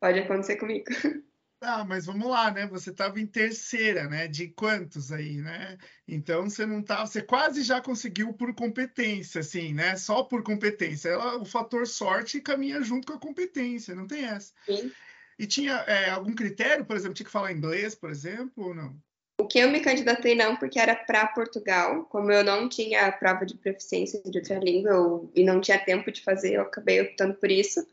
pode 0.00 0.20
acontecer 0.20 0.56
comigo. 0.56 0.86
Ah, 1.60 1.84
mas 1.84 2.06
vamos 2.06 2.28
lá, 2.28 2.52
né? 2.52 2.68
Você 2.68 2.90
estava 2.90 3.18
em 3.18 3.26
terceira, 3.26 4.08
né? 4.08 4.28
De 4.28 4.46
quantos 4.46 5.10
aí, 5.10 5.38
né? 5.38 5.76
Então 6.06 6.48
você 6.48 6.64
não 6.64 6.80
tá, 6.80 7.04
você 7.04 7.20
quase 7.20 7.64
já 7.64 7.80
conseguiu 7.80 8.32
por 8.32 8.54
competência, 8.54 9.40
assim, 9.40 9.74
né? 9.74 9.96
Só 9.96 10.22
por 10.22 10.44
competência. 10.44 11.08
Ela, 11.08 11.36
o 11.36 11.44
fator 11.44 11.84
sorte 11.84 12.40
caminha 12.40 12.80
junto 12.80 13.08
com 13.08 13.14
a 13.14 13.18
competência, 13.18 13.92
não 13.92 14.06
tem 14.06 14.24
essa. 14.24 14.52
Sim. 14.66 14.92
E 15.36 15.48
tinha 15.48 15.72
é, 15.88 16.10
algum 16.10 16.32
critério, 16.32 16.84
por 16.84 16.94
exemplo, 16.94 17.14
tinha 17.14 17.26
que 17.26 17.32
falar 17.32 17.50
inglês, 17.50 17.92
por 17.92 18.10
exemplo, 18.10 18.68
ou 18.68 18.74
não? 18.74 18.96
O 19.40 19.46
que 19.46 19.60
eu 19.60 19.70
me 19.70 19.80
candidatei 19.80 20.34
não, 20.34 20.56
porque 20.56 20.80
era 20.80 20.96
para 20.96 21.28
Portugal. 21.28 22.04
Como 22.06 22.30
eu 22.32 22.42
não 22.42 22.68
tinha 22.68 23.10
prova 23.12 23.46
de 23.46 23.54
proficiência 23.54 24.20
de 24.24 24.38
outra 24.38 24.58
língua 24.58 24.90
eu, 24.90 25.30
e 25.34 25.44
não 25.44 25.60
tinha 25.60 25.78
tempo 25.78 26.10
de 26.10 26.22
fazer, 26.22 26.54
eu 26.54 26.62
acabei 26.62 27.00
optando 27.00 27.34
por 27.34 27.48
isso. 27.50 27.86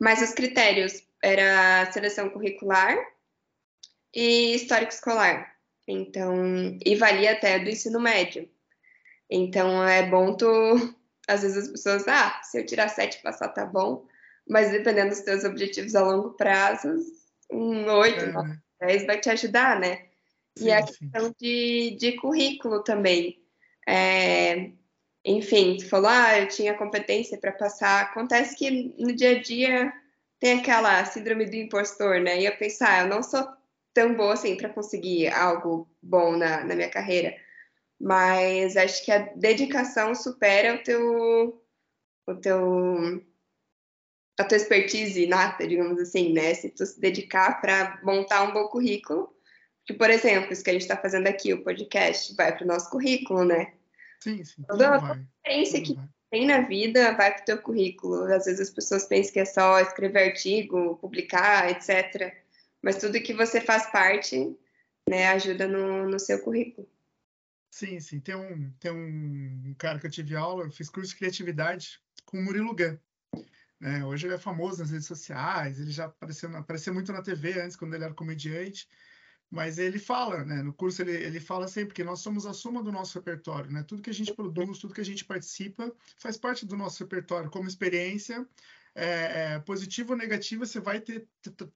Mas 0.00 0.20
os 0.20 0.32
critérios 0.32 1.04
era 1.22 1.90
seleção 1.92 2.28
curricular 2.28 2.98
e 4.12 4.54
histórico 4.54 4.92
escolar. 4.92 5.54
Então, 5.86 6.78
e 6.84 6.96
valia 6.96 7.32
até 7.32 7.58
do 7.60 7.70
ensino 7.70 8.00
médio. 8.00 8.48
Então, 9.30 9.86
é 9.86 10.04
bom 10.04 10.36
tu. 10.36 10.46
Às 11.28 11.42
vezes 11.42 11.64
as 11.64 11.68
pessoas, 11.68 12.08
ah, 12.08 12.40
se 12.42 12.58
eu 12.58 12.66
tirar 12.66 12.88
sete 12.88 13.18
e 13.18 13.22
passar, 13.22 13.48
tá 13.50 13.64
bom. 13.64 14.04
Mas 14.48 14.72
dependendo 14.72 15.10
dos 15.10 15.20
teus 15.20 15.44
objetivos 15.44 15.94
a 15.94 16.02
longo 16.02 16.30
prazo, 16.30 16.88
um 17.48 17.88
oito, 17.92 18.26
né? 18.26 18.58
dez 18.80 19.06
vai 19.06 19.20
te 19.20 19.30
ajudar, 19.30 19.78
né? 19.78 20.09
Sim, 20.60 20.66
e 20.66 20.72
a 20.72 20.82
questão 20.82 21.34
de, 21.40 21.96
de 21.98 22.12
currículo 22.12 22.84
também. 22.84 23.42
É, 23.88 24.70
enfim, 25.24 25.76
tu 25.78 25.88
falou, 25.88 26.10
ah, 26.10 26.38
eu 26.38 26.48
tinha 26.48 26.76
competência 26.76 27.38
para 27.38 27.52
passar. 27.52 28.02
Acontece 28.02 28.56
que 28.56 28.94
no 28.98 29.14
dia 29.14 29.30
a 29.30 29.42
dia 29.42 29.92
tem 30.38 30.58
aquela 30.58 31.04
síndrome 31.04 31.46
do 31.46 31.56
impostor, 31.56 32.20
né? 32.20 32.40
E 32.40 32.46
eu 32.46 32.56
pensar, 32.56 33.00
ah, 33.00 33.02
eu 33.02 33.08
não 33.08 33.22
sou 33.22 33.46
tão 33.92 34.14
boa 34.14 34.34
assim 34.34 34.56
para 34.56 34.68
conseguir 34.68 35.28
algo 35.28 35.88
bom 36.02 36.36
na, 36.36 36.64
na 36.64 36.74
minha 36.74 36.90
carreira, 36.90 37.34
mas 38.00 38.76
acho 38.76 39.04
que 39.04 39.12
a 39.12 39.18
dedicação 39.34 40.14
supera 40.14 40.74
o 40.74 40.82
teu, 40.82 41.62
o 42.26 42.34
teu, 42.36 43.22
a 44.38 44.44
tua 44.44 44.56
expertise 44.56 45.24
inata, 45.24 45.66
digamos 45.66 45.98
assim, 45.98 46.32
né? 46.32 46.54
Se 46.54 46.70
tu 46.70 46.86
se 46.86 47.00
dedicar 47.00 47.60
para 47.60 48.00
montar 48.02 48.42
um 48.44 48.52
bom 48.52 48.68
currículo, 48.68 49.34
que 49.90 49.98
por 49.98 50.08
exemplo, 50.08 50.52
isso 50.52 50.62
que 50.62 50.70
a 50.70 50.72
gente 50.72 50.82
está 50.82 50.96
fazendo 50.96 51.26
aqui, 51.26 51.52
o 51.52 51.64
podcast, 51.64 52.34
vai 52.36 52.56
para 52.56 52.64
o 52.64 52.68
nosso 52.68 52.88
currículo, 52.90 53.44
né? 53.44 53.72
Sim, 54.20 54.44
sim. 54.44 54.62
Toda 54.62 54.94
a 54.94 55.16
experiência 55.16 55.82
que 55.82 55.98
tem 56.30 56.46
na 56.46 56.60
vida 56.60 57.12
vai 57.16 57.32
para 57.34 57.42
o 57.42 57.44
teu 57.44 57.58
currículo. 57.60 58.22
Às 58.24 58.44
vezes 58.44 58.60
as 58.60 58.70
pessoas 58.70 59.04
pensam 59.06 59.32
que 59.32 59.40
é 59.40 59.44
só 59.44 59.80
escrever 59.80 60.30
artigo, 60.30 60.96
publicar, 60.96 61.70
etc. 61.70 62.32
Mas 62.80 62.98
tudo 62.98 63.20
que 63.20 63.34
você 63.34 63.60
faz 63.60 63.90
parte, 63.90 64.56
né, 65.08 65.26
ajuda 65.28 65.66
no, 65.66 66.08
no 66.08 66.18
seu 66.20 66.40
currículo. 66.40 66.88
Sim, 67.70 67.98
sim. 67.98 68.20
Tem 68.20 68.36
um, 68.36 68.70
tem 68.78 68.92
um 68.92 69.74
cara 69.76 69.98
que 69.98 70.06
eu 70.06 70.10
tive 70.10 70.36
aula, 70.36 70.64
eu 70.64 70.70
fiz 70.70 70.88
curso 70.88 71.10
de 71.10 71.16
criatividade 71.16 72.00
com 72.24 72.38
o 72.38 72.42
Murilo 72.42 72.76
Gun. 72.76 72.96
É, 73.82 74.04
hoje 74.04 74.26
ele 74.26 74.34
é 74.34 74.38
famoso 74.38 74.80
nas 74.80 74.90
redes 74.90 75.06
sociais, 75.06 75.80
ele 75.80 75.90
já 75.90 76.04
apareceu, 76.04 76.54
apareceu 76.54 76.92
muito 76.92 77.12
na 77.12 77.22
TV 77.22 77.60
antes, 77.60 77.76
quando 77.76 77.94
ele 77.94 78.04
era 78.04 78.14
comediante. 78.14 78.86
Mas 79.50 79.78
ele 79.78 79.98
fala, 79.98 80.44
né? 80.44 80.62
No 80.62 80.72
curso 80.72 81.02
ele, 81.02 81.12
ele 81.12 81.40
fala 81.40 81.66
sempre 81.66 81.92
que 81.92 82.04
nós 82.04 82.20
somos 82.20 82.46
a 82.46 82.52
soma 82.52 82.82
do 82.82 82.92
nosso 82.92 83.18
repertório, 83.18 83.70
né? 83.70 83.82
Tudo 83.82 84.02
que 84.02 84.10
a 84.10 84.14
gente 84.14 84.32
produz, 84.32 84.78
tudo 84.78 84.94
que 84.94 85.00
a 85.00 85.04
gente 85.04 85.24
participa, 85.24 85.92
faz 86.18 86.36
parte 86.36 86.64
do 86.64 86.76
nosso 86.76 87.02
repertório 87.02 87.50
como 87.50 87.66
experiência, 87.66 88.46
é, 88.94 89.54
é, 89.54 89.58
positiva 89.58 90.12
ou 90.12 90.18
negativa, 90.18 90.64
você 90.64 90.78
vai 90.78 91.00
ter, 91.00 91.26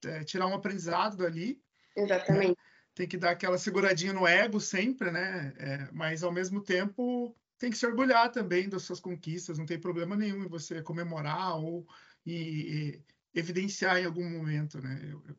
é, 0.05 0.23
tirar 0.23 0.47
um 0.47 0.53
aprendizado 0.53 1.17
dali. 1.17 1.61
Exatamente. 1.97 2.49
Né? 2.49 2.55
Tem 2.93 3.07
que 3.07 3.17
dar 3.17 3.31
aquela 3.31 3.57
seguradinha 3.57 4.13
no 4.13 4.25
ego 4.25 4.61
sempre, 4.61 5.11
né? 5.11 5.53
É, 5.57 5.89
mas 5.91 6.23
ao 6.23 6.31
mesmo 6.31 6.61
tempo 6.61 7.35
tem 7.57 7.69
que 7.69 7.77
se 7.77 7.85
orgulhar 7.85 8.31
também 8.31 8.69
das 8.69 8.83
suas 8.83 9.01
conquistas, 9.01 9.57
não 9.57 9.65
tem 9.65 9.79
problema 9.79 10.15
nenhum 10.15 10.43
em 10.43 10.47
você 10.47 10.81
comemorar 10.81 11.57
ou 11.57 11.85
e, 12.25 13.01
e 13.33 13.39
evidenciar 13.39 13.97
em 13.97 14.05
algum 14.05 14.29
momento, 14.29 14.81
né? 14.81 14.97
Eu, 15.03 15.21
eu, 15.27 15.35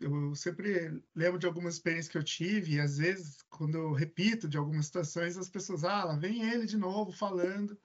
eu 0.00 0.34
sempre 0.34 1.02
lembro 1.14 1.38
de 1.38 1.46
algumas 1.46 1.74
experiências 1.74 2.08
que 2.08 2.18
eu 2.18 2.24
tive, 2.24 2.74
e 2.74 2.80
às 2.80 2.98
vezes, 2.98 3.38
quando 3.48 3.76
eu 3.76 3.92
repito 3.92 4.48
de 4.48 4.56
algumas 4.58 4.86
situações, 4.86 5.36
as 5.36 5.48
pessoas, 5.48 5.84
ah, 5.84 6.04
lá 6.04 6.16
vem 6.16 6.42
ele 6.50 6.66
de 6.66 6.76
novo 6.76 7.12
falando. 7.12 7.78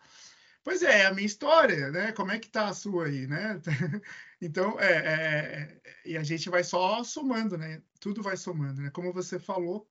Pois 0.64 0.84
é, 0.84 1.01
é 1.01 1.05
a 1.05 1.14
minha 1.14 1.26
história, 1.26 1.91
né? 1.91 2.12
Como 2.12 2.32
é 2.32 2.39
que 2.39 2.49
tá 2.49 2.68
a 2.70 2.74
sua 2.74 3.07
aí, 3.07 3.28
né? 3.28 3.62
Então, 4.41 4.80
é, 4.80 4.93
é, 4.93 5.82
e 6.05 6.18
a 6.18 6.24
gente 6.24 6.49
vai 6.49 6.64
só 6.64 7.03
somando, 7.03 7.57
né? 7.57 7.82
Tudo 7.99 8.24
vai 8.24 8.38
somando, 8.38 8.82
né? 8.82 8.89
Como 8.89 9.12
você 9.12 9.38
falou, 9.38 9.89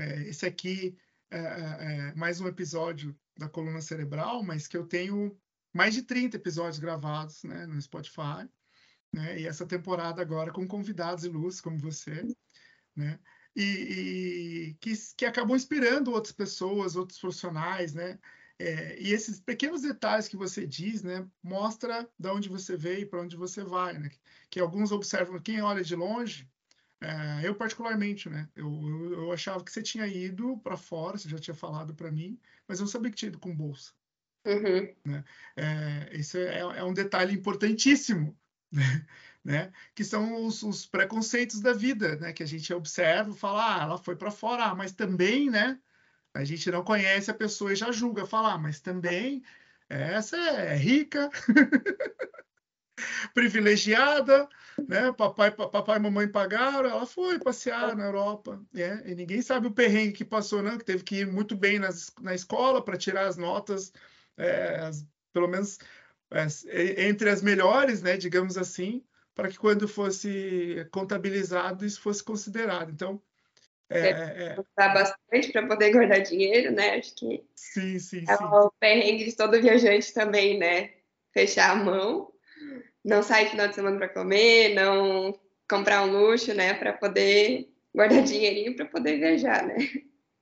é, 0.00 0.22
esse 0.28 0.46
aqui 0.46 0.96
é, 1.30 1.38
é, 1.38 2.08
é 2.10 2.14
mais 2.14 2.40
um 2.40 2.48
episódio 2.48 3.14
da 3.36 3.48
coluna 3.48 3.82
cerebral, 3.82 4.42
mas 4.42 4.66
que 4.66 4.76
eu 4.76 4.86
tenho 4.86 5.38
mais 5.72 5.94
de 5.94 6.02
30 6.02 6.36
episódios 6.36 6.78
gravados, 6.78 7.44
né, 7.44 7.66
no 7.66 7.80
Spotify 7.80 8.48
né? 9.12 9.40
E 9.40 9.46
essa 9.46 9.66
temporada 9.66 10.22
agora 10.22 10.52
com 10.52 10.66
convidados 10.66 11.24
ilustres 11.24 11.60
como 11.60 11.78
você, 11.78 12.26
né? 12.94 13.18
E, 13.56 13.62
e 13.62 14.74
que, 14.80 14.92
que 15.16 15.24
acabou 15.24 15.56
inspirando 15.56 16.12
outras 16.12 16.32
pessoas, 16.32 16.96
outros 16.96 17.18
profissionais, 17.18 17.94
né? 17.94 18.18
É, 18.58 19.00
e 19.00 19.12
esses 19.12 19.40
pequenos 19.40 19.82
detalhes 19.82 20.26
que 20.26 20.36
você 20.36 20.66
diz, 20.66 21.02
né, 21.02 21.24
mostra 21.40 22.08
de 22.18 22.28
onde 22.28 22.48
você 22.48 22.76
veio 22.76 23.02
e 23.02 23.06
para 23.06 23.22
onde 23.22 23.36
você 23.36 23.62
vai, 23.62 23.96
né? 23.96 24.10
Que 24.50 24.58
alguns 24.58 24.90
observam, 24.90 25.40
quem 25.40 25.62
olha 25.62 25.82
de 25.82 25.94
longe, 25.94 26.50
é, 27.00 27.46
eu 27.46 27.54
particularmente, 27.54 28.28
né, 28.28 28.48
eu, 28.56 28.66
eu, 28.66 29.12
eu, 29.12 29.32
achava 29.32 29.62
que 29.62 29.70
você 29.70 29.80
tinha 29.80 30.04
ido 30.08 30.58
para 30.58 30.76
fora, 30.76 31.16
você 31.16 31.28
já 31.28 31.38
tinha 31.38 31.54
falado 31.54 31.94
para 31.94 32.10
mim, 32.10 32.36
mas 32.66 32.78
eu 32.78 32.84
não 32.84 32.90
sabia 32.90 33.10
que 33.10 33.16
tinha 33.16 33.28
ido 33.28 33.38
com 33.38 33.54
bolsa. 33.54 33.92
Uhum. 34.44 34.94
Né? 35.04 35.24
É, 35.56 36.08
esse 36.12 36.40
é, 36.40 36.58
é 36.58 36.82
um 36.82 36.92
detalhe 36.92 37.32
importantíssimo, 37.32 38.36
né? 39.44 39.72
Que 39.94 40.04
são 40.04 40.46
os, 40.46 40.62
os, 40.62 40.86
preconceitos 40.86 41.60
da 41.60 41.72
vida, 41.72 42.16
né? 42.16 42.32
Que 42.32 42.42
a 42.42 42.46
gente 42.46 42.72
observa, 42.72 43.34
fala, 43.34 43.76
ah, 43.76 43.82
ela 43.82 43.98
foi 43.98 44.16
para 44.16 44.30
fora, 44.30 44.64
ah, 44.64 44.74
mas 44.74 44.92
também, 44.92 45.50
né? 45.50 45.78
A 46.34 46.44
gente 46.44 46.70
não 46.70 46.84
conhece 46.84 47.30
a 47.30 47.34
pessoa 47.34 47.72
e 47.72 47.76
já 47.76 47.90
julga, 47.90 48.26
fala, 48.26 48.54
ah, 48.54 48.58
mas 48.58 48.80
também 48.80 49.42
essa 49.88 50.36
é 50.36 50.76
rica, 50.76 51.30
privilegiada, 53.34 54.48
né? 54.86 55.12
Papai, 55.12 55.50
papai 55.50 55.96
e 55.96 56.00
mamãe 56.00 56.28
pagaram, 56.28 56.88
ela 56.88 57.06
foi 57.06 57.38
passear 57.38 57.96
na 57.96 58.04
Europa, 58.04 58.62
né? 58.72 59.02
E 59.06 59.14
ninguém 59.14 59.40
sabe 59.40 59.66
o 59.66 59.72
perrengue 59.72 60.12
que 60.12 60.24
passou, 60.24 60.62
não, 60.62 60.76
que 60.76 60.84
teve 60.84 61.02
que 61.02 61.20
ir 61.20 61.26
muito 61.26 61.56
bem 61.56 61.78
nas, 61.78 62.12
na 62.20 62.34
escola 62.34 62.84
para 62.84 62.98
tirar 62.98 63.26
as 63.26 63.36
notas, 63.36 63.92
é, 64.36 64.80
as, 64.80 65.06
pelo 65.32 65.48
menos 65.48 65.78
entre 67.02 67.30
as 67.30 67.42
melhores, 67.42 68.02
né, 68.02 68.16
digamos 68.16 68.58
assim, 68.58 69.02
para 69.34 69.48
que 69.48 69.58
quando 69.58 69.88
fosse 69.88 70.86
contabilizado 70.90 71.86
isso 71.86 72.00
fosse 72.00 72.22
considerado. 72.22 72.90
Então, 72.90 73.22
é, 73.90 74.10
é, 74.10 74.56
é 74.78 74.92
bastante 74.92 75.50
para 75.50 75.66
poder 75.66 75.92
guardar 75.92 76.20
dinheiro, 76.20 76.72
né? 76.72 76.96
Acho 76.96 77.14
que 77.14 77.42
sim, 77.54 77.98
sim, 77.98 78.24
é 78.28 78.36
sim. 78.36 78.44
o 78.44 78.70
perrengue 78.78 79.24
de 79.24 79.36
todo 79.36 79.60
viajante 79.60 80.12
também, 80.12 80.58
né? 80.58 80.90
Fechar 81.32 81.70
a 81.70 81.76
mão, 81.76 82.30
não 83.02 83.22
sair 83.22 83.48
final 83.48 83.66
de 83.66 83.74
semana 83.74 83.96
para 83.96 84.08
comer, 84.10 84.74
não 84.74 85.38
comprar 85.68 86.04
um 86.04 86.12
luxo, 86.12 86.52
né? 86.52 86.74
Para 86.74 86.92
poder 86.92 87.72
guardar 87.94 88.22
dinheirinho 88.24 88.76
para 88.76 88.84
poder 88.84 89.18
viajar, 89.18 89.66
né? 89.66 89.76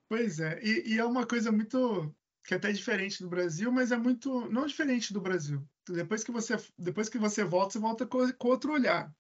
Pois 0.09 0.41
é, 0.41 0.59
e, 0.63 0.95
e, 0.95 0.99
é 0.99 1.05
uma 1.05 1.27
coisa 1.27 1.53
muito 1.53 2.15
que 2.47 2.55
é 2.55 2.57
até 2.57 2.73
diferente 2.73 3.23
do 3.23 3.29
Brasil, 3.29 3.71
mas 3.73 3.93
é 3.93 3.97
muito 3.97 4.49
não 4.51 4.67
diferente 4.67 5.13
do 5.13 5.21
Brasil 5.21 5.67
depois 5.93 6.25
que 6.25 6.31
você 6.31 6.57
depois 6.79 7.09
que 7.09 7.19
você 7.19 7.45
volta, 7.45 7.73
você 7.73 7.79
volta 7.79 8.07
com, 8.07 8.33
com 8.33 8.49
outro 8.49 8.73
olhar, 8.73 9.13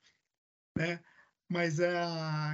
né? 0.76 1.00
Mas 1.48 1.78
é 1.78 1.94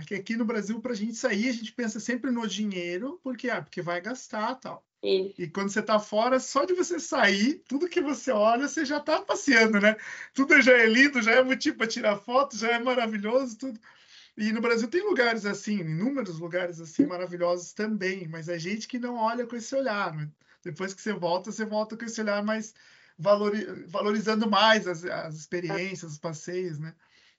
que 0.07 0.15
aqui 0.15 0.37
no 0.37 0.45
Brasil, 0.45 0.79
para 0.81 0.93
a 0.93 0.97
gente 0.97 1.15
sair, 1.15 1.49
a 1.49 1.53
gente 1.53 1.73
pensa 1.73 1.99
sempre 1.99 2.31
no 2.31 2.47
dinheiro, 2.47 3.19
porque 3.23 3.49
ah, 3.49 3.63
porque 3.63 3.81
vai 3.81 4.01
gastar 4.03 4.57
tal. 4.57 4.85
Sim. 5.03 5.35
E 5.37 5.49
quando 5.49 5.71
você 5.71 5.81
está 5.81 5.99
fora, 5.99 6.39
só 6.39 6.65
de 6.65 6.75
você 6.75 7.01
sair, 7.01 7.63
tudo 7.67 7.89
que 7.89 8.01
você 8.01 8.31
olha, 8.31 8.69
você 8.69 8.85
já 8.85 8.99
está 8.99 9.21
passeando, 9.23 9.81
né? 9.81 9.97
Tudo 10.35 10.61
já 10.61 10.73
é 10.73 10.87
lindo, 10.87 11.23
já 11.23 11.33
é 11.33 11.43
motivo 11.43 11.79
para 11.79 11.87
tirar 11.87 12.19
foto, 12.19 12.57
já 12.57 12.73
é 12.73 12.79
maravilhoso, 12.79 13.57
tudo. 13.57 13.81
E 14.37 14.53
no 14.53 14.61
Brasil 14.61 14.89
tem 14.89 15.03
lugares 15.03 15.45
assim, 15.45 15.81
inúmeros 15.81 16.39
lugares 16.39 16.81
assim 16.81 17.05
maravilhosos 17.07 17.73
também, 17.73 18.29
mas 18.29 18.49
é 18.49 18.59
gente 18.59 18.87
que 18.87 18.99
não 18.99 19.17
olha 19.17 19.47
com 19.47 19.57
esse 19.57 19.75
olhar. 19.75 20.15
Né? 20.15 20.29
Depois 20.63 20.95
que 20.95 21.03
você 21.03 21.13
volta, 21.13 21.51
você 21.51 21.65
volta 21.65 21.97
com 21.97 22.05
esse 22.05 22.21
olhar 22.21 22.43
mais 22.43 22.75
valori 23.19 23.65
valorizando 23.87 24.49
mais 24.49 24.87
as, 24.87 25.05
as 25.05 25.35
experiências, 25.35 26.13
os 26.13 26.19
passeios, 26.19 26.79
né? 26.79 26.95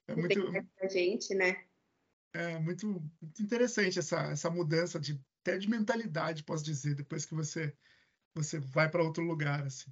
É 0.07 0.15
muito 0.15 0.51
a 0.82 0.88
gente, 0.88 1.34
né? 1.34 1.63
É 2.34 2.59
muito, 2.59 2.88
muito 3.21 3.41
interessante 3.41 3.99
essa, 3.99 4.32
essa 4.32 4.49
mudança 4.49 4.99
de 4.99 5.19
até 5.41 5.57
de 5.57 5.69
mentalidade, 5.69 6.43
posso 6.43 6.63
dizer, 6.63 6.95
depois 6.95 7.26
que 7.26 7.36
você 7.36 7.74
você 8.36 8.57
vai 8.57 8.89
para 8.89 9.03
outro 9.03 9.24
lugar, 9.24 9.63
assim. 9.63 9.91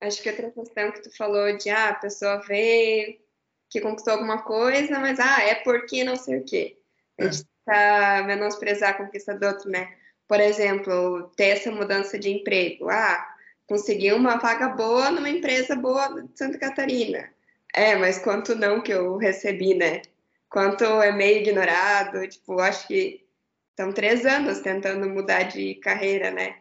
Acho 0.00 0.22
que 0.22 0.30
outra 0.30 0.52
questão 0.52 0.92
que 0.92 1.02
tu 1.02 1.16
falou 1.16 1.56
de 1.56 1.68
ah, 1.68 1.88
a 1.88 1.94
pessoa 1.94 2.40
vê 2.46 3.20
que 3.68 3.80
conquistou 3.80 4.12
alguma 4.12 4.42
coisa, 4.42 5.00
mas 5.00 5.18
ah, 5.18 5.42
é 5.42 5.56
porque 5.56 6.04
não 6.04 6.14
sei 6.14 6.38
o 6.38 6.44
quê. 6.44 6.78
A 7.18 7.24
gente 7.24 7.42
é. 7.42 7.46
tá 7.64 8.24
menosprezar 8.24 8.90
a 8.90 8.94
conquista 8.94 9.34
do 9.34 9.46
outro, 9.46 9.68
né? 9.68 9.98
Por 10.28 10.40
exemplo, 10.40 11.30
ter 11.36 11.48
essa 11.48 11.70
mudança 11.70 12.18
de 12.18 12.30
emprego. 12.30 12.88
Ah, 12.88 13.26
consegui 13.66 14.12
uma 14.12 14.36
vaga 14.36 14.68
boa 14.68 15.10
numa 15.10 15.28
empresa 15.28 15.76
boa 15.76 16.08
de 16.22 16.36
Santa 16.36 16.58
Catarina. 16.58 17.30
É, 17.72 17.96
mas 17.96 18.18
quanto 18.18 18.54
não 18.54 18.80
que 18.80 18.92
eu 18.92 19.16
recebi, 19.16 19.74
né? 19.74 20.02
Quanto 20.48 20.84
é 20.84 21.12
meio 21.12 21.40
ignorado, 21.40 22.26
tipo, 22.28 22.58
acho 22.60 22.86
que 22.86 23.26
estão 23.70 23.92
três 23.92 24.24
anos 24.24 24.60
tentando 24.60 25.08
mudar 25.08 25.42
de 25.44 25.74
carreira, 25.76 26.30
né? 26.30 26.56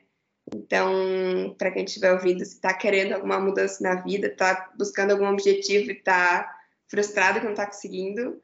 Então, 0.53 1.55
para 1.57 1.71
quem 1.71 1.85
estiver 1.85 2.11
ouvindo, 2.11 2.45
se 2.45 2.55
está 2.55 2.73
querendo 2.73 3.13
alguma 3.13 3.39
mudança 3.39 3.81
na 3.81 3.95
vida, 4.01 4.27
está 4.27 4.71
buscando 4.77 5.11
algum 5.11 5.27
objetivo 5.27 5.89
e 5.89 5.93
está 5.93 6.53
frustrado 6.87 7.39
que 7.39 7.45
não 7.45 7.53
está 7.53 7.65
conseguindo, 7.65 8.41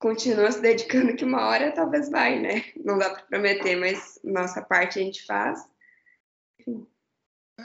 continua 0.00 0.50
se 0.50 0.60
dedicando 0.60 1.14
que 1.14 1.24
uma 1.24 1.46
hora 1.46 1.70
talvez 1.70 2.08
vai, 2.08 2.40
né? 2.40 2.64
Não 2.82 2.98
dá 2.98 3.10
para 3.10 3.22
prometer, 3.24 3.76
mas 3.76 4.18
nossa 4.24 4.60
parte 4.62 4.98
a 4.98 5.02
gente 5.02 5.24
faz. 5.24 5.60
Enfim. 6.58 6.86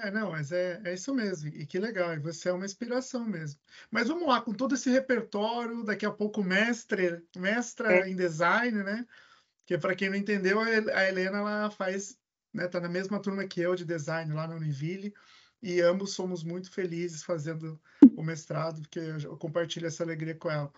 É, 0.04 0.12
não, 0.12 0.32
mas 0.32 0.52
é, 0.52 0.82
é 0.84 0.94
isso 0.94 1.16
mesmo. 1.16 1.48
E 1.48 1.66
que 1.66 1.80
legal, 1.80 2.14
e 2.14 2.20
você 2.20 2.50
é 2.50 2.54
uma 2.54 2.66
inspiração 2.66 3.26
mesmo. 3.26 3.60
Mas 3.90 4.10
vamos 4.10 4.28
lá, 4.28 4.42
com 4.42 4.54
todo 4.54 4.76
esse 4.76 4.90
repertório, 4.90 5.84
daqui 5.84 6.06
a 6.06 6.12
pouco 6.12 6.44
mestre, 6.44 7.24
mestra 7.38 8.00
é. 8.00 8.10
em 8.10 8.16
design, 8.16 8.84
né? 8.84 9.08
Que 9.66 9.78
para 9.78 9.96
quem 9.96 10.10
não 10.10 10.18
entendeu, 10.18 10.60
a 10.60 11.08
Helena 11.08 11.38
ela 11.38 11.72
faz, 11.72 12.18
né, 12.54 12.68
tá 12.68 12.82
na 12.82 12.90
mesma 12.90 13.20
turma 13.20 13.48
que 13.48 13.62
eu 13.62 13.74
de 13.76 13.86
design 13.86 14.34
lá 14.34 14.46
na 14.46 14.56
Univille, 14.56 15.14
e 15.64 15.82
ambos 15.82 16.14
somos 16.14 16.44
muito 16.44 16.70
felizes 16.70 17.24
fazendo 17.24 17.82
o 18.16 18.22
mestrado, 18.22 18.82
porque 18.82 19.00
eu 19.00 19.38
compartilho 19.38 19.88
essa 19.88 20.04
alegria 20.04 20.36
com 20.36 20.52
ela. 20.52 20.72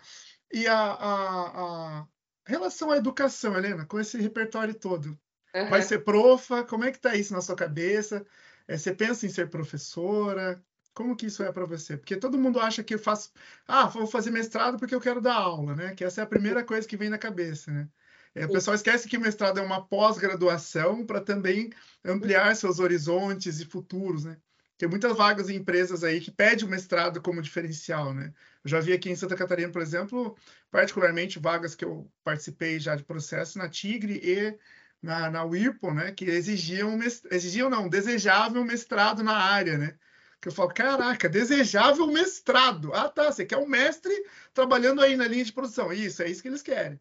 E 0.51 0.67
a, 0.67 0.79
a, 0.79 1.99
a 2.01 2.07
relação 2.45 2.91
à 2.91 2.97
educação, 2.97 3.55
Helena, 3.55 3.85
com 3.85 3.99
esse 3.99 4.17
repertório 4.17 4.73
todo, 4.73 5.17
uhum. 5.53 5.69
vai 5.69 5.81
ser 5.81 6.03
profa? 6.03 6.63
Como 6.63 6.85
é 6.85 6.91
que 6.91 6.99
tá 6.99 7.15
isso 7.15 7.33
na 7.33 7.41
sua 7.41 7.55
cabeça? 7.55 8.25
É, 8.67 8.77
você 8.77 8.93
pensa 8.93 9.25
em 9.25 9.29
ser 9.29 9.49
professora? 9.49 10.63
Como 10.93 11.15
que 11.15 11.27
isso 11.27 11.43
é 11.43 11.51
para 11.51 11.65
você? 11.65 11.95
Porque 11.97 12.17
todo 12.17 12.39
mundo 12.39 12.59
acha 12.59 12.83
que 12.83 12.95
eu 12.95 12.99
faço, 12.99 13.31
ah, 13.67 13.85
vou 13.85 14.07
fazer 14.07 14.31
mestrado 14.31 14.79
porque 14.79 14.95
eu 14.95 15.01
quero 15.01 15.21
dar 15.21 15.35
aula, 15.35 15.75
né? 15.75 15.93
Que 15.93 16.03
essa 16.03 16.21
é 16.21 16.23
a 16.23 16.27
primeira 16.27 16.63
coisa 16.65 16.87
que 16.87 16.97
vem 16.97 17.09
na 17.09 17.17
cabeça, 17.17 17.71
né? 17.71 17.87
É, 18.33 18.45
o 18.45 18.51
pessoal 18.51 18.75
esquece 18.75 19.07
que 19.07 19.17
o 19.17 19.21
mestrado 19.21 19.59
é 19.59 19.63
uma 19.63 19.85
pós-graduação 19.87 21.05
para 21.05 21.19
também 21.19 21.71
ampliar 22.05 22.55
seus 22.55 22.79
horizontes 22.79 23.59
e 23.59 23.65
futuros, 23.65 24.25
né? 24.25 24.37
Tem 24.77 24.87
muitas 24.87 25.17
vagas 25.17 25.49
em 25.49 25.55
empresas 25.55 26.03
aí 26.03 26.21
que 26.21 26.29
pedem 26.29 26.65
o 26.65 26.69
mestrado 26.69 27.21
como 27.21 27.41
diferencial, 27.41 28.13
né? 28.13 28.31
Eu 28.63 28.69
já 28.69 28.79
vi 28.79 28.93
aqui 28.93 29.09
em 29.09 29.15
Santa 29.15 29.35
Catarina, 29.35 29.71
por 29.71 29.81
exemplo, 29.81 30.37
particularmente 30.69 31.39
vagas 31.39 31.73
que 31.73 31.83
eu 31.83 32.09
participei 32.23 32.79
já 32.79 32.95
de 32.95 33.03
processo 33.03 33.57
na 33.57 33.67
Tigre 33.67 34.21
e 34.23 34.57
na, 35.01 35.31
na 35.31 35.43
Whirlpool, 35.43 35.93
né? 35.95 36.11
Que 36.11 36.25
exigiam, 36.25 36.99
exigiam 37.31 37.69
não, 37.69 37.89
desejavam 37.89 38.63
mestrado 38.63 39.23
na 39.23 39.35
área, 39.35 39.77
né? 39.77 39.97
Que 40.39 40.49
eu 40.49 40.51
falo, 40.51 40.69
caraca, 40.69 41.27
desejável 41.27 42.05
mestrado. 42.07 42.93
Ah, 42.93 43.09
tá, 43.09 43.31
você 43.31 43.45
quer 43.45 43.57
um 43.57 43.67
mestre 43.67 44.13
trabalhando 44.53 45.01
aí 45.01 45.15
na 45.15 45.27
linha 45.27 45.43
de 45.43 45.53
produção. 45.53 45.91
Isso, 45.91 46.21
é 46.21 46.29
isso 46.29 46.43
que 46.43 46.47
eles 46.47 46.61
querem. 46.61 46.99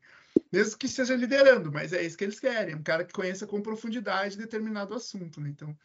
Mesmo 0.51 0.79
que 0.79 0.87
esteja 0.87 1.15
liderando, 1.15 1.71
mas 1.71 1.93
é 1.93 2.03
isso 2.03 2.17
que 2.17 2.25
eles 2.25 2.41
querem. 2.41 2.75
Um 2.75 2.83
cara 2.83 3.05
que 3.05 3.13
conheça 3.13 3.47
com 3.47 3.61
profundidade 3.61 4.39
determinado 4.39 4.95
assunto, 4.95 5.41
né? 5.41 5.51
Então, 5.51 5.77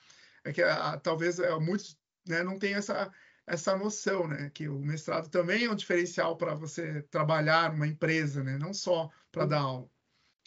é 0.43 0.51
que 0.51 0.61
a, 0.61 0.91
a, 0.91 0.97
talvez 0.97 1.39
é, 1.39 1.53
muitos 1.59 1.97
né, 2.27 2.43
não 2.43 2.57
tenham 2.57 2.79
essa, 2.79 3.11
essa 3.47 3.75
noção, 3.75 4.27
né? 4.27 4.51
Que 4.53 4.67
o 4.67 4.79
mestrado 4.79 5.29
também 5.29 5.65
é 5.65 5.69
um 5.69 5.75
diferencial 5.75 6.37
para 6.37 6.53
você 6.53 7.01
trabalhar 7.03 7.71
numa 7.71 7.87
empresa, 7.87 8.43
né? 8.43 8.57
Não 8.57 8.73
só 8.73 9.09
para 9.31 9.45
dar 9.45 9.59
aula. 9.59 9.89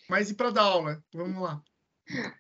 Mas 0.08 0.30
e 0.30 0.34
para 0.34 0.50
dar 0.50 0.62
aula? 0.62 1.02
Vamos 1.12 1.42
lá. 1.42 1.62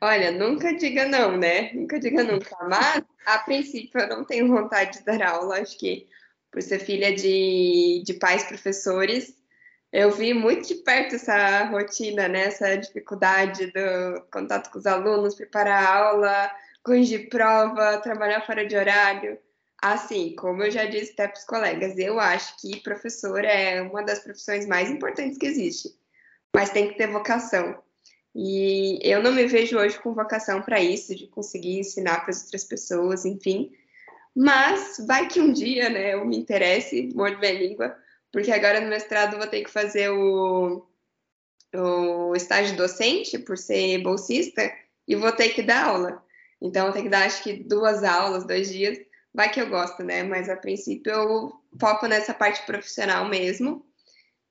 Olha, 0.00 0.30
nunca 0.30 0.74
diga 0.76 1.06
não, 1.08 1.36
né? 1.36 1.72
Nunca 1.72 1.98
diga 1.98 2.22
nunca. 2.22 2.54
Mas, 2.68 3.02
a 3.24 3.38
princípio, 3.38 4.00
eu 4.00 4.08
não 4.08 4.24
tenho 4.24 4.48
vontade 4.48 4.98
de 4.98 5.04
dar 5.04 5.22
aula. 5.22 5.60
Acho 5.60 5.78
que, 5.78 6.06
por 6.50 6.62
ser 6.62 6.80
filha 6.80 7.14
de, 7.14 8.02
de 8.04 8.14
pais 8.14 8.44
professores, 8.44 9.34
eu 9.90 10.10
vi 10.10 10.34
muito 10.34 10.68
de 10.68 10.74
perto 10.76 11.14
essa 11.14 11.64
rotina, 11.64 12.28
né? 12.28 12.44
Essa 12.44 12.76
dificuldade 12.76 13.66
do 13.66 14.20
contato 14.30 14.70
com 14.70 14.78
os 14.78 14.86
alunos, 14.86 15.34
preparar 15.34 15.86
aula, 15.86 16.50
corrigir 16.84 17.28
prova, 17.30 17.98
trabalhar 17.98 18.42
fora 18.42 18.66
de 18.66 18.76
horário. 18.76 19.38
Assim, 19.82 20.34
como 20.36 20.62
eu 20.62 20.70
já 20.70 20.84
disse 20.84 21.12
até 21.12 21.26
para 21.26 21.38
os 21.38 21.44
colegas, 21.44 21.98
eu 21.98 22.20
acho 22.20 22.60
que 22.60 22.80
professor 22.80 23.44
é 23.44 23.82
uma 23.82 24.02
das 24.02 24.20
profissões 24.20 24.66
mais 24.66 24.90
importantes 24.90 25.36
que 25.36 25.46
existe, 25.46 25.90
mas 26.54 26.70
tem 26.70 26.88
que 26.88 26.96
ter 26.96 27.08
vocação. 27.08 27.82
E 28.34 28.98
eu 29.02 29.22
não 29.22 29.32
me 29.32 29.46
vejo 29.46 29.78
hoje 29.78 29.98
com 29.98 30.14
vocação 30.14 30.62
para 30.62 30.80
isso, 30.80 31.14
de 31.14 31.26
conseguir 31.26 31.78
ensinar 31.78 32.20
para 32.20 32.30
as 32.30 32.44
outras 32.44 32.64
pessoas, 32.64 33.24
enfim. 33.24 33.72
Mas 34.34 34.96
vai 35.06 35.28
que 35.28 35.40
um 35.40 35.52
dia, 35.52 35.88
né, 35.88 36.14
eu 36.14 36.24
me 36.24 36.36
interesse, 36.36 37.10
mordo 37.14 37.38
minha 37.38 37.52
língua, 37.52 37.96
porque 38.32 38.50
agora 38.50 38.80
no 38.80 38.88
mestrado 38.88 39.36
vou 39.36 39.46
ter 39.46 39.62
que 39.62 39.70
fazer 39.70 40.10
o, 40.10 40.84
o 41.72 42.34
estágio 42.34 42.76
docente, 42.76 43.38
por 43.38 43.56
ser 43.56 43.98
bolsista, 44.02 44.72
e 45.06 45.14
vou 45.14 45.30
ter 45.30 45.50
que 45.50 45.62
dar 45.62 45.86
aula. 45.86 46.23
Então, 46.64 46.90
tenho 46.92 47.04
que 47.04 47.10
dar, 47.10 47.26
acho 47.26 47.42
que, 47.42 47.52
duas 47.52 48.02
aulas, 48.02 48.46
dois 48.46 48.70
dias. 48.70 48.98
Vai 49.34 49.50
que 49.50 49.60
eu 49.60 49.68
gosto, 49.68 50.02
né? 50.02 50.22
Mas, 50.22 50.48
a 50.48 50.56
princípio, 50.56 51.12
eu 51.12 51.52
foco 51.78 52.06
nessa 52.06 52.32
parte 52.32 52.64
profissional 52.64 53.28
mesmo. 53.28 53.84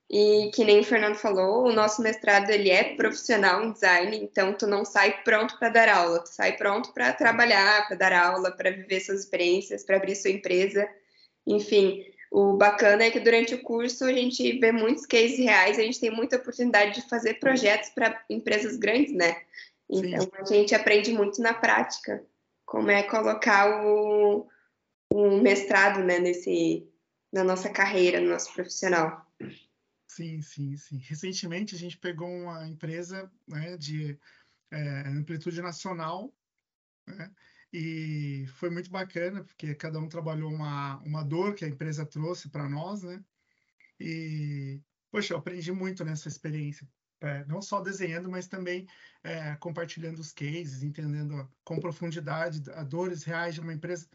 E 0.08 0.50
que 0.54 0.64
nem 0.64 0.80
o 0.80 0.84
Fernando 0.84 1.16
falou, 1.16 1.66
o 1.66 1.72
nosso 1.72 2.02
mestrado 2.02 2.50
ele 2.50 2.70
é 2.70 2.94
profissional 2.94 3.64
em 3.64 3.72
design, 3.72 4.16
então 4.18 4.52
tu 4.52 4.66
não 4.66 4.84
sai 4.84 5.22
pronto 5.24 5.58
para 5.58 5.70
dar 5.70 5.88
aula, 5.88 6.22
tu 6.22 6.28
sai 6.28 6.56
pronto 6.56 6.92
para 6.92 7.12
trabalhar, 7.14 7.88
para 7.88 7.96
dar 7.96 8.12
aula, 8.12 8.52
para 8.52 8.70
viver 8.70 9.00
suas 9.00 9.20
experiências, 9.20 9.82
para 9.82 9.96
abrir 9.96 10.14
sua 10.14 10.30
empresa. 10.30 10.86
Enfim, 11.46 12.04
o 12.30 12.52
bacana 12.52 13.04
é 13.04 13.10
que 13.10 13.18
durante 13.18 13.54
o 13.54 13.62
curso 13.62 14.04
a 14.04 14.12
gente 14.12 14.58
vê 14.58 14.70
muitos 14.70 15.06
cases 15.06 15.38
reais, 15.38 15.78
a 15.78 15.82
gente 15.82 15.98
tem 15.98 16.10
muita 16.10 16.36
oportunidade 16.36 16.94
de 17.00 17.08
fazer 17.08 17.34
projetos 17.40 17.88
para 17.88 18.22
empresas 18.28 18.76
grandes, 18.76 19.12
né? 19.14 19.40
Então 19.88 20.22
Sim. 20.22 20.30
a 20.38 20.44
gente 20.44 20.74
aprende 20.74 21.12
muito 21.12 21.40
na 21.40 21.54
prática 21.54 22.24
como 22.64 22.90
é 22.90 23.02
colocar 23.02 23.84
o, 23.84 24.48
o 25.12 25.40
mestrado 25.42 26.02
né, 26.02 26.18
nesse, 26.18 26.88
na 27.32 27.44
nossa 27.44 27.70
carreira, 27.70 28.20
no 28.20 28.30
nosso 28.30 28.52
profissional. 28.54 29.24
Sim, 30.08 30.40
sim, 30.40 30.76
sim. 30.76 30.98
Recentemente 30.98 31.74
a 31.74 31.78
gente 31.78 31.98
pegou 31.98 32.28
uma 32.28 32.66
empresa 32.66 33.30
né, 33.46 33.76
de 33.76 34.18
é, 34.70 35.08
amplitude 35.08 35.60
nacional, 35.60 36.32
né, 37.06 37.30
e 37.72 38.46
foi 38.54 38.70
muito 38.70 38.88
bacana, 38.88 39.42
porque 39.42 39.74
cada 39.74 39.98
um 39.98 40.08
trabalhou 40.08 40.50
uma, 40.52 40.98
uma 40.98 41.24
dor 41.24 41.54
que 41.54 41.64
a 41.64 41.68
empresa 41.68 42.06
trouxe 42.06 42.48
para 42.48 42.68
nós, 42.68 43.02
né? 43.02 43.22
E, 43.98 44.80
poxa, 45.10 45.34
eu 45.34 45.38
aprendi 45.38 45.72
muito 45.72 46.04
nessa 46.04 46.28
experiência, 46.28 46.88
é, 47.24 47.44
não 47.46 47.62
só 47.62 47.80
desenhando, 47.80 48.30
mas 48.30 48.46
também 48.46 48.86
é, 49.22 49.54
compartilhando 49.56 50.18
os 50.18 50.32
cases, 50.32 50.82
entendendo 50.82 51.48
com 51.64 51.80
profundidade 51.80 52.62
as 52.74 52.86
dores 52.86 53.24
reais 53.24 53.54
de 53.54 53.60
uma 53.60 53.72
empresa. 53.72 54.06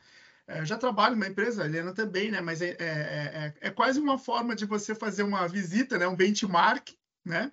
É, 0.48 0.66
já 0.66 0.78
trabalho 0.78 1.16
numa 1.16 1.28
empresa, 1.28 1.64
a 1.64 1.66
Helena 1.66 1.94
também, 1.94 2.32
né? 2.32 2.42
Mas 2.42 2.62
é, 2.62 2.70
é, 2.70 2.76
é, 2.80 3.54
é, 3.62 3.70
quase 3.72 4.00
uma 4.00 4.18
forma 4.18 4.56
de 4.56 4.66
você 4.66 4.96
fazer 4.96 5.24
uma 5.24 5.48
visita, 5.48 5.98
né? 5.98 6.08
Um 6.08 6.16
benchmark, 6.16 6.90
né? 7.26 7.52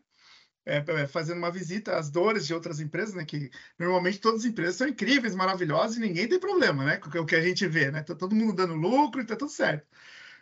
É, 0.65 0.79
é, 0.79 1.07
fazendo 1.07 1.39
uma 1.39 1.51
visita 1.51 1.97
às 1.97 2.11
dores 2.11 2.47
de 2.47 2.55
outras 2.55 2.81
empresas, 2.81 3.15
né? 3.15 3.25
Que 3.25 3.51
normalmente 3.79 4.21
todas 4.21 4.41
as 4.41 4.47
empresas 4.47 4.77
são 4.77 4.89
incríveis, 4.89 5.35
maravilhosas 5.35 5.97
e 5.97 6.01
ninguém 6.01 6.29
tem 6.29 6.41
problema, 6.41 6.85
né? 6.85 6.97
Com 6.99 7.09
o 7.21 7.27
que 7.27 7.37
a 7.37 7.41
gente 7.43 7.67
vê, 7.67 7.91
né? 7.91 8.03
Tá 8.03 8.15
todo 8.15 8.35
mundo 8.35 8.53
dando 8.55 8.75
lucro 8.75 9.21
e 9.21 9.27
tá 9.27 9.37
tudo 9.37 9.51
certo, 9.51 9.87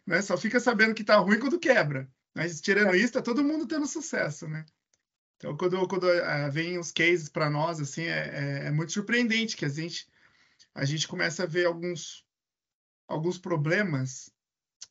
né? 0.07 0.23
Só 0.23 0.37
fica 0.37 0.61
sabendo 0.61 0.95
que 0.95 1.05
tá 1.05 1.17
ruim 1.17 1.39
quando 1.39 1.59
quebra. 1.59 2.09
Mas 2.35 2.61
tirando 2.61 2.95
isso, 2.97 3.13
tá 3.13 3.23
todo 3.23 3.45
mundo 3.45 3.67
tendo 3.67 3.87
sucesso, 3.87 4.49
né? 4.49 4.65
Então, 5.37 5.57
quando, 5.57 5.87
quando 5.89 6.05
uh, 6.05 6.51
vem 6.51 6.79
os 6.79 6.91
cases 6.93 7.29
para 7.29 7.51
nós, 7.51 7.81
assim, 7.81 8.03
é, 8.03 8.65
é, 8.65 8.67
é, 8.67 8.71
muito 8.71 8.93
surpreendente 8.93 9.57
que 9.57 9.65
a 9.65 9.69
gente, 9.69 10.09
a 10.75 10.85
gente 10.85 11.09
começa 11.09 11.43
a 11.43 11.47
ver 11.47 11.67
alguns 11.67 12.25
alguns 13.07 13.39
problemas, 13.39 14.31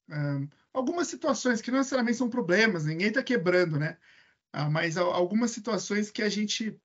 um, 0.09 0.47
algumas 0.73 1.07
situações 1.07 1.61
que 1.61 1.71
não 1.71 1.79
necessariamente 1.79 2.17
são 2.17 2.29
problemas, 2.29 2.85
ninguém 2.85 3.07
está 3.07 3.23
quebrando, 3.23 3.79
né? 3.79 3.97
Ah, 4.51 4.69
mas 4.69 4.97
algumas 4.97 5.51
situações 5.51 6.11
que 6.11 6.21
a 6.21 6.29
gente, 6.29 6.79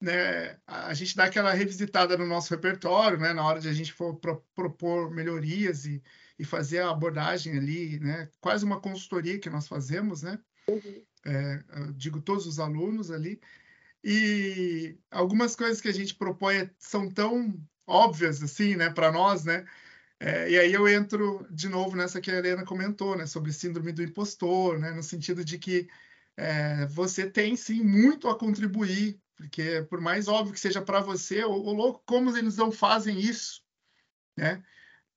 né, 0.00 0.58
a 0.66 0.92
gente 0.94 1.16
dá 1.16 1.24
aquela 1.24 1.52
revisitada 1.54 2.18
no 2.18 2.26
nosso 2.26 2.50
repertório, 2.50 3.18
né, 3.18 3.32
na 3.32 3.44
hora 3.44 3.60
de 3.60 3.68
a 3.68 3.72
gente 3.72 3.92
for 3.92 4.16
pro, 4.16 4.44
propor 4.54 5.10
melhorias 5.10 5.86
e, 5.86 6.02
e 6.38 6.44
fazer 6.44 6.80
a 6.80 6.90
abordagem 6.90 7.56
ali, 7.56 7.98
né, 8.00 8.30
quase 8.40 8.64
uma 8.64 8.80
consultoria 8.80 9.38
que 9.40 9.50
nós 9.50 9.66
fazemos, 9.66 10.22
né? 10.22 10.38
Uhum. 10.68 11.02
É, 11.26 11.62
digo 11.94 12.20
todos 12.20 12.46
os 12.46 12.58
alunos 12.58 13.10
ali. 13.10 13.40
E 14.04 14.96
algumas 15.10 15.56
coisas 15.56 15.80
que 15.80 15.88
a 15.88 15.92
gente 15.92 16.14
propõe 16.14 16.70
são 16.78 17.10
tão 17.10 17.60
óbvias 17.86 18.42
assim, 18.42 18.76
né, 18.76 18.90
para 18.90 19.10
nós, 19.10 19.44
né? 19.44 19.66
É, 20.20 20.50
e 20.50 20.58
aí 20.58 20.72
eu 20.72 20.88
entro 20.88 21.46
de 21.50 21.68
novo 21.68 21.96
nessa 21.96 22.20
que 22.20 22.30
a 22.30 22.36
Helena 22.36 22.64
comentou, 22.64 23.16
né, 23.16 23.26
sobre 23.26 23.52
síndrome 23.52 23.92
do 23.92 24.02
impostor, 24.02 24.78
né, 24.78 24.90
no 24.90 25.02
sentido 25.02 25.44
de 25.44 25.58
que 25.58 25.88
é, 26.36 26.86
você 26.86 27.28
tem 27.30 27.56
sim 27.56 27.82
muito 27.82 28.28
a 28.28 28.36
contribuir, 28.36 29.20
porque 29.36 29.86
por 29.88 30.00
mais 30.00 30.28
óbvio 30.28 30.52
que 30.54 30.60
seja 30.60 30.82
para 30.82 31.00
você, 31.00 31.44
o, 31.44 31.72
louco, 31.72 32.02
como 32.04 32.36
eles 32.36 32.56
não 32.56 32.70
fazem 32.72 33.18
isso, 33.20 33.62
né? 34.36 34.62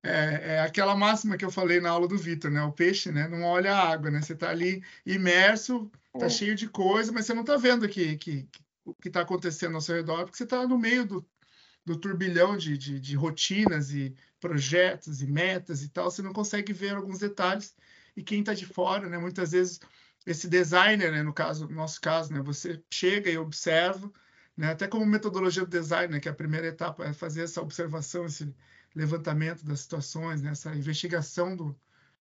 É, 0.04 0.56
é, 0.56 0.60
aquela 0.62 0.96
máxima 0.96 1.38
que 1.38 1.46
eu 1.46 1.52
falei 1.52 1.80
na 1.80 1.92
aula 1.92 2.08
do 2.08 2.18
Vitor, 2.18 2.50
né? 2.50 2.62
O 2.64 2.72
peixe, 2.72 3.12
né? 3.12 3.28
Não 3.28 3.44
olha 3.44 3.74
a 3.74 3.92
água, 3.92 4.10
né? 4.10 4.22
Você 4.22 4.34
está 4.34 4.50
ali 4.50 4.84
imerso, 5.06 5.92
está 6.14 6.26
é. 6.26 6.30
cheio 6.30 6.56
de 6.56 6.68
coisa, 6.68 7.12
mas 7.12 7.26
você 7.26 7.34
não 7.34 7.42
está 7.42 7.56
vendo 7.58 7.88
que, 7.88 8.18
que, 8.18 8.44
que, 8.44 8.62
o 8.84 8.94
que 8.96 9.10
está 9.10 9.22
acontecendo 9.22 9.76
ao 9.76 9.82
seu 9.82 9.96
redor, 9.96 10.24
porque 10.24 10.38
você 10.38 10.44
está 10.44 10.68
no 10.68 10.78
meio 10.78 11.06
do, 11.06 11.26
do 11.86 11.96
turbilhão 11.96 12.58
de, 12.58 12.78
de, 12.78 13.00
de, 13.00 13.16
rotinas 13.16 13.94
e 13.94 14.16
projetos 14.40 15.22
e 15.22 15.28
metas 15.28 15.84
e 15.84 15.90
tal, 15.90 16.10
você 16.10 16.22
não 16.22 16.34
consegue 16.34 16.74
ver 16.74 16.96
alguns 16.96 17.20
detalhes. 17.20 17.76
E 18.16 18.24
quem 18.24 18.42
está 18.42 18.54
de 18.54 18.66
fora, 18.66 19.08
né, 19.08 19.18
muitas 19.18 19.52
vezes 19.52 19.80
esse 20.26 20.48
designer, 20.48 21.12
né, 21.12 21.24
no 21.24 21.34
caso, 21.34 21.68
no 21.68 21.76
nosso 21.76 22.00
caso, 22.02 22.34
né, 22.34 22.42
você 22.42 22.82
chega 22.92 23.30
e 23.30 23.38
observa, 23.38 24.12
né, 24.56 24.72
até 24.72 24.88
como 24.88 25.06
metodologia 25.06 25.64
do 25.64 25.70
design, 25.70 26.14
né, 26.14 26.20
que 26.20 26.28
é 26.28 26.32
a 26.32 26.36
primeira 26.36 26.68
etapa 26.68 27.06
é 27.06 27.14
fazer 27.14 27.44
essa 27.44 27.62
observação, 27.62 28.26
esse 28.26 28.54
levantamento 28.96 29.64
das 29.64 29.82
situações, 29.82 30.42
né, 30.42 30.52
essa 30.52 30.74
investigação 30.76 31.56
do, 31.56 31.80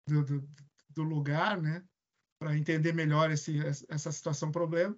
do, 0.07 0.25
do, 0.25 0.49
do 0.91 1.03
lugar, 1.03 1.61
né, 1.61 1.83
para 2.39 2.57
entender 2.57 2.93
melhor 2.93 3.31
esse, 3.31 3.59
essa 3.89 4.13
situação 4.13 4.51
problema 4.53 4.97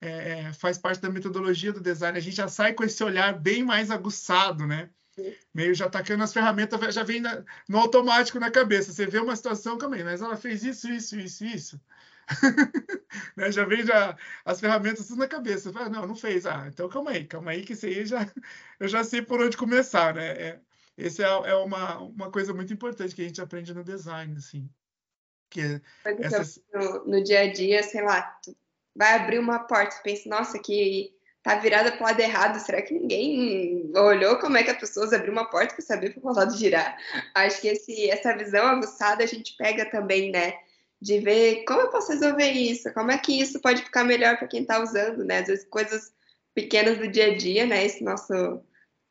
é, 0.00 0.40
é, 0.40 0.52
faz 0.52 0.78
parte 0.78 1.00
da 1.00 1.10
metodologia 1.10 1.72
do 1.72 1.80
design. 1.80 2.16
A 2.16 2.20
gente 2.20 2.36
já 2.36 2.48
sai 2.48 2.74
com 2.74 2.84
esse 2.84 3.02
olhar 3.02 3.32
bem 3.38 3.62
mais 3.64 3.90
aguçado, 3.90 4.66
né? 4.66 4.90
Meio 5.54 5.74
já 5.74 5.86
atacando 5.86 6.22
as 6.22 6.32
ferramentas, 6.32 6.94
já 6.94 7.02
vem 7.02 7.20
na, 7.20 7.42
no 7.68 7.78
automático 7.78 8.38
na 8.38 8.50
cabeça. 8.50 8.92
Você 8.92 9.06
vê 9.06 9.18
uma 9.18 9.34
situação, 9.34 9.78
calma 9.78 9.96
aí, 9.96 10.04
mas 10.04 10.20
ela 10.20 10.36
fez 10.36 10.62
isso, 10.62 10.90
isso, 10.90 11.18
isso, 11.18 11.44
isso. 11.44 11.80
né? 13.36 13.50
Já 13.50 13.64
vem 13.64 13.84
já 13.86 14.16
as 14.44 14.60
ferramentas 14.60 15.06
tudo 15.06 15.20
na 15.20 15.28
cabeça. 15.28 15.72
Fala, 15.72 15.88
não, 15.88 16.06
não 16.06 16.14
fez. 16.14 16.44
Ah, 16.44 16.66
então 16.68 16.88
calma 16.88 17.12
aí, 17.12 17.24
calma 17.24 17.52
aí, 17.52 17.64
que 17.64 17.72
isso 17.72 17.86
aí 17.86 18.04
já, 18.04 18.30
eu 18.78 18.88
já 18.88 19.02
sei 19.02 19.22
por 19.22 19.40
onde 19.40 19.56
começar, 19.56 20.14
né? 20.14 20.26
É, 20.32 20.60
esse 20.96 21.22
é, 21.22 21.26
é 21.26 21.54
uma, 21.54 21.98
uma 21.98 22.30
coisa 22.30 22.54
muito 22.54 22.72
importante 22.72 23.14
que 23.14 23.22
a 23.22 23.24
gente 23.26 23.40
aprende 23.40 23.74
no 23.74 23.84
design, 23.84 24.34
assim. 24.36 24.68
Que 25.50 25.80
essas... 26.04 26.60
no, 26.72 27.04
no 27.04 27.22
dia 27.22 27.40
a 27.40 27.52
dia, 27.52 27.82
sei 27.82 28.02
lá, 28.02 28.36
vai 28.94 29.14
abrir 29.14 29.38
uma 29.38 29.60
porta, 29.60 30.00
pensa, 30.02 30.28
nossa, 30.28 30.58
que 30.58 31.14
tá 31.42 31.56
virada 31.56 31.92
para 31.92 32.00
o 32.00 32.04
lado 32.04 32.20
errado. 32.20 32.58
Será 32.58 32.82
que 32.82 32.94
ninguém 32.94 33.92
olhou 33.94 34.38
como 34.38 34.56
é 34.56 34.64
que 34.64 34.70
as 34.70 34.78
pessoas 34.78 35.12
abriram 35.12 35.34
uma 35.34 35.50
porta 35.50 35.74
para 35.74 35.84
saber 35.84 36.14
para 36.14 36.30
o 36.30 36.34
lado 36.34 36.56
girar? 36.56 36.98
Acho 37.34 37.60
que 37.60 37.68
esse, 37.68 38.10
essa 38.10 38.36
visão 38.36 38.66
aguçada 38.66 39.22
a 39.22 39.26
gente 39.26 39.56
pega 39.56 39.88
também, 39.90 40.30
né? 40.30 40.54
De 41.00 41.20
ver 41.20 41.64
como 41.64 41.82
eu 41.82 41.90
posso 41.90 42.10
resolver 42.10 42.50
isso, 42.50 42.92
como 42.94 43.12
é 43.12 43.18
que 43.18 43.38
isso 43.38 43.60
pode 43.60 43.82
ficar 43.82 44.02
melhor 44.02 44.38
para 44.38 44.48
quem 44.48 44.62
está 44.62 44.82
usando, 44.82 45.24
né? 45.24 45.40
Às 45.40 45.46
vezes 45.46 45.68
coisas 45.68 46.12
pequenas 46.54 46.98
do 46.98 47.06
dia 47.06 47.32
a 47.32 47.36
dia, 47.36 47.66
né? 47.66 47.84
Esse 47.84 48.02
nosso 48.02 48.64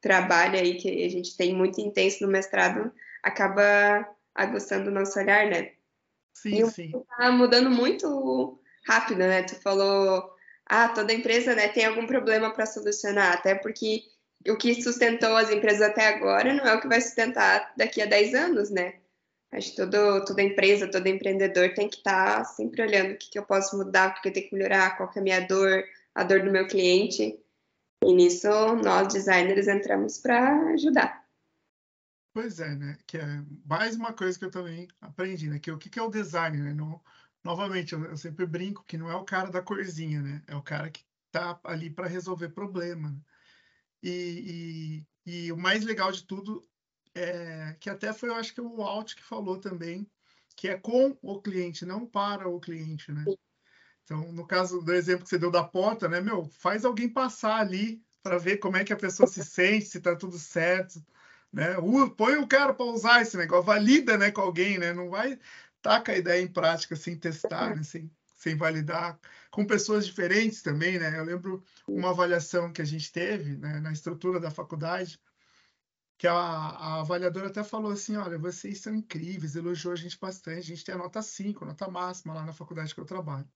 trabalho 0.05 0.59
aí 0.59 0.75
que 0.75 1.03
a 1.03 1.09
gente 1.09 1.35
tem 1.35 1.51
muito 1.51 1.81
intenso 1.81 2.23
no 2.23 2.31
mestrado 2.31 2.93
acaba 3.23 4.07
aguçando 4.35 4.91
o 4.91 4.93
nosso 4.93 5.17
olhar, 5.17 5.47
né? 5.49 5.71
Sim, 6.31 6.61
e 6.61 6.69
sim. 6.69 6.91
Tá 7.17 7.31
mudando 7.31 7.71
muito 7.71 8.61
rápido, 8.87 9.17
né? 9.17 9.41
Tu 9.41 9.55
falou 9.55 10.31
ah, 10.67 10.89
toda 10.89 11.11
empresa 11.11 11.55
né, 11.55 11.69
tem 11.69 11.85
algum 11.85 12.05
problema 12.05 12.53
para 12.53 12.67
solucionar, 12.67 13.33
até 13.33 13.55
porque 13.55 14.03
o 14.47 14.55
que 14.55 14.79
sustentou 14.81 15.35
as 15.35 15.49
empresas 15.49 15.81
até 15.81 16.07
agora 16.07 16.53
não 16.53 16.65
é 16.65 16.75
o 16.75 16.81
que 16.81 16.87
vai 16.87 17.01
sustentar 17.01 17.73
daqui 17.75 17.99
a 17.99 18.05
10 18.05 18.35
anos, 18.35 18.69
né? 18.69 18.99
Acho 19.51 19.71
que 19.71 19.77
todo, 19.77 20.23
toda 20.25 20.43
empresa, 20.43 20.87
todo 20.87 21.07
empreendedor 21.07 21.73
tem 21.73 21.89
que 21.89 21.97
estar 21.97 22.37
tá 22.37 22.43
sempre 22.43 22.83
olhando 22.83 23.13
o 23.13 23.17
que, 23.17 23.31
que 23.31 23.39
eu 23.39 23.43
posso 23.43 23.75
mudar, 23.75 24.09
o 24.09 24.13
que, 24.13 24.21
que 24.21 24.27
eu 24.27 24.33
tenho 24.33 24.49
que 24.49 24.55
melhorar, 24.55 24.97
qual 24.97 25.09
que 25.09 25.17
é 25.17 25.21
a 25.21 25.23
minha 25.23 25.39
dor, 25.39 25.83
a 26.13 26.23
dor 26.23 26.43
do 26.43 26.51
meu 26.51 26.67
cliente. 26.67 27.39
E 28.05 28.13
nisso 28.13 28.47
nós, 28.83 29.11
designers, 29.11 29.67
entramos 29.67 30.19
para 30.19 30.73
ajudar. 30.73 31.25
Pois 32.31 32.59
é, 32.59 32.75
né? 32.75 32.99
Que 33.07 33.17
é 33.17 33.43
mais 33.65 33.95
uma 33.95 34.13
coisa 34.13 34.37
que 34.37 34.45
eu 34.45 34.51
também 34.51 34.87
aprendi, 35.01 35.49
né? 35.49 35.57
Que 35.57 35.71
o 35.71 35.77
que, 35.77 35.89
que 35.89 35.97
é 35.97 36.03
o 36.03 36.11
design, 36.11 36.55
né? 36.57 36.71
Não, 36.71 37.01
novamente, 37.43 37.93
eu, 37.93 38.05
eu, 38.05 38.15
sempre 38.15 38.45
brinco 38.45 38.83
que 38.85 38.95
não 38.95 39.09
é 39.09 39.15
o 39.15 39.25
cara 39.25 39.49
da 39.49 39.59
corzinha, 39.59 40.21
né? 40.21 40.43
É 40.45 40.55
o 40.55 40.61
cara 40.61 40.91
que 40.91 41.03
tá 41.31 41.59
ali 41.63 41.89
para 41.89 42.07
resolver 42.07 42.49
problema. 42.49 43.09
Né? 43.09 43.17
E, 44.03 45.03
e, 45.25 45.45
e, 45.47 45.51
o 45.51 45.57
mais 45.57 45.83
legal 45.83 46.11
de 46.11 46.23
tudo 46.25 46.63
é 47.15 47.75
que 47.79 47.89
até 47.89 48.13
foi, 48.13 48.29
eu 48.29 48.35
acho 48.35 48.53
que 48.53 48.61
o 48.61 48.83
Alt 48.83 49.15
que 49.15 49.23
falou 49.23 49.57
também, 49.57 50.07
que 50.55 50.67
é 50.67 50.77
com 50.77 51.17
o 51.23 51.41
cliente, 51.41 51.87
não 51.87 52.05
para 52.05 52.47
o 52.47 52.59
cliente, 52.59 53.11
né? 53.11 53.25
Então, 54.05 54.31
no 54.31 54.47
caso 54.47 54.81
do 54.81 54.93
exemplo 54.93 55.23
que 55.23 55.29
você 55.29 55.37
deu 55.37 55.51
da 55.51 55.63
porta, 55.63 56.07
né, 56.07 56.21
meu, 56.21 56.45
faz 56.59 56.85
alguém 56.85 57.09
passar 57.09 57.59
ali 57.59 58.01
para 58.23 58.37
ver 58.37 58.57
como 58.57 58.77
é 58.77 58.83
que 58.83 58.93
a 58.93 58.97
pessoa 58.97 59.27
se 59.27 59.43
sente, 59.43 59.85
se 59.85 59.99
tá 59.99 60.15
tudo 60.15 60.37
certo, 60.39 61.03
né? 61.51 61.75
Põe 62.15 62.37
o 62.37 62.47
cara 62.47 62.73
para 62.73 62.85
usar 62.85 63.21
esse 63.21 63.37
negócio, 63.37 63.65
valida, 63.65 64.17
né, 64.17 64.31
com 64.31 64.41
alguém, 64.41 64.77
né? 64.77 64.93
Não 64.93 65.09
vai 65.09 65.39
taca 65.85 66.13
a 66.13 66.17
ideia 66.17 66.41
em 66.41 66.47
prática 66.47 66.95
sem 66.95 67.15
testar, 67.15 67.75
né? 67.75 67.83
sem, 67.83 68.11
sem 68.35 68.55
validar, 68.55 69.19
com 69.51 69.67
pessoas 69.67 70.03
diferentes 70.05 70.63
também, 70.63 70.97
né? 70.97 71.19
Eu 71.19 71.23
lembro 71.23 71.63
uma 71.87 72.09
avaliação 72.09 72.73
que 72.73 72.81
a 72.81 72.85
gente 72.85 73.11
teve 73.11 73.55
né, 73.57 73.79
na 73.79 73.91
estrutura 73.91 74.39
da 74.39 74.49
faculdade, 74.49 75.19
que 76.17 76.25
a, 76.25 76.33
a, 76.33 76.99
avaliadora 77.01 77.49
até 77.49 77.63
falou 77.63 77.91
assim, 77.91 78.15
olha, 78.15 78.39
vocês 78.39 78.79
são 78.79 78.95
incríveis, 78.95 79.55
elogiou 79.55 79.93
a 79.93 79.95
gente 79.95 80.17
bastante, 80.19 80.59
a 80.59 80.75
gente 80.75 80.83
tem 80.83 80.95
a 80.95 80.97
nota 80.97 81.21
5, 81.21 81.63
nota 81.63 81.87
máxima 81.87 82.33
lá 82.33 82.43
na 82.43 82.53
faculdade 82.53 82.95
que 82.95 82.99
eu 82.99 83.05
trabalho, 83.05 83.47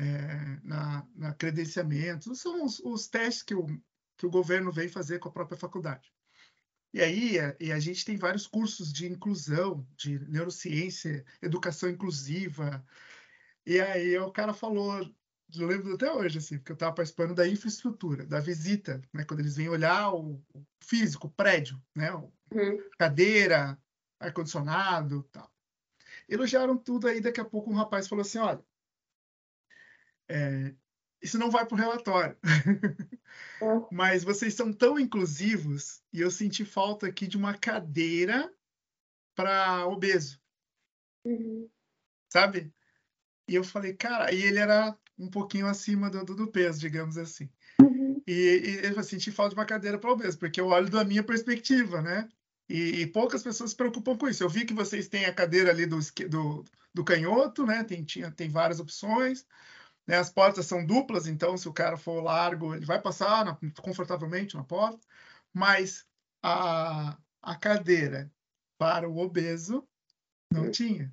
é, 0.00 0.58
na, 0.62 1.06
na 1.14 1.34
credenciamento, 1.34 2.34
são 2.34 2.64
os, 2.64 2.80
os 2.80 3.06
testes 3.06 3.42
que 3.42 3.54
o, 3.54 3.66
que 4.16 4.24
o 4.24 4.30
governo 4.30 4.72
veio 4.72 4.90
fazer 4.90 5.18
com 5.18 5.28
a 5.28 5.32
própria 5.32 5.58
faculdade. 5.58 6.10
E 6.92 7.00
aí, 7.02 7.38
a, 7.38 7.54
e 7.60 7.70
a 7.70 7.78
gente 7.78 8.04
tem 8.04 8.16
vários 8.16 8.46
cursos 8.46 8.92
de 8.92 9.06
inclusão, 9.06 9.86
de 9.96 10.18
neurociência, 10.20 11.24
educação 11.42 11.90
inclusiva. 11.90 12.82
E 13.66 13.78
aí 13.78 14.16
o 14.18 14.32
cara 14.32 14.54
falou, 14.54 14.98
eu 15.54 15.66
lembro 15.66 15.94
até 15.94 16.10
hoje, 16.10 16.38
assim, 16.38 16.56
porque 16.56 16.72
eu 16.72 16.74
estava 16.74 16.94
participando 16.94 17.34
da 17.34 17.46
infraestrutura, 17.46 18.24
da 18.24 18.40
visita, 18.40 19.02
né, 19.12 19.24
quando 19.24 19.40
eles 19.40 19.56
vêm 19.56 19.68
olhar 19.68 20.14
o, 20.14 20.42
o 20.54 20.66
físico, 20.82 21.26
o 21.26 21.30
prédio, 21.30 21.80
né, 21.94 22.10
o, 22.12 22.32
uhum. 22.52 22.78
cadeira, 22.98 23.78
ar-condicionado, 24.18 25.22
tal. 25.24 25.52
Elogiaram 26.26 26.78
tudo 26.78 27.06
aí, 27.06 27.20
daqui 27.20 27.40
a 27.40 27.44
pouco 27.44 27.70
um 27.70 27.76
rapaz 27.76 28.08
falou 28.08 28.22
assim, 28.22 28.38
olha, 28.38 28.64
é, 30.30 30.74
isso 31.20 31.38
não 31.38 31.50
vai 31.50 31.66
para 31.66 31.74
o 31.74 31.78
relatório. 31.78 32.36
É. 32.42 33.64
Mas 33.92 34.24
vocês 34.24 34.54
são 34.54 34.72
tão 34.72 34.98
inclusivos 34.98 36.02
e 36.12 36.20
eu 36.20 36.30
senti 36.30 36.64
falta 36.64 37.06
aqui 37.06 37.26
de 37.26 37.36
uma 37.36 37.56
cadeira 37.56 38.50
para 39.34 39.86
obeso. 39.86 40.40
Uhum. 41.24 41.68
Sabe? 42.32 42.72
E 43.48 43.54
eu 43.54 43.64
falei, 43.64 43.94
cara, 43.94 44.32
e 44.32 44.40
ele 44.42 44.58
era 44.58 44.96
um 45.18 45.28
pouquinho 45.28 45.66
acima 45.66 46.08
do, 46.08 46.24
do 46.24 46.46
peso, 46.46 46.80
digamos 46.80 47.18
assim. 47.18 47.50
Uhum. 47.80 48.22
E, 48.26 48.32
e 48.32 48.86
eu 48.86 49.02
senti 49.02 49.30
falta 49.30 49.54
de 49.54 49.60
uma 49.60 49.66
cadeira 49.66 49.98
para 49.98 50.12
obeso, 50.12 50.38
porque 50.38 50.60
eu 50.60 50.68
olho 50.68 50.88
da 50.88 51.04
minha 51.04 51.22
perspectiva, 51.22 52.00
né? 52.00 52.28
E, 52.68 53.02
e, 53.02 53.06
poucas 53.08 53.42
pessoas 53.42 53.70
se 53.70 53.76
preocupam 53.76 54.16
com 54.16 54.28
isso. 54.28 54.44
Eu 54.44 54.48
vi 54.48 54.64
que 54.64 54.72
vocês 54.72 55.08
têm 55.08 55.24
a 55.24 55.34
cadeira 55.34 55.70
ali 55.70 55.86
do, 55.86 55.98
do, 56.28 56.64
do 56.94 57.04
canhoto, 57.04 57.66
né? 57.66 57.82
Tem, 57.82 58.04
tinha, 58.04 58.30
tem 58.30 58.48
várias 58.48 58.78
opções. 58.78 59.44
Né? 60.06 60.16
As 60.16 60.30
portas 60.30 60.66
são 60.66 60.84
duplas, 60.84 61.26
então 61.26 61.56
se 61.56 61.68
o 61.68 61.72
cara 61.72 61.96
for 61.96 62.22
largo, 62.22 62.74
ele 62.74 62.84
vai 62.86 63.00
passar 63.00 63.44
na, 63.44 63.58
confortavelmente 63.80 64.56
na 64.56 64.64
porta, 64.64 65.00
mas 65.52 66.06
a, 66.42 67.16
a 67.42 67.56
cadeira 67.56 68.30
para 68.78 69.08
o 69.08 69.18
obeso 69.18 69.86
não 70.52 70.70
tinha. 70.70 71.12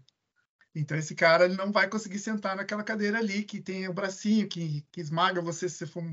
Então 0.74 0.98
esse 0.98 1.16
cara 1.16 1.46
ele 1.46 1.56
não 1.56 1.72
vai 1.72 1.90
conseguir 1.90 2.20
sentar 2.20 2.56
naquela 2.56 2.84
cadeira 2.84 3.18
ali 3.18 3.44
que 3.44 3.62
tem 3.62 3.88
o 3.88 3.94
bracinho 3.94 4.48
que, 4.48 4.86
que 4.92 5.02
esmaga 5.02 5.42
você 5.42 5.68
se 5.68 5.78
você 5.78 5.88
for 5.88 6.04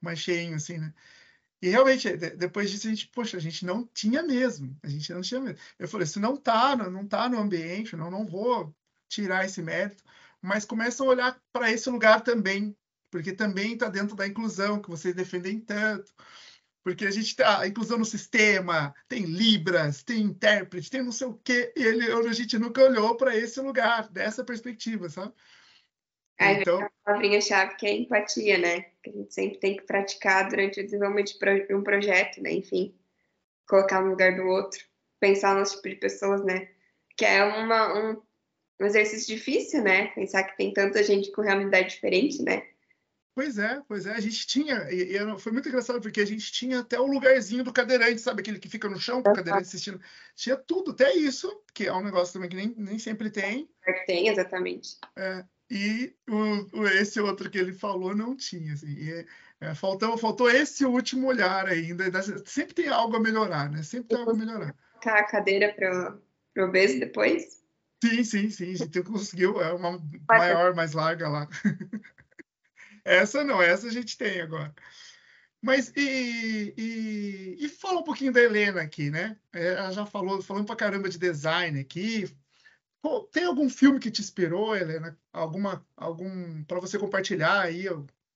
mais 0.00 0.18
cheinho 0.18 0.56
assim, 0.56 0.78
né? 0.78 0.92
E 1.60 1.68
realmente, 1.68 2.16
depois 2.16 2.70
disso, 2.70 2.86
a 2.86 2.90
gente, 2.90 3.08
poxa, 3.08 3.36
a 3.38 3.40
gente 3.40 3.64
não 3.64 3.86
tinha 3.86 4.22
mesmo. 4.22 4.78
A 4.82 4.88
gente 4.88 5.12
não 5.12 5.22
tinha 5.22 5.40
mesmo. 5.40 5.58
Eu 5.78 5.88
falei, 5.88 6.06
se 6.06 6.18
não 6.18 6.36
tá, 6.36 6.76
não 6.76 7.06
tá 7.06 7.28
no 7.28 7.38
ambiente, 7.38 7.96
não, 7.96 8.10
não 8.10 8.26
vou 8.26 8.74
tirar 9.08 9.44
esse 9.44 9.62
mérito 9.62 10.04
mas 10.42 10.64
começam 10.64 11.06
a 11.06 11.10
olhar 11.10 11.42
para 11.52 11.70
esse 11.70 11.88
lugar 11.90 12.22
também, 12.22 12.76
porque 13.10 13.32
também 13.32 13.72
está 13.72 13.88
dentro 13.88 14.14
da 14.14 14.26
inclusão 14.26 14.80
que 14.80 14.90
vocês 14.90 15.14
defendem 15.14 15.60
tanto. 15.60 16.12
Porque 16.82 17.04
a 17.04 17.10
gente 17.10 17.34
tem 17.34 17.44
a 17.44 17.66
inclusão 17.66 17.98
no 17.98 18.04
sistema, 18.04 18.94
tem 19.08 19.24
Libras, 19.24 20.04
tem 20.04 20.20
intérprete, 20.20 20.90
tem 20.90 21.02
não 21.02 21.10
sei 21.10 21.26
o 21.26 21.34
quê, 21.34 21.72
e 21.76 21.82
ele, 21.82 22.12
a 22.12 22.32
gente 22.32 22.56
nunca 22.58 22.84
olhou 22.84 23.16
para 23.16 23.36
esse 23.36 23.60
lugar, 23.60 24.08
dessa 24.08 24.44
perspectiva, 24.44 25.08
sabe? 25.08 25.32
É, 26.38 26.52
então... 26.60 26.80
a 26.80 26.90
palavrinha-chave 27.04 27.76
que 27.76 27.86
é 27.86 27.96
empatia, 27.96 28.58
né? 28.58 28.82
Que 29.02 29.10
a 29.10 29.12
gente 29.12 29.34
sempre 29.34 29.58
tem 29.58 29.76
que 29.76 29.82
praticar 29.82 30.48
durante 30.48 30.80
o 30.80 30.84
desenvolvimento 30.84 31.36
de 31.66 31.74
um 31.74 31.82
projeto, 31.82 32.42
né? 32.42 32.52
Enfim, 32.52 32.94
colocar 33.66 34.00
no 34.02 34.10
lugar 34.10 34.36
do 34.36 34.42
outro, 34.42 34.80
pensar 35.18 35.54
no 35.56 35.64
tipo 35.64 35.88
de 35.88 35.96
pessoas, 35.96 36.44
né? 36.44 36.68
Que 37.16 37.24
é 37.24 37.42
uma, 37.42 37.98
um 37.98 38.22
um 38.80 38.86
exercício 38.86 39.34
difícil, 39.34 39.82
né? 39.82 40.08
Pensar 40.08 40.44
que 40.44 40.56
tem 40.56 40.72
tanta 40.72 41.02
gente 41.02 41.32
com 41.32 41.42
realidade 41.42 41.90
diferente, 41.90 42.42
né? 42.42 42.62
Pois 43.34 43.58
é, 43.58 43.82
pois 43.86 44.06
é. 44.06 44.12
A 44.12 44.20
gente 44.20 44.46
tinha, 44.46 44.90
e, 44.90 45.14
e, 45.14 45.38
foi 45.38 45.52
muito 45.52 45.68
engraçado 45.68 46.00
porque 46.00 46.22
a 46.22 46.26
gente 46.26 46.50
tinha 46.50 46.80
até 46.80 46.98
o 46.98 47.06
lugarzinho 47.06 47.62
do 47.62 47.72
cadeirante, 47.72 48.18
sabe? 48.20 48.40
Aquele 48.40 48.58
que 48.58 48.68
fica 48.68 48.88
no 48.88 48.98
chão 48.98 49.22
com 49.22 49.30
o 49.30 49.34
cadeirante 49.34 49.64
assistindo. 49.64 50.00
Tinha 50.34 50.56
tudo, 50.56 50.92
até 50.92 51.14
isso, 51.14 51.62
que 51.74 51.86
é 51.86 51.92
um 51.92 52.02
negócio 52.02 52.32
também 52.32 52.48
que 52.48 52.56
nem, 52.56 52.74
nem 52.76 52.98
sempre 52.98 53.30
tem. 53.30 53.68
É 53.86 53.92
tem, 54.04 54.28
exatamente. 54.28 54.96
É, 55.14 55.44
e 55.70 56.14
o, 56.26 56.86
esse 56.88 57.20
outro 57.20 57.50
que 57.50 57.58
ele 57.58 57.74
falou 57.74 58.16
não 58.16 58.34
tinha, 58.34 58.72
assim. 58.72 58.92
E, 58.92 59.26
é, 59.60 59.74
faltou, 59.74 60.16
faltou 60.16 60.50
esse 60.50 60.86
último 60.86 61.28
olhar 61.28 61.66
ainda. 61.66 62.04
Sempre 62.46 62.74
tem 62.74 62.88
algo 62.88 63.16
a 63.16 63.20
melhorar, 63.20 63.70
né? 63.70 63.82
Sempre 63.82 64.08
tem 64.08 64.18
algo 64.18 64.30
a 64.30 64.34
melhorar. 64.34 64.74
Colocar 64.92 65.20
a 65.20 65.24
cadeira 65.24 65.74
para 65.74 66.18
o 66.56 66.68
obeso 66.68 66.98
depois? 66.98 67.62
Sim, 68.04 68.24
sim, 68.24 68.50
sim. 68.50 68.72
A 68.72 68.76
gente 68.76 69.02
conseguiu. 69.02 69.60
É 69.60 69.72
uma 69.72 70.00
maior, 70.28 70.74
mais 70.74 70.92
larga 70.92 71.28
lá. 71.28 71.48
essa 73.04 73.42
não, 73.42 73.60
essa 73.62 73.86
a 73.86 73.90
gente 73.90 74.16
tem 74.16 74.40
agora. 74.40 74.74
Mas 75.62 75.92
e, 75.96 76.74
e, 76.76 77.56
e 77.64 77.68
fala 77.68 78.00
um 78.00 78.04
pouquinho 78.04 78.32
da 78.32 78.40
Helena 78.40 78.82
aqui, 78.82 79.10
né? 79.10 79.36
É, 79.52 79.74
ela 79.74 79.90
já 79.90 80.06
falou, 80.06 80.42
falando 80.42 80.66
pra 80.66 80.76
caramba 80.76 81.08
de 81.08 81.18
design 81.18 81.80
aqui. 81.80 82.30
Pô, 83.02 83.22
tem 83.22 83.44
algum 83.44 83.68
filme 83.68 83.98
que 83.98 84.10
te 84.10 84.20
inspirou, 84.20 84.76
Helena? 84.76 85.18
Alguma, 85.32 85.84
algum 85.96 86.62
para 86.64 86.80
você 86.80 86.98
compartilhar 86.98 87.60
aí, 87.60 87.86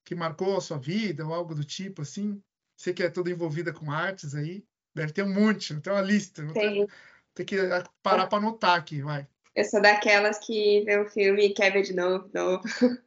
que 0.05 0.15
marcou 0.15 0.57
a 0.57 0.61
sua 0.61 0.79
vida 0.79 1.27
ou 1.27 1.35
algo 1.35 1.55
do 1.55 1.65
tipo 1.65 2.03
assim? 2.03 2.43
Você 2.77 2.95
que 2.95 3.03
é 3.03 3.11
toda 3.11 3.31
envolvida 3.31 3.73
com 3.73 3.91
artes 3.91 4.35
aí, 4.35 4.65
deve 4.95 5.13
ter 5.13 5.23
um 5.23 5.33
monte, 5.33 5.79
tem 5.81 5.93
uma 5.93 6.01
lista. 6.01 6.47
Tem. 6.53 6.87
Tem 7.35 7.47
que 7.47 7.57
parar 8.03 8.27
para 8.27 8.39
anotar 8.39 8.77
aqui, 8.77 9.03
vai. 9.03 9.27
Eu 9.55 9.65
sou 9.65 9.81
daquelas 9.81 10.39
que 10.39 10.83
vê 10.83 11.01
um 11.01 11.09
filme 11.09 11.47
e 11.47 11.55
quer 11.55 11.73
ver 11.73 11.83
de 11.83 11.95
novo, 11.95 12.29
de 12.29 12.35
novo. 12.35 12.63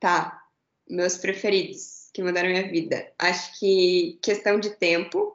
tá, 0.00 0.42
meus 0.88 1.16
preferidos 1.16 2.10
que 2.12 2.22
mudaram 2.22 2.48
minha 2.48 2.68
vida. 2.68 3.12
Acho 3.18 3.58
que 3.58 4.18
Questão 4.22 4.58
de 4.58 4.70
Tempo 4.70 5.34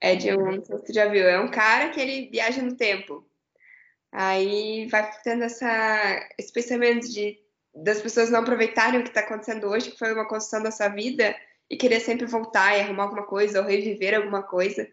é 0.00 0.14
de 0.14 0.32
um, 0.32 0.56
não 0.56 0.64
sei 0.64 0.76
se 0.76 0.86
você 0.86 0.92
já 0.92 1.06
viu, 1.06 1.26
é 1.26 1.40
um 1.40 1.50
cara 1.50 1.90
que 1.90 2.00
ele 2.00 2.28
viaja 2.30 2.60
no 2.60 2.76
tempo. 2.76 3.26
Aí 4.12 4.86
vai 4.88 5.10
tendo 5.22 5.44
essa, 5.44 6.28
esse 6.38 6.52
pensamento 6.52 7.10
de 7.10 7.42
das 7.74 8.00
pessoas 8.00 8.30
não 8.30 8.40
aproveitarem 8.40 9.00
o 9.00 9.02
que 9.02 9.08
está 9.08 9.20
acontecendo 9.20 9.66
hoje, 9.66 9.90
que 9.90 9.98
foi 9.98 10.12
uma 10.12 10.28
construção 10.28 10.62
da 10.62 10.70
sua 10.70 10.88
vida, 10.88 11.34
e 11.68 11.76
querer 11.76 12.00
sempre 12.00 12.26
voltar 12.26 12.76
e 12.76 12.80
arrumar 12.80 13.04
alguma 13.04 13.24
coisa 13.24 13.60
ou 13.60 13.66
reviver 13.66 14.14
alguma 14.14 14.42
coisa. 14.42 14.88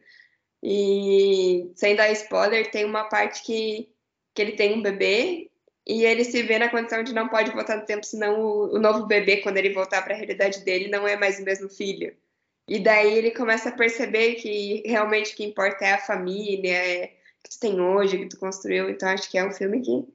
E 0.64 1.72
sem 1.76 1.96
dar 1.96 2.12
spoiler, 2.12 2.72
tem 2.72 2.86
uma 2.86 3.04
parte 3.06 3.44
que, 3.44 3.94
que 4.34 4.42
ele 4.42 4.54
tem 4.54 4.74
um 4.74 4.82
bebê 4.82 5.50
e 5.86 6.06
ele 6.06 6.24
se 6.24 6.44
vê 6.44 6.60
na 6.60 6.70
condição 6.70 7.04
de 7.04 7.14
não 7.14 7.28
pode 7.28 7.52
voltar 7.52 7.78
no 7.78 7.86
tempo, 7.86 8.06
senão 8.06 8.40
o, 8.40 8.76
o 8.76 8.80
novo 8.80 9.06
bebê, 9.08 9.38
quando 9.38 9.58
ele 9.58 9.74
voltar 9.74 10.02
para 10.04 10.14
a 10.14 10.18
realidade 10.18 10.64
dele, 10.64 10.90
não 10.90 11.08
é 11.08 11.18
mais 11.18 11.40
o 11.40 11.44
mesmo 11.44 11.70
filho. 11.70 12.16
E 12.68 12.80
daí 12.80 13.18
ele 13.18 13.32
começa 13.32 13.70
a 13.70 13.76
perceber 13.76 14.36
que 14.36 14.84
realmente 14.86 15.34
o 15.34 15.36
que 15.36 15.44
importa 15.44 15.84
é 15.84 15.94
a 15.94 15.98
família, 15.98 16.74
é 16.74 17.06
o 17.06 17.44
que 17.44 17.50
tu 17.50 17.60
tem 17.60 17.82
hoje, 17.82 18.16
o 18.16 18.20
que 18.20 18.30
tu 18.30 18.38
construiu. 18.38 18.90
Então 18.90 19.10
acho 19.10 19.30
que 19.30 19.38
é 19.38 19.46
um 19.46 19.52
filme 19.52 19.82
que 19.82 20.08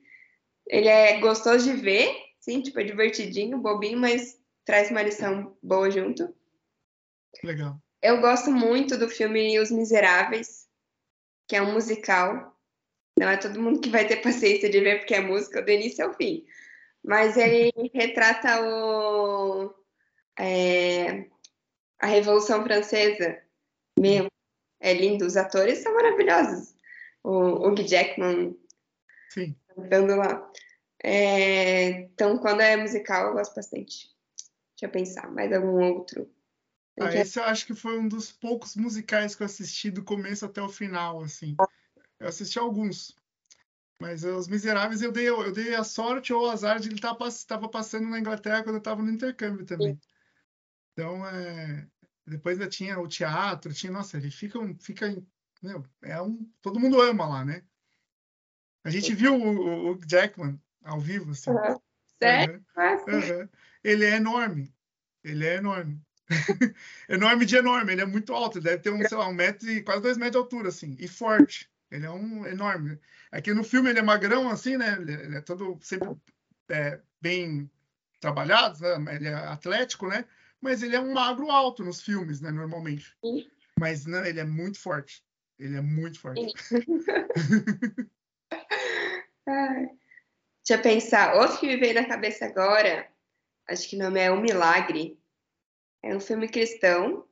ele 0.69 0.89
é 0.89 1.21
gostoso 1.21 1.65
de 1.65 1.77
ver, 1.77 2.15
sim, 2.41 2.63
tipo, 2.63 2.81
é 2.81 2.85
divertidinho, 2.85 3.59
bobinho, 3.59 3.99
mas 3.99 4.39
traz 4.65 4.91
uma 4.91 5.03
lição 5.03 5.57
boa 5.63 5.91
junto. 5.91 6.35
Legal. 7.43 7.79
Eu 8.03 8.21
gosto 8.21 8.51
muito 8.51 8.97
do 8.97 9.09
filme 9.09 9.59
Os 9.59 9.71
Miseráveis, 9.71 10.67
que 11.47 11.57
é 11.57 11.63
um 11.63 11.73
musical. 11.73 12.56
Não 13.19 13.29
é 13.29 13.37
todo 13.37 13.61
mundo 13.61 13.81
que 13.81 13.89
vai 13.89 14.07
ter 14.07 14.17
paciência 14.17 14.69
de 14.69 14.81
ver 14.81 14.99
porque 14.99 15.15
é 15.15 15.21
música 15.21 15.63
do 15.63 15.71
início 15.71 16.05
ao 16.05 16.15
fim. 16.15 16.47
Mas 17.03 17.37
ele 17.37 17.73
retrata 17.95 18.63
o, 18.63 19.75
é, 20.39 21.27
a 21.99 22.07
Revolução 22.07 22.63
Francesa. 22.63 23.41
Meu, 23.99 24.29
é 24.81 24.93
lindo. 24.93 25.25
Os 25.25 25.37
atores 25.37 25.79
são 25.79 25.95
maravilhosos. 25.95 26.75
O 27.23 27.69
Hugh 27.69 27.87
Jackman 27.87 28.57
Sim. 29.31 29.57
cantando 29.75 30.17
lá. 30.17 30.51
É, 31.03 31.89
então, 31.91 32.39
quando 32.39 32.61
é 32.61 32.77
musical, 32.77 33.29
eu 33.29 33.35
gosto 33.35 33.55
bastante. 33.55 34.11
Deixa 34.73 34.85
eu 34.85 34.91
pensar, 34.91 35.31
mais 35.31 35.53
algum 35.53 35.83
outro. 35.83 36.31
Ah, 36.99 37.15
esse 37.15 37.39
eu 37.39 37.45
acho 37.45 37.67
que 37.67 37.75
foi 37.75 37.99
um 37.99 38.09
dos 38.09 38.33
poucos 38.33 38.75
musicais 38.75 39.35
que 39.35 39.43
eu 39.43 39.47
assisti 39.47 39.91
do 39.91 40.03
começo 40.03 40.45
até 40.45 40.63
o 40.63 40.69
final, 40.69 41.23
assim. 41.23 41.55
Eu 42.19 42.29
assisti 42.29 42.59
alguns. 42.59 43.17
Mas 44.01 44.25
Os 44.25 44.49
Miseráveis 44.49 45.01
eu 45.01 45.11
dei, 45.11 45.29
eu 45.29 45.53
dei 45.53 45.75
a 45.75 45.83
sorte 45.83 46.33
ou 46.33 46.45
o 46.45 46.51
azar 46.51 46.79
de 46.79 46.89
ele 46.89 46.97
estava 46.97 47.69
passando 47.69 48.09
na 48.09 48.19
Inglaterra 48.19 48.63
quando 48.63 48.77
eu 48.77 48.81
estava 48.81 49.03
no 49.03 49.11
intercâmbio 49.11 49.65
também. 49.65 49.99
Então, 50.93 51.27
é, 51.27 51.87
depois 52.27 52.59
ainda 52.59 52.71
tinha 52.71 52.99
o 52.99 53.09
teatro, 53.09 53.73
tinha, 53.73 53.93
nossa, 53.93 54.17
ele 54.17 54.31
fica, 54.31 54.59
fica 54.81 55.17
meu, 55.63 55.85
é 56.03 56.21
um, 56.21 56.51
todo 56.61 56.81
mundo 56.81 57.01
ama 57.01 57.27
lá, 57.27 57.45
né? 57.45 57.63
A 58.85 58.91
gente 58.91 59.15
viu 59.15 59.35
o, 59.35 59.93
o 59.93 59.99
Jackman 60.07 60.61
ao 60.85 61.01
vivo, 61.01 61.33
assim. 61.33 61.51
Uhum. 61.51 61.81
Sério? 62.19 62.65
Uhum. 62.77 63.41
Uhum. 63.41 63.49
Ele 63.83 64.05
é 64.05 64.17
enorme. 64.17 64.75
Ele 65.25 65.47
é 65.47 65.57
enorme. 65.57 66.01
enorme 67.09 67.47
de 67.47 67.57
enorme, 67.57 67.93
ele 67.93 68.03
é 68.03 68.07
muito 68.07 68.33
alto, 68.33 68.59
ele 68.59 68.65
deve 68.65 68.83
ter 68.83 68.91
um, 68.91 69.01
sei 69.09 69.17
lá, 69.17 69.29
um 69.29 69.33
metro 69.33 69.71
e 69.71 69.83
quase 69.83 70.03
dois 70.03 70.17
metros 70.17 70.33
de 70.33 70.39
altura, 70.39 70.69
assim, 70.69 70.97
e 70.99 71.07
forte. 71.07 71.71
Ele 71.97 72.07
é 72.07 72.11
um 72.11 72.47
enorme. 72.47 72.99
Aqui 73.33 73.53
no 73.55 73.65
filme 73.65 73.91
ele 73.91 73.99
é 73.99 74.03
magrão, 74.03 74.49
assim, 74.49 74.77
né? 74.77 74.97
Ele 75.01 75.37
é 75.37 75.41
todo 75.41 75.79
sempre 75.81 76.15
é, 76.69 77.01
bem 77.21 77.71
trabalhado, 78.21 78.79
né? 78.99 79.17
ele 79.17 79.29
é 79.29 79.35
atlético, 79.35 80.09
né? 80.09 80.25
Mas 80.61 80.83
ele 80.83 80.95
é 80.95 81.01
um 81.01 81.13
magro 81.13 81.51
alto 81.51 81.83
nos 81.85 82.03
filmes, 82.03 82.41
né? 82.41 82.51
Normalmente. 82.51 83.17
Sim. 83.25 83.49
Mas 83.79 84.07
não, 84.07 84.25
ele 84.25 84.41
é 84.41 84.45
muito 84.45 84.79
forte. 84.79 85.25
Ele 85.59 85.77
é 85.77 85.81
muito 85.81 86.21
forte. 86.21 86.53
Deixa 89.47 90.81
eu 90.81 90.83
pensar. 90.83 91.37
Outro 91.37 91.59
que 91.61 91.67
me 91.67 91.77
veio 91.77 91.95
na 91.95 92.07
cabeça 92.07 92.45
agora, 92.47 93.09
acho 93.69 93.89
que 93.89 93.97
o 93.97 93.99
nome 93.99 94.21
é 94.21 94.31
O 94.31 94.41
Milagre. 94.41 95.19
É 96.03 96.15
um 96.15 96.21
filme 96.21 96.49
cristão. 96.49 97.27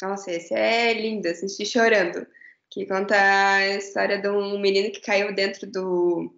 Nossa, 0.00 0.32
esse 0.32 0.54
é 0.54 0.94
lindo, 0.94 1.28
assisti 1.28 1.66
chorando. 1.66 2.26
Que 2.70 2.86
conta 2.86 3.16
a 3.16 3.76
história 3.76 4.18
de 4.18 4.28
um 4.28 4.58
menino 4.60 4.92
que 4.92 5.00
caiu 5.00 5.34
dentro 5.34 5.66
do, 5.66 6.32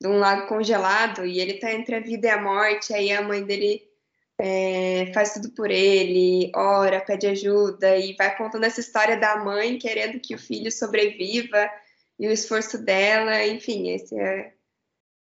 de 0.00 0.06
um 0.06 0.18
lago 0.18 0.46
congelado 0.46 1.24
e 1.26 1.40
ele 1.40 1.54
tá 1.54 1.72
entre 1.72 1.96
a 1.96 2.00
vida 2.00 2.28
e 2.28 2.30
a 2.30 2.40
morte. 2.40 2.94
Aí 2.94 3.10
a 3.10 3.22
mãe 3.22 3.44
dele 3.44 3.82
é, 4.38 5.12
faz 5.12 5.34
tudo 5.34 5.50
por 5.50 5.70
ele, 5.70 6.50
ora, 6.54 7.00
pede 7.00 7.26
ajuda 7.26 7.96
e 7.96 8.14
vai 8.16 8.36
contando 8.36 8.64
essa 8.64 8.80
história 8.80 9.16
da 9.16 9.36
mãe 9.36 9.78
querendo 9.78 10.20
que 10.20 10.34
o 10.34 10.38
filho 10.38 10.70
sobreviva 10.70 11.70
e 12.18 12.28
o 12.28 12.32
esforço 12.32 12.78
dela. 12.78 13.44
Enfim, 13.46 13.90
esse 13.90 14.18
é, 14.18 14.52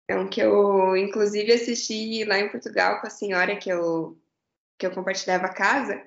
é 0.08 0.16
um 0.16 0.28
que 0.28 0.40
eu, 0.40 0.96
inclusive, 0.96 1.52
assisti 1.52 2.24
lá 2.24 2.38
em 2.38 2.48
Portugal 2.48 3.00
com 3.00 3.06
a 3.06 3.10
senhora 3.10 3.56
que 3.56 3.70
eu 3.70 4.18
que 4.78 4.86
eu 4.86 4.90
compartilhava 4.90 5.46
a 5.46 5.54
casa, 5.54 6.02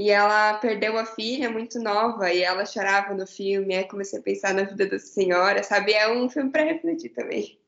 e 0.00 0.08
ela 0.08 0.54
perdeu 0.54 0.96
a 0.96 1.04
filha 1.04 1.50
muito 1.50 1.78
nova 1.78 2.32
e 2.32 2.42
ela 2.42 2.64
chorava 2.64 3.12
no 3.12 3.26
filme. 3.26 3.76
Aí 3.76 3.86
comecei 3.86 4.18
a 4.18 4.22
pensar 4.22 4.54
na 4.54 4.62
vida 4.62 4.86
da 4.86 4.98
senhora, 4.98 5.62
sabe? 5.62 5.92
É 5.92 6.10
um 6.10 6.26
filme 6.30 6.50
para 6.50 6.64
refletir 6.64 7.10
também. 7.10 7.60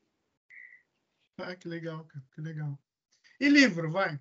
Ah, 1.37 1.55
que 1.55 1.67
legal, 1.67 2.07
que 2.33 2.41
legal. 2.41 2.75
E 3.39 3.47
livro, 3.47 3.91
vai? 3.91 4.19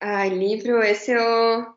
Ah, 0.00 0.26
livro, 0.26 0.82
esse 0.82 1.12
eu 1.12 1.74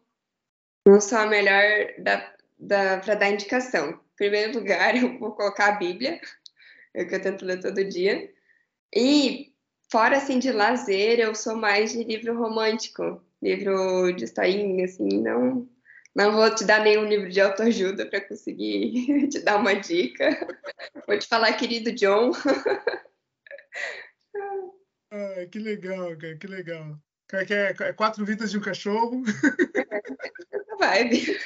não 0.86 1.00
sou 1.00 1.20
a 1.20 1.28
melhor 1.28 1.94
da, 2.00 2.36
da, 2.60 2.98
para 3.00 3.16
dar 3.16 3.30
indicação. 3.30 3.92
Em 3.92 4.16
primeiro 4.18 4.60
lugar, 4.60 4.96
eu 5.02 5.18
vou 5.18 5.32
colocar 5.34 5.70
a 5.70 5.78
Bíblia, 5.78 6.20
é 6.94 7.04
o 7.04 7.08
que 7.08 7.16
eu 7.16 7.22
tento 7.22 7.46
ler 7.46 7.62
todo 7.62 7.88
dia. 7.88 8.34
E 8.94 9.51
Fora, 9.92 10.18
assim, 10.18 10.39
de 10.39 10.54
lazer, 10.54 11.20
eu 11.20 11.36
sou 11.36 11.54
mais 11.54 11.92
de 11.92 12.02
livro 12.06 12.34
romântico, 12.38 13.22
livro 13.42 14.14
de 14.14 14.24
historinha, 14.24 14.86
assim, 14.86 15.22
não... 15.22 15.70
Não 16.14 16.34
vou 16.34 16.54
te 16.54 16.66
dar 16.66 16.82
nenhum 16.82 17.06
livro 17.06 17.30
de 17.30 17.39
autoajuda 17.39 18.06
para 18.06 18.20
conseguir 18.20 19.28
te 19.32 19.39
dar 19.39 19.58
uma 19.58 19.74
dica. 19.74 20.30
Vou 21.08 21.18
te 21.18 21.26
falar, 21.28 21.54
querido 21.54 21.92
John. 21.92 22.32
Ah, 25.14 25.46
que 25.52 25.60
legal, 25.60 26.16
cara, 26.18 26.38
que 26.38 26.48
legal. 26.48 26.98
Que 27.28 27.54
é, 27.54 27.76
é 27.78 27.92
quatro 27.92 28.24
vidas 28.26 28.50
de 28.50 28.58
um 28.58 28.62
cachorro. 28.62 29.24
Essa 30.54 30.78
vibe. 30.78 31.38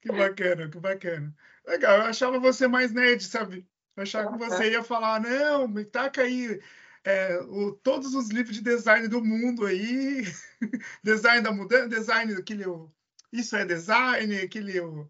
Que 0.00 0.10
bacana, 0.10 0.70
que 0.70 0.78
bacana. 0.78 1.34
Legal, 1.66 1.98
eu 1.98 2.02
achava 2.04 2.38
você 2.38 2.66
mais 2.66 2.90
nerd, 2.90 3.22
sabe? 3.22 3.68
Eu 3.94 4.02
achava 4.02 4.32
que 4.32 4.38
você 4.38 4.70
ia 4.70 4.82
falar, 4.82 5.20
não, 5.20 5.68
me 5.68 5.84
taca 5.84 6.22
aí 6.22 6.58
é, 7.06 7.38
o, 7.38 7.70
todos 7.70 8.16
os 8.16 8.30
livros 8.30 8.56
de 8.56 8.62
design 8.62 9.06
do 9.06 9.24
mundo 9.24 9.64
aí, 9.64 10.24
design 11.04 11.40
da 11.40 11.52
mudança, 11.52 11.88
design 11.88 12.34
daquele, 12.34 12.64
isso 13.32 13.54
é 13.54 13.64
design, 13.64 14.36
aquele 14.40 14.80
uh, 14.80 15.08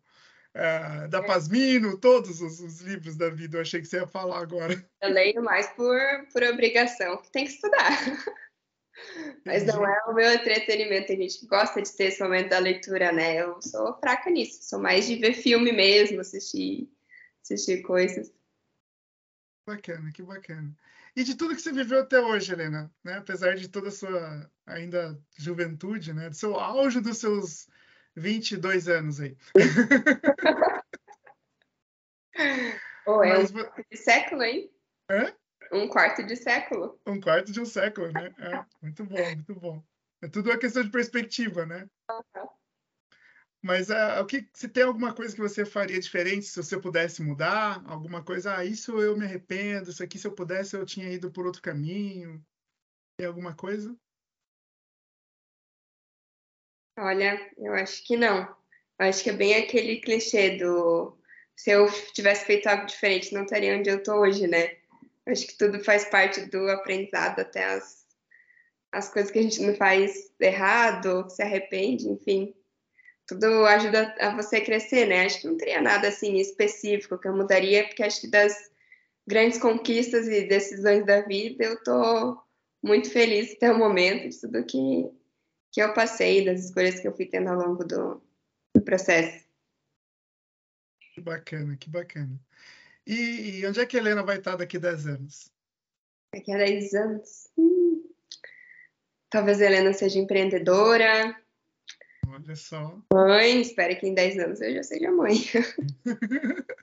da 1.09 1.23
Pasmino, 1.23 1.97
todos 1.97 2.43
os, 2.43 2.61
os, 2.61 2.83
livros 2.83 3.17
da 3.17 3.31
vida, 3.31 3.57
eu 3.57 3.63
achei 3.63 3.81
que 3.81 3.87
você 3.87 3.97
ia 3.97 4.07
falar 4.07 4.41
agora. 4.41 4.75
Eu 5.01 5.09
leio 5.09 5.43
mais 5.43 5.69
por, 5.69 5.99
por 6.35 6.43
obrigação, 6.43 7.17
que 7.17 7.33
tem 7.33 7.47
que 7.47 7.53
estudar. 7.53 7.91
Mas 9.47 9.65
não 9.65 9.87
é 9.87 10.05
o 10.07 10.13
meu 10.13 10.31
entretenimento, 10.31 11.13
a 11.13 11.17
gente 11.17 11.47
gosta 11.47 11.81
de 11.81 11.97
ter 11.97 12.05
esse 12.05 12.23
momento 12.23 12.51
da 12.51 12.59
leitura, 12.59 13.11
né? 13.11 13.37
Eu 13.37 13.61
sou 13.63 13.99
fraca 14.01 14.29
nisso, 14.29 14.63
sou 14.63 14.79
mais 14.79 15.07
de 15.07 15.17
ver 15.17 15.33
filme 15.33 15.73
mesmo, 15.73 16.21
assistir, 16.21 16.91
assistir 17.43 17.81
coisas. 17.81 18.31
Bacana, 19.67 20.13
que 20.13 20.23
bacana. 20.23 20.77
E 21.17 21.25
de 21.25 21.35
tudo 21.35 21.57
que 21.57 21.63
você 21.63 21.73
viveu 21.73 22.01
até 22.01 22.21
hoje, 22.21 22.53
Helena, 22.53 22.93
né? 23.03 23.15
apesar 23.15 23.57
de 23.57 23.69
toda 23.69 23.89
a 23.89 23.91
sua 23.91 24.51
ainda 24.67 25.19
juventude, 25.39 26.13
né? 26.13 26.29
do 26.29 26.37
seu 26.37 26.61
auge 26.61 27.01
dos 27.01 27.17
seus 27.17 27.67
22 28.15 28.87
anos 28.87 29.19
aí. 29.19 29.35
é 32.35 32.79
Mas... 33.07 33.51
um 33.51 33.55
quarto 33.55 33.83
de 33.91 33.97
século, 33.97 34.43
hein? 34.43 34.71
Hã? 35.11 35.35
Um 35.73 35.89
quarto 35.89 36.23
de 36.23 36.37
século. 36.37 37.01
Um 37.07 37.19
quarto 37.19 37.51
de 37.51 37.61
um 37.63 37.67
século, 37.67 38.13
né? 38.13 38.35
É, 38.39 38.65
muito 38.83 39.05
bom, 39.05 39.35
muito 39.35 39.55
bom. 39.55 39.83
É 40.21 40.29
tudo 40.29 40.51
uma 40.51 40.59
questão 40.59 40.83
de 40.83 40.91
perspectiva, 40.91 41.65
né? 41.65 41.89
Uhum. 42.11 42.47
Mas 43.67 43.91
uh, 43.91 44.23
o 44.23 44.25
que, 44.25 44.49
se 44.53 44.69
tem 44.69 44.85
alguma 44.85 45.13
coisa 45.13 45.35
que 45.35 45.41
você 45.41 45.65
faria 45.65 45.99
diferente 45.99 46.47
se 46.47 46.63
você 46.63 46.81
pudesse 46.81 47.21
mudar? 47.21 47.83
Alguma 47.85 48.23
coisa, 48.23 48.57
ah, 48.57 48.65
isso 48.65 49.01
eu 49.01 49.17
me 49.17 49.25
arrependo, 49.25 49.91
isso 49.91 50.05
aqui 50.05 50.21
se 50.21 50.27
eu 50.29 50.31
pudesse 50.31 50.77
eu 50.77 50.87
tinha 50.87 51.11
ido 51.11 51.33
por 51.33 51.45
outro 51.45 51.61
caminho. 51.61 52.41
Tem 53.19 53.27
alguma 53.27 53.57
coisa? 53.57 53.93
Olha, 56.97 57.51
eu 57.59 57.75
acho 57.75 58.07
que 58.07 58.17
não. 58.17 58.43
Eu 59.01 59.07
acho 59.09 59.25
que 59.25 59.31
é 59.31 59.33
bem 59.33 59.57
aquele 59.57 60.01
clichê 60.01 60.57
do 60.59 61.19
se 61.57 61.71
eu 61.71 61.91
tivesse 62.13 62.45
feito 62.45 62.69
algo 62.69 62.87
diferente, 62.87 63.35
não 63.35 63.43
estaria 63.43 63.77
onde 63.77 63.91
eu 63.91 63.99
estou 63.99 64.21
hoje, 64.21 64.47
né? 64.47 64.77
Eu 65.27 65.33
acho 65.33 65.45
que 65.45 65.59
tudo 65.59 65.83
faz 65.83 66.05
parte 66.05 66.41
do 66.51 66.71
aprendizado, 66.71 67.41
até 67.41 67.65
as, 67.65 68.07
as 68.93 69.13
coisas 69.13 69.33
que 69.33 69.41
a 69.41 69.43
gente 69.43 69.61
não 69.61 69.75
faz 69.75 70.33
errado, 70.39 71.29
se 71.29 71.43
arrepende, 71.43 72.07
enfim 72.07 72.56
tudo 73.27 73.67
ajuda 73.67 74.15
a 74.21 74.35
você 74.35 74.61
crescer, 74.61 75.07
né? 75.07 75.27
Acho 75.27 75.41
que 75.41 75.47
não 75.47 75.57
teria 75.57 75.81
nada 75.81 76.09
assim 76.09 76.37
específico 76.39 77.19
que 77.19 77.27
eu 77.27 77.37
mudaria, 77.37 77.87
porque 77.87 78.03
acho 78.03 78.21
que 78.21 78.31
das 78.31 78.71
grandes 79.27 79.59
conquistas 79.59 80.29
e 80.29 80.47
decisões 80.47 81.05
da 81.05 81.23
vida 81.23 81.65
eu 81.65 81.83
tô 81.83 82.41
muito 82.83 83.11
feliz 83.11 83.53
até 83.53 83.73
o 83.73 83.79
momento 83.79 84.29
de 84.29 84.41
tudo 84.41 84.65
que, 84.65 85.11
que 85.73 85.83
eu 85.83 85.93
passei, 85.93 86.45
das 86.45 86.67
escolhas 86.67 87.01
que 87.01 87.09
eu 87.09 87.15
fui 87.15 87.27
tendo 87.27 87.49
ao 87.49 87.57
longo 87.57 87.85
do, 87.85 88.23
do 88.75 88.83
processo. 88.83 89.45
Que 91.13 91.21
bacana, 91.21 91.77
que 91.77 91.91
bacana. 91.91 92.39
E, 93.05 93.61
e, 93.61 93.67
onde 93.67 93.81
é 93.81 93.87
que 93.87 93.97
a 93.97 94.01
Helena 94.01 94.23
vai 94.23 94.39
estar 94.39 94.57
daqui 94.57 94.77
a 94.77 94.81
10 94.81 95.07
anos? 95.07 95.51
Daqui 96.33 96.53
a 96.53 96.59
10 96.59 96.95
anos? 96.95 97.51
Hum, 97.57 98.05
talvez 99.31 99.61
a 99.61 99.65
Helena 99.65 99.93
seja 99.93 100.19
empreendedora. 100.19 101.41
Olha 102.37 102.55
só. 102.55 102.99
Mãe, 103.11 103.63
espero 103.63 103.99
que 103.99 104.07
em 104.07 104.13
10 104.13 104.39
anos 104.39 104.61
eu 104.61 104.75
já 104.75 104.83
seja 104.83 105.11
mãe. 105.11 105.37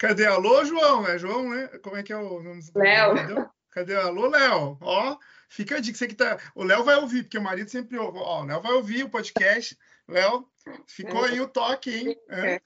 Cadê? 0.00 0.26
Alô, 0.26 0.64
João? 0.64 1.06
É 1.06 1.16
João, 1.16 1.48
né? 1.48 1.68
Como 1.80 1.96
é 1.96 2.02
que 2.02 2.12
é 2.12 2.16
o 2.16 2.42
nome 2.42 2.60
do 2.60 2.78
Léo. 2.80 3.48
Cadê? 3.70 3.94
Alô, 3.94 4.26
Léo? 4.26 4.76
Ó, 4.80 5.16
fica 5.48 5.76
a 5.76 5.80
dica. 5.80 5.96
Você 5.96 6.08
que 6.08 6.16
tá... 6.16 6.38
O 6.56 6.64
Léo 6.64 6.82
vai 6.82 6.96
ouvir, 6.96 7.22
porque 7.22 7.38
o 7.38 7.42
marido 7.42 7.70
sempre 7.70 7.96
ouve. 7.96 8.18
Ó, 8.18 8.42
o 8.42 8.46
Léo 8.46 8.60
vai 8.60 8.72
ouvir 8.72 9.04
o 9.04 9.10
podcast. 9.10 9.78
Léo, 10.08 10.48
ficou 10.88 11.22
aí 11.22 11.40
o 11.40 11.46
toque, 11.46 11.96
hein? 11.96 12.16
É. 12.28 12.60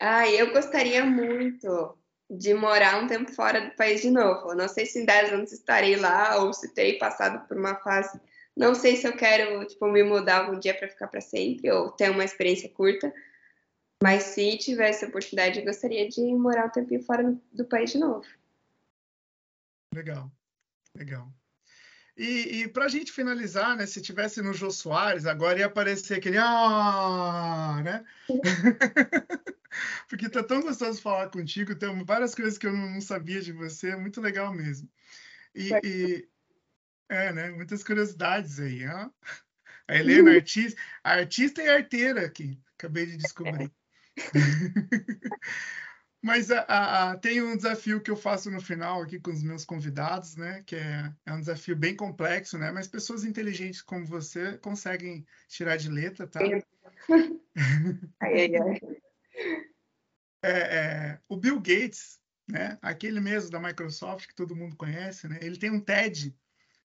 ah, 0.00 0.28
eu 0.28 0.52
gostaria 0.52 1.04
muito 1.04 1.96
de 2.28 2.52
morar 2.52 3.00
um 3.00 3.06
tempo 3.06 3.30
fora 3.32 3.60
do 3.60 3.76
país 3.76 4.02
de 4.02 4.10
novo. 4.10 4.56
Não 4.56 4.66
sei 4.66 4.86
se 4.86 5.00
em 5.00 5.04
10 5.04 5.32
anos 5.34 5.52
estarei 5.52 5.94
lá 5.94 6.42
ou 6.42 6.52
se 6.52 6.74
terei 6.74 6.98
passado 6.98 7.46
por 7.46 7.56
uma 7.56 7.76
fase. 7.76 8.20
Não 8.56 8.74
sei 8.74 8.96
se 8.96 9.06
eu 9.06 9.16
quero 9.16 9.64
tipo, 9.66 9.86
me 9.90 10.02
mudar 10.02 10.44
algum 10.44 10.58
dia 10.58 10.74
para 10.74 10.88
ficar 10.88 11.08
para 11.08 11.20
sempre 11.20 11.70
ou 11.70 11.90
ter 11.90 12.10
uma 12.10 12.24
experiência 12.24 12.68
curta. 12.68 13.12
Mas 14.02 14.24
se 14.24 14.56
tivesse 14.58 15.04
a 15.04 15.08
oportunidade, 15.08 15.58
eu 15.58 15.64
gostaria 15.64 16.08
de 16.08 16.20
morar 16.34 16.66
um 16.66 16.70
tempinho 16.70 17.02
fora 17.02 17.36
do 17.52 17.64
país 17.64 17.90
de 17.90 17.98
novo. 17.98 18.26
Legal, 19.94 20.30
legal. 20.94 21.32
E, 22.16 22.62
e 22.62 22.68
para 22.68 22.84
a 22.84 22.88
gente 22.88 23.10
finalizar, 23.10 23.76
né? 23.76 23.86
Se 23.86 24.00
tivesse 24.00 24.40
no 24.40 24.52
Jô 24.52 24.70
Soares, 24.70 25.26
agora 25.26 25.58
ia 25.58 25.66
aparecer 25.66 26.18
aquele 26.18 26.38
ah, 26.38 27.80
né? 27.82 28.04
Porque 30.08 30.28
tá 30.28 30.42
tão 30.42 30.60
gostoso 30.60 31.02
falar 31.02 31.28
contigo, 31.28 31.74
tem 31.74 32.04
várias 32.04 32.34
coisas 32.34 32.56
que 32.56 32.66
eu 32.66 32.72
não 32.72 33.00
sabia 33.00 33.40
de 33.40 33.52
você, 33.52 33.90
é 33.90 33.96
muito 33.96 34.20
legal 34.20 34.52
mesmo. 34.52 34.88
E, 35.52 35.70
e 35.82 36.28
é, 37.08 37.32
né? 37.32 37.50
Muitas 37.50 37.82
curiosidades 37.82 38.58
aí, 38.60 38.86
ó. 38.86 39.10
A 39.86 39.96
Helena, 39.96 40.30
uhum. 40.30 40.36
artista, 40.36 40.80
artista 41.02 41.62
e 41.62 41.68
arteira 41.68 42.24
aqui, 42.24 42.58
acabei 42.78 43.06
de 43.06 43.16
descobrir. 43.18 43.70
Mas 46.22 46.50
a, 46.50 46.60
a, 46.60 47.10
a, 47.10 47.16
tem 47.18 47.42
um 47.42 47.54
desafio 47.54 48.00
que 48.00 48.10
eu 48.10 48.16
faço 48.16 48.50
no 48.50 48.58
final 48.58 49.02
aqui 49.02 49.20
com 49.20 49.30
os 49.30 49.42
meus 49.42 49.62
convidados, 49.62 50.36
né? 50.36 50.62
Que 50.64 50.76
é, 50.76 51.12
é, 51.26 51.32
um 51.34 51.40
desafio 51.40 51.76
bem 51.76 51.94
complexo, 51.94 52.56
né? 52.56 52.72
Mas 52.72 52.88
pessoas 52.88 53.24
inteligentes 53.24 53.82
como 53.82 54.06
você 54.06 54.56
conseguem 54.56 55.26
tirar 55.48 55.76
de 55.76 55.90
letra, 55.90 56.26
tá? 56.26 56.40
Ai, 58.20 58.56
ai, 58.56 58.56
ai. 58.56 58.80
É, 60.42 60.50
é, 60.50 61.20
o 61.28 61.36
Bill 61.36 61.56
Gates, 61.56 62.18
né? 62.48 62.78
Aquele 62.80 63.20
mesmo 63.20 63.50
da 63.50 63.60
Microsoft 63.60 64.26
que 64.26 64.34
todo 64.34 64.56
mundo 64.56 64.76
conhece, 64.76 65.28
né? 65.28 65.38
Ele 65.42 65.58
tem 65.58 65.70
um 65.70 65.80
TED 65.80 66.34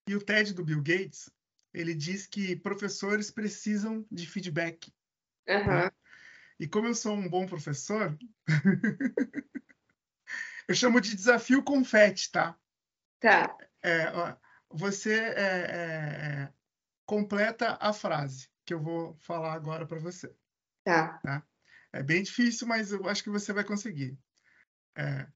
e 0.10 0.16
o 0.16 0.22
TED 0.22 0.56
do 0.56 0.66
Bill 0.66 0.82
Gates 0.82 1.30
ele 1.72 1.94
diz 1.94 2.26
que 2.26 2.56
professores 2.56 3.30
precisam 3.30 4.04
de 4.10 4.26
feedback. 4.26 4.92
Uhum. 5.48 5.68
Né? 5.68 5.92
E 6.60 6.68
como 6.68 6.88
eu 6.88 6.96
sou 6.96 7.14
um 7.14 7.30
bom 7.30 7.46
professor, 7.46 8.18
eu 10.68 10.74
chamo 10.74 11.00
de 11.00 11.16
desafio 11.16 11.62
confete, 11.62 12.32
tá? 12.32 12.58
Tá. 13.20 13.56
É, 13.84 14.12
você 14.68 15.14
é, 15.14 15.42
é, 15.42 16.44
é, 16.44 16.54
completa 17.06 17.78
a 17.80 17.94
frase 17.94 18.50
que 18.66 18.74
eu 18.74 18.80
vou 18.80 19.16
falar 19.20 19.54
agora 19.54 19.86
para 19.86 20.00
você. 20.00 20.36
Tá. 20.84 21.20
tá. 21.20 21.48
É 21.94 22.02
bem 22.02 22.24
difícil, 22.24 22.68
mas 22.68 22.92
eu 22.92 23.08
acho 23.08 23.24
que 23.24 23.30
você 23.30 23.54
vai 23.54 23.64
conseguir. 23.64 24.18
É, 24.96 25.28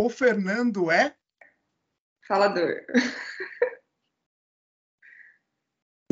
o 0.00 0.08
Fernando 0.08 0.88
é? 0.88 1.16
Falador. 2.28 2.80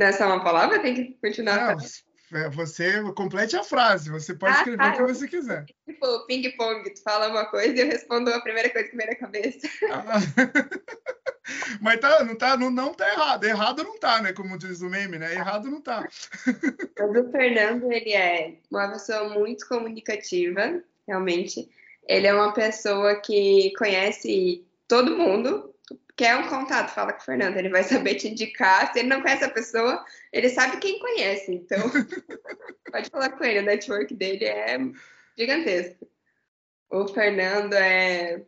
Nessa 0.03 0.24
é 0.24 0.26
uma 0.26 0.42
palavra? 0.42 0.80
Tem 0.80 0.94
que 0.94 1.16
continuar. 1.22 1.76
Não, 1.76 2.40
é, 2.40 2.50
você 2.50 3.00
complete 3.12 3.55
a 3.57 3.62
frase, 3.62 4.11
você 4.11 4.34
pode 4.34 4.55
ah, 4.55 4.59
escrever 4.59 4.78
tá, 4.78 4.94
o 4.94 4.96
que 4.96 5.14
você 5.14 5.28
quiser. 5.28 5.64
Tipo, 5.86 6.26
ping-pong, 6.26 6.90
tu 6.92 7.03
fala 7.05 7.28
uma 7.28 7.46
coisa 7.46 7.76
e 7.76 7.80
eu 7.80 7.86
respondo 7.86 8.32
a 8.32 8.40
primeira 8.40 8.68
coisa 8.70 8.88
que 8.88 8.96
vem 8.96 9.07
na 9.07 9.14
cabeça. 9.14 9.68
Ah, 9.92 10.18
mas 11.80 12.00
tá, 12.00 12.24
não, 12.24 12.34
tá, 12.34 12.57
não, 12.57 12.68
não 12.68 12.92
tá 12.92 13.09
errado. 13.09 13.44
Errado 13.44 13.84
não 13.84 13.96
tá, 13.96 14.20
né? 14.20 14.32
Como 14.32 14.59
diz 14.59 14.80
o 14.80 14.90
meme, 14.90 15.20
né? 15.20 15.34
Errado 15.34 15.70
não 15.70 15.80
tá. 15.80 16.09
Mas 16.98 17.16
o 17.16 17.30
Fernando, 17.30 17.92
ele 17.92 18.12
é 18.12 18.57
uma 18.72 18.88
pessoa 18.88 19.28
muito 19.28 19.68
comunicativa, 19.68 20.82
realmente. 21.07 21.70
Ele 22.09 22.26
é 22.26 22.34
uma 22.34 22.53
pessoa 22.53 23.20
que 23.20 23.72
conhece 23.78 24.66
todo 24.88 25.16
mundo, 25.16 25.72
quer 26.17 26.37
um 26.37 26.49
contato, 26.49 26.95
fala 26.95 27.13
com 27.13 27.21
o 27.21 27.25
Fernando, 27.25 27.57
ele 27.57 27.69
vai 27.69 27.83
saber 27.83 28.17
te 28.17 28.29
indicar. 28.29 28.93
Se 28.93 29.01
ele 29.01 29.09
não 29.09 29.23
conhece 29.23 29.45
a 29.45 29.51
pessoa, 29.51 30.05
ele 30.33 30.49
sabe 30.49 30.79
quem 30.79 30.99
conhece. 30.99 31.53
Então, 31.53 31.79
pode 32.91 33.11
falar 33.11 33.31
com 33.31 33.45
ele, 33.45 33.61
o 33.61 33.65
network 33.65 34.15
dele 34.15 34.45
é 34.45 34.79
gigantesco. 35.37 36.09
O 36.91 37.09
Fernando 37.09 37.75
é. 37.75 38.45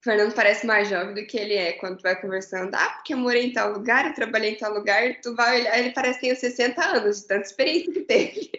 O 0.00 0.04
Fernando 0.04 0.34
parece 0.34 0.66
mais 0.66 0.88
jovem 0.88 1.14
do 1.14 1.26
que 1.26 1.36
ele 1.36 1.54
é 1.54 1.72
quando 1.74 1.98
tu 1.98 2.02
vai 2.02 2.20
conversando. 2.20 2.74
Ah, 2.74 2.90
porque 2.90 3.14
eu 3.14 3.18
morei 3.18 3.46
em 3.46 3.52
tal 3.52 3.72
lugar, 3.72 4.06
eu 4.06 4.14
trabalhei 4.14 4.52
em 4.52 4.56
tal 4.56 4.72
lugar, 4.72 5.20
tu 5.20 5.34
vai 5.34 5.60
olhar, 5.60 5.78
ele 5.78 5.92
parece 5.92 6.20
que 6.20 6.26
tem 6.26 6.34
60 6.34 6.84
anos, 6.84 7.20
de 7.20 7.26
tanta 7.26 7.46
experiência 7.46 7.92
que 7.92 8.00
teve. 8.00 8.50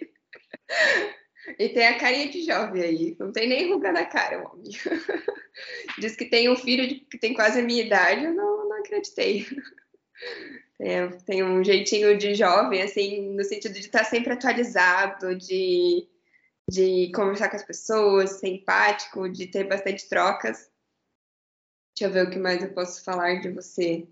E 1.58 1.70
tem 1.70 1.88
a 1.88 1.98
carinha 1.98 2.30
de 2.30 2.44
jovem 2.44 2.82
aí, 2.82 3.16
não 3.20 3.32
tem 3.32 3.48
nem 3.48 3.72
ruga 3.72 3.92
na 3.92 4.06
cara, 4.06 4.40
o 4.40 4.52
homem. 4.52 4.72
Diz 6.00 6.16
que 6.16 6.26
tem 6.26 6.50
um 6.50 6.56
filho 6.56 6.88
de, 6.88 6.96
que 6.96 7.18
tem 7.18 7.34
quase 7.34 7.60
a 7.60 7.64
minha 7.64 7.84
idade, 7.84 8.26
eu 8.26 8.34
não, 8.34 8.70
não 8.70 8.78
acreditei. 8.78 9.46
Tem, 10.78 11.10
tem 11.26 11.44
um 11.44 11.64
jeitinho 11.64 12.18
de 12.18 12.36
jovem, 12.36 12.82
assim, 12.82 13.36
no 13.36 13.44
sentido 13.44 13.74
de 13.74 13.80
estar 13.80 14.04
sempre 14.04 14.34
atualizado, 14.34 15.36
de, 15.36 16.08
de 16.70 17.12
conversar 17.14 17.50
com 17.50 17.56
as 17.56 17.66
pessoas, 17.66 18.40
ser 18.40 18.48
empático, 18.48 19.30
de 19.30 19.48
ter 19.48 19.66
bastante 19.66 20.08
trocas. 20.08 20.70
Deixa 21.96 22.10
eu 22.10 22.12
ver 22.12 22.28
o 22.28 22.32
que 22.32 22.40
mais 22.40 22.64
eu 22.64 22.74
posso 22.74 23.04
falar 23.04 23.42
de 23.42 23.50
você. 23.50 24.08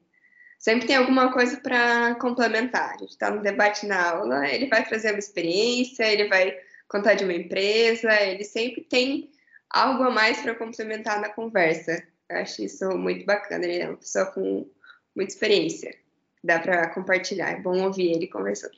Sempre 0.60 0.88
tem 0.88 0.96
alguma 0.96 1.32
coisa 1.32 1.60
para 1.62 2.16
complementar. 2.16 2.96
A 2.96 2.98
gente 2.98 3.12
está 3.12 3.30
no 3.30 3.44
debate 3.44 3.86
na 3.86 4.12
aula, 4.12 4.48
ele 4.48 4.68
vai 4.68 4.84
trazer 4.84 5.12
uma 5.12 5.20
experiência, 5.20 6.04
ele 6.04 6.28
vai 6.28 6.58
contar 6.88 7.16
de 7.16 7.24
uma 7.24 7.34
empresa, 7.34 8.14
ele 8.22 8.44
sempre 8.44 8.82
tem 8.82 9.32
algo 9.70 10.04
a 10.04 10.12
mais 10.12 10.42
para 10.42 10.56
complementar 10.56 11.20
na 11.20 11.30
conversa. 11.30 12.02
Eu 12.30 12.38
acho 12.38 12.64
isso 12.64 12.90
muito 12.98 13.26
bacana, 13.26 13.66
ele 13.66 13.84
é 13.84 13.90
uma 13.90 13.98
pessoa 13.98 14.26
com 14.28 14.70
muita 15.16 15.34
experiência. 15.34 15.98
Dá 16.44 16.60
para 16.60 16.90
compartilhar, 16.90 17.52
é 17.52 17.62
bom 17.62 17.84
ouvir 17.84 18.12
ele 18.12 18.28
conversando. 18.28 18.78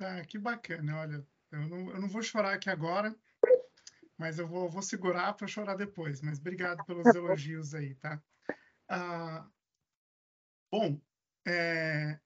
Ah, 0.00 0.22
que 0.26 0.38
bacana, 0.38 1.00
olha, 1.00 1.26
eu 1.52 1.60
não, 1.68 1.90
eu 1.90 2.00
não 2.00 2.08
vou 2.08 2.22
chorar 2.22 2.54
aqui 2.54 2.68
agora, 2.68 3.14
mas 4.18 4.38
eu 4.38 4.46
vou, 4.46 4.68
vou 4.68 4.82
segurar 4.82 5.32
para 5.34 5.46
chorar 5.46 5.76
depois. 5.76 6.20
Mas 6.20 6.38
obrigado 6.38 6.84
pelos 6.84 7.04
tá 7.04 7.16
elogios 7.16 7.74
aí, 7.74 7.94
tá? 7.94 8.20
Ah, 8.88 9.46
bom, 10.70 11.00
é, 11.46 12.18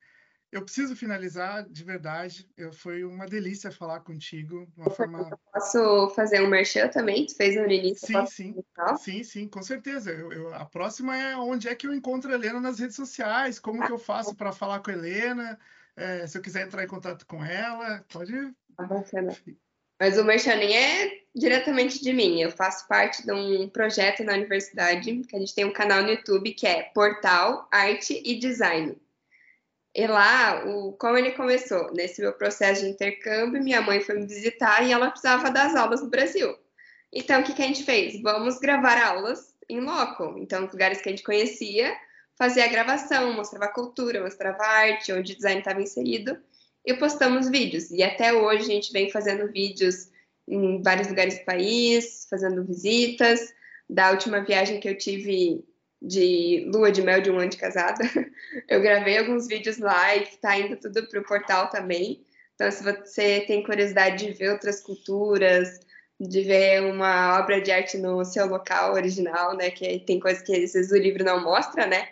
eu 0.51 0.63
preciso 0.63 0.97
finalizar 0.97 1.69
de 1.69 1.85
verdade. 1.85 2.49
Eu, 2.57 2.73
foi 2.73 3.05
uma 3.05 3.27
delícia 3.27 3.71
falar 3.71 4.01
contigo. 4.01 4.67
Uma 4.77 4.91
forma... 4.91 5.29
Eu 5.31 5.39
posso 5.53 6.11
fazer 6.15 6.43
um 6.43 6.49
merchan 6.49 6.89
também? 6.89 7.27
Tu 7.27 7.37
fez 7.37 7.55
no 7.57 7.67
início? 7.67 8.07
Sim, 8.07 8.27
sim. 8.27 8.65
Sim, 8.99 9.23
sim, 9.23 9.49
com 9.49 9.63
certeza. 9.63 10.11
Eu, 10.11 10.33
eu, 10.33 10.55
a 10.55 10.65
próxima 10.65 11.17
é 11.17 11.37
onde 11.37 11.69
é 11.69 11.75
que 11.75 11.87
eu 11.87 11.95
encontro 11.95 12.31
a 12.31 12.35
Helena 12.35 12.61
nas 12.61 12.79
redes 12.79 12.97
sociais, 12.97 13.59
como 13.59 13.83
ah, 13.83 13.87
que 13.87 13.93
eu 13.93 13.99
faço 13.99 14.35
para 14.35 14.53
falar 14.53 14.81
com 14.81 14.91
a 14.91 14.95
Helena. 14.95 15.59
É, 15.97 16.27
se 16.27 16.39
eu 16.39 16.43
quiser 16.43 16.67
entrar 16.67 16.83
em 16.83 16.89
contato 16.89 17.27
com 17.27 17.45
ela, 17.45 18.05
pode. 18.09 18.35
Ah, 18.79 18.85
bacana. 18.85 19.37
Mas 20.01 20.17
o 20.17 20.25
merchan 20.25 20.55
nem 20.55 20.77
é 20.77 21.11
diretamente 21.35 22.01
de 22.03 22.13
mim. 22.13 22.41
Eu 22.41 22.53
faço 22.53 22.87
parte 22.87 23.27
de 23.27 23.33
um 23.33 23.69
projeto 23.69 24.23
na 24.23 24.35
universidade, 24.35 25.23
que 25.25 25.37
a 25.37 25.39
gente 25.41 25.55
tem 25.55 25.65
um 25.65 25.73
canal 25.73 26.03
no 26.03 26.11
YouTube 26.11 26.55
que 26.55 26.67
é 26.67 26.85
Portal 26.95 27.69
Arte 27.71 28.23
e 28.25 28.39
Design. 28.39 28.97
E 29.99 30.07
lá, 30.07 30.65
o, 30.65 30.93
como 30.93 31.19
ele 31.19 31.33
começou? 31.33 31.93
Nesse 31.93 32.21
meu 32.21 32.33
processo 32.33 32.83
de 32.83 32.91
intercâmbio, 32.91 33.61
minha 33.61 33.81
mãe 33.81 34.01
foi 34.01 34.15
me 34.15 34.27
visitar 34.27 34.81
e 34.87 34.93
ela 34.93 35.11
precisava 35.11 35.51
das 35.51 35.75
aulas 35.75 36.01
no 36.01 36.09
Brasil. 36.09 36.57
Então, 37.13 37.41
o 37.41 37.43
que, 37.43 37.53
que 37.53 37.63
a 37.63 37.67
gente 37.67 37.83
fez? 37.83 38.23
Vamos 38.23 38.61
gravar 38.61 38.97
aulas 38.97 39.53
em 39.69 39.81
loco. 39.81 40.37
Então, 40.39 40.69
lugares 40.73 41.01
que 41.01 41.09
a 41.09 41.11
gente 41.11 41.25
conhecia, 41.25 41.93
fazia 42.39 42.65
a 42.65 42.69
gravação, 42.69 43.33
mostrava 43.33 43.65
a 43.65 43.73
cultura, 43.75 44.23
mostrava 44.23 44.63
a 44.63 44.69
arte, 44.69 45.13
onde 45.13 45.33
o 45.33 45.37
design 45.37 45.59
estava 45.59 45.83
inserido, 45.83 46.39
e 46.87 46.95
postamos 46.95 47.51
vídeos. 47.51 47.91
E 47.91 48.01
até 48.01 48.33
hoje 48.33 48.71
a 48.71 48.75
gente 48.75 48.93
vem 48.93 49.11
fazendo 49.11 49.51
vídeos 49.51 50.13
em 50.47 50.81
vários 50.81 51.09
lugares 51.09 51.41
do 51.41 51.45
país, 51.45 52.25
fazendo 52.31 52.65
visitas, 52.65 53.53
da 53.91 54.13
última 54.13 54.45
viagem 54.45 54.79
que 54.79 54.89
eu 54.89 54.97
tive 54.97 55.65
de 56.01 56.71
lua 56.73 56.93
de 56.93 57.03
mel 57.03 57.21
de 57.21 57.31
um 57.31 57.39
ano 57.39 57.51
de 57.51 57.57
casada. 57.57 58.05
Eu 58.69 58.81
gravei 58.81 59.19
alguns 59.19 59.47
vídeos 59.47 59.79
lá 59.79 60.15
e 60.15 60.23
está 60.23 60.59
indo 60.59 60.77
tudo 60.77 61.07
para 61.09 61.21
o 61.21 61.25
portal 61.25 61.69
também. 61.71 62.25
Então, 62.55 62.71
se 62.71 62.83
você 62.83 63.45
tem 63.47 63.63
curiosidade 63.63 64.27
de 64.27 64.33
ver 64.33 64.51
outras 64.51 64.81
culturas, 64.81 65.81
de 66.21 66.43
ver 66.43 66.83
uma 66.83 67.39
obra 67.39 67.61
de 67.61 67.71
arte 67.71 67.97
no 67.97 68.25
seu 68.25 68.47
local 68.47 68.95
original, 68.95 69.57
né? 69.57 69.71
Que 69.71 70.01
tem 70.01 70.19
coisas 70.19 70.43
que 70.43 70.53
às 70.53 70.73
vezes 70.73 70.91
o 70.91 70.97
livro 70.97 71.25
não 71.25 71.43
mostra, 71.43 71.87
né? 71.87 72.09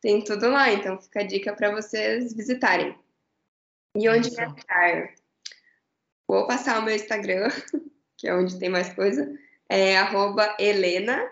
Tem 0.00 0.22
tudo 0.22 0.48
lá, 0.48 0.72
então 0.72 0.98
fica 0.98 1.20
a 1.20 1.26
dica 1.26 1.54
para 1.54 1.70
vocês 1.72 2.32
visitarem. 2.32 2.96
E 3.96 4.08
onde 4.08 4.30
me 4.30 4.40
achar? 4.40 5.12
Vou 6.28 6.46
passar 6.46 6.78
o 6.78 6.82
meu 6.82 6.94
Instagram, 6.94 7.48
que 8.16 8.28
é 8.28 8.34
onde 8.34 8.58
tem 8.58 8.68
mais 8.68 8.92
coisa. 8.94 9.28
É 9.68 9.98
arroba 9.98 10.56
Helena, 10.58 11.28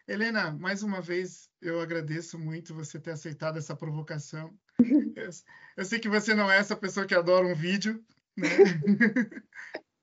Helena, 0.08 0.52
mais 0.52 0.82
uma 0.82 1.00
vez 1.00 1.48
eu 1.60 1.80
agradeço 1.80 2.38
muito 2.38 2.74
você 2.74 2.98
ter 2.98 3.12
aceitado 3.12 3.58
essa 3.58 3.76
provocação. 3.76 4.58
Eu, 5.16 5.28
eu 5.76 5.84
sei 5.84 5.98
que 5.98 6.08
você 6.08 6.34
não 6.34 6.50
é 6.50 6.56
essa 6.56 6.74
pessoa 6.74 7.04
que 7.04 7.14
adora 7.14 7.46
um 7.46 7.54
vídeo, 7.54 8.02
né? 8.34 8.48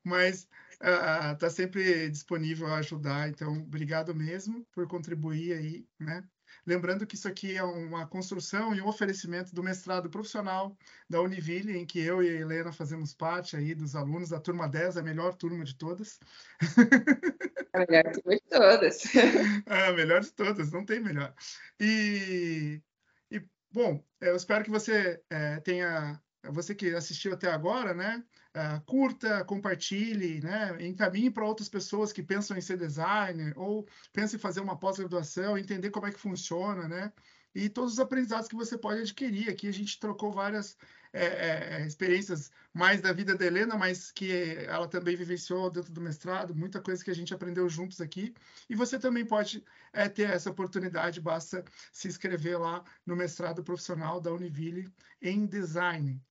mas 0.04 0.48
está 0.80 1.48
uh, 1.48 1.50
sempre 1.50 2.10
disponível 2.10 2.68
a 2.68 2.78
ajudar. 2.78 3.28
Então, 3.30 3.58
obrigado 3.64 4.14
mesmo 4.14 4.66
por 4.72 4.88
contribuir 4.88 5.54
aí, 5.54 5.88
né? 6.00 6.24
Lembrando 6.66 7.06
que 7.06 7.16
isso 7.16 7.28
aqui 7.28 7.56
é 7.56 7.64
uma 7.64 8.06
construção 8.08 8.74
e 8.76 8.82
um 8.82 8.88
oferecimento 8.88 9.54
do 9.54 9.64
mestrado 9.64 10.10
profissional 10.10 10.78
da 11.10 11.22
Univille, 11.22 11.78
em 11.78 11.86
que 11.86 12.00
eu 12.00 12.22
e 12.22 12.30
a 12.30 12.40
Helena 12.40 12.72
fazemos 12.72 13.14
parte 13.14 13.56
aí 13.56 13.74
dos 13.74 13.96
alunos 13.96 14.30
da 14.30 14.40
turma 14.40 14.68
10, 14.68 14.98
a 14.98 15.04
melhor 15.04 15.36
turma 15.36 15.64
de 15.64 15.76
todas. 15.76 16.20
A 17.74 17.80
melhor 17.80 18.12
turma 18.12 18.36
de 18.36 18.44
todas. 18.50 19.04
A 19.68 19.92
melhor 19.92 20.22
de 20.22 20.32
todas, 20.32 20.72
não 20.72 20.84
tem 20.84 21.00
melhor. 21.00 21.34
E, 21.80 22.82
e 23.30 23.42
bom, 23.72 24.04
eu 24.20 24.36
espero 24.36 24.64
que 24.64 24.72
você 24.72 25.22
é, 25.30 25.60
tenha, 25.60 26.20
você 26.52 26.76
que 26.76 26.94
assistiu 26.94 27.34
até 27.34 27.52
agora, 27.52 27.94
né? 27.94 28.24
Uh, 28.56 28.82
curta, 28.86 29.44
compartilhe, 29.46 30.42
né? 30.42 30.76
encaminhe 30.80 31.30
para 31.30 31.46
outras 31.46 31.70
pessoas 31.70 32.12
que 32.12 32.24
pensam 32.24 32.58
em 32.58 32.62
ser 32.62 32.78
designer 32.78 33.54
ou 33.56 33.88
pensam 34.12 34.38
em 34.38 34.42
fazer 34.42 34.62
uma 34.62 34.78
pós-graduação, 34.78 35.58
entender 35.58 35.92
como 35.92 36.08
é 36.08 36.12
que 36.12 36.20
funciona, 36.20 36.88
né? 36.88 37.14
E 37.54 37.70
todos 37.70 37.94
os 37.94 38.00
aprendizados 38.00 38.48
que 38.48 38.56
você 38.56 38.78
pode 38.78 39.02
adquirir. 39.02 39.50
Aqui 39.50 39.68
a 39.68 39.74
gente 39.74 40.00
trocou 40.00 40.32
várias 40.32 40.78
é, 41.14 41.80
é, 41.82 41.88
experiências 41.88 42.52
mais 42.74 43.02
da 43.02 43.12
vida 43.12 43.36
da 43.36 43.46
Helena, 43.46 43.76
mas 43.76 44.12
que 44.12 44.32
ela 44.68 44.88
também 44.88 45.16
vivenciou 45.16 45.70
dentro 45.70 45.92
do 45.92 46.02
mestrado, 46.02 46.56
muita 46.56 46.82
coisa 46.82 47.04
que 47.04 47.10
a 47.10 47.16
gente 47.16 47.34
aprendeu 47.34 47.68
juntos 47.70 48.02
aqui. 48.02 48.34
E 48.70 48.76
você 48.76 49.00
também 49.00 49.26
pode 49.26 49.64
é, 49.94 50.08
ter 50.08 50.30
essa 50.30 50.50
oportunidade, 50.50 51.22
basta 51.22 51.64
se 51.92 52.08
inscrever 52.08 52.60
lá 52.60 52.84
no 53.06 53.16
mestrado 53.16 53.64
profissional 53.64 54.22
da 54.22 54.32
Univille 54.32 54.92
em 55.22 55.46
design. 55.46 56.22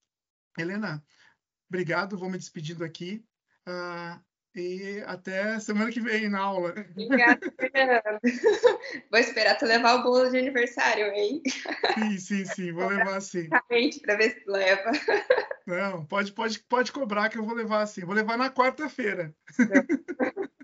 Helena, 0.59 1.02
Obrigado, 1.68 2.16
vou 2.16 2.30
me 2.30 2.38
despedindo 2.38 2.84
aqui. 2.84 3.24
Uh, 3.68 4.20
e 4.54 5.02
até 5.07 5.59
semana 5.59 5.90
que 5.90 6.00
vem 6.00 6.28
na 6.28 6.40
aula. 6.40 6.74
Obrigada, 6.90 7.40
Fernando. 7.61 8.20
Vou 9.11 9.20
esperar 9.20 9.59
tu 9.59 9.66
levar 9.66 9.96
o 9.96 10.02
bolo 10.02 10.30
de 10.30 10.38
aniversário, 10.38 11.12
hein? 11.12 11.42
Sim, 11.94 12.18
sim, 12.18 12.44
sim, 12.44 12.72
vou 12.72 12.86
levar 12.86 13.20
sim. 13.20 13.48
Para 13.48 14.16
ver 14.16 14.30
se 14.30 14.44
tu 14.44 14.52
leva. 14.52 14.92
Não, 15.66 16.07
pode, 16.07 16.32
pode, 16.32 16.61
pode 16.61 16.92
cobrar 16.92 17.28
que 17.28 17.36
eu 17.36 17.44
vou 17.44 17.54
levar 17.54 17.86
sim. 17.86 18.04
Vou 18.04 18.14
levar 18.14 18.38
na 18.38 18.50
quarta-feira. 18.50 19.34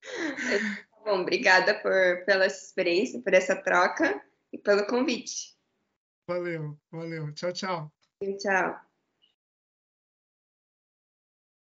Tá 0.00 1.04
bom, 1.04 1.20
obrigada 1.20 1.74
por, 1.82 2.24
pela 2.24 2.46
experiência, 2.46 3.20
por 3.20 3.34
essa 3.34 3.54
troca 3.56 4.22
e 4.52 4.56
pelo 4.56 4.86
convite. 4.86 5.54
Valeu, 6.26 6.78
valeu. 6.90 7.34
Tchau, 7.34 7.52
tchau. 7.52 7.92
Tchau. 8.38 8.87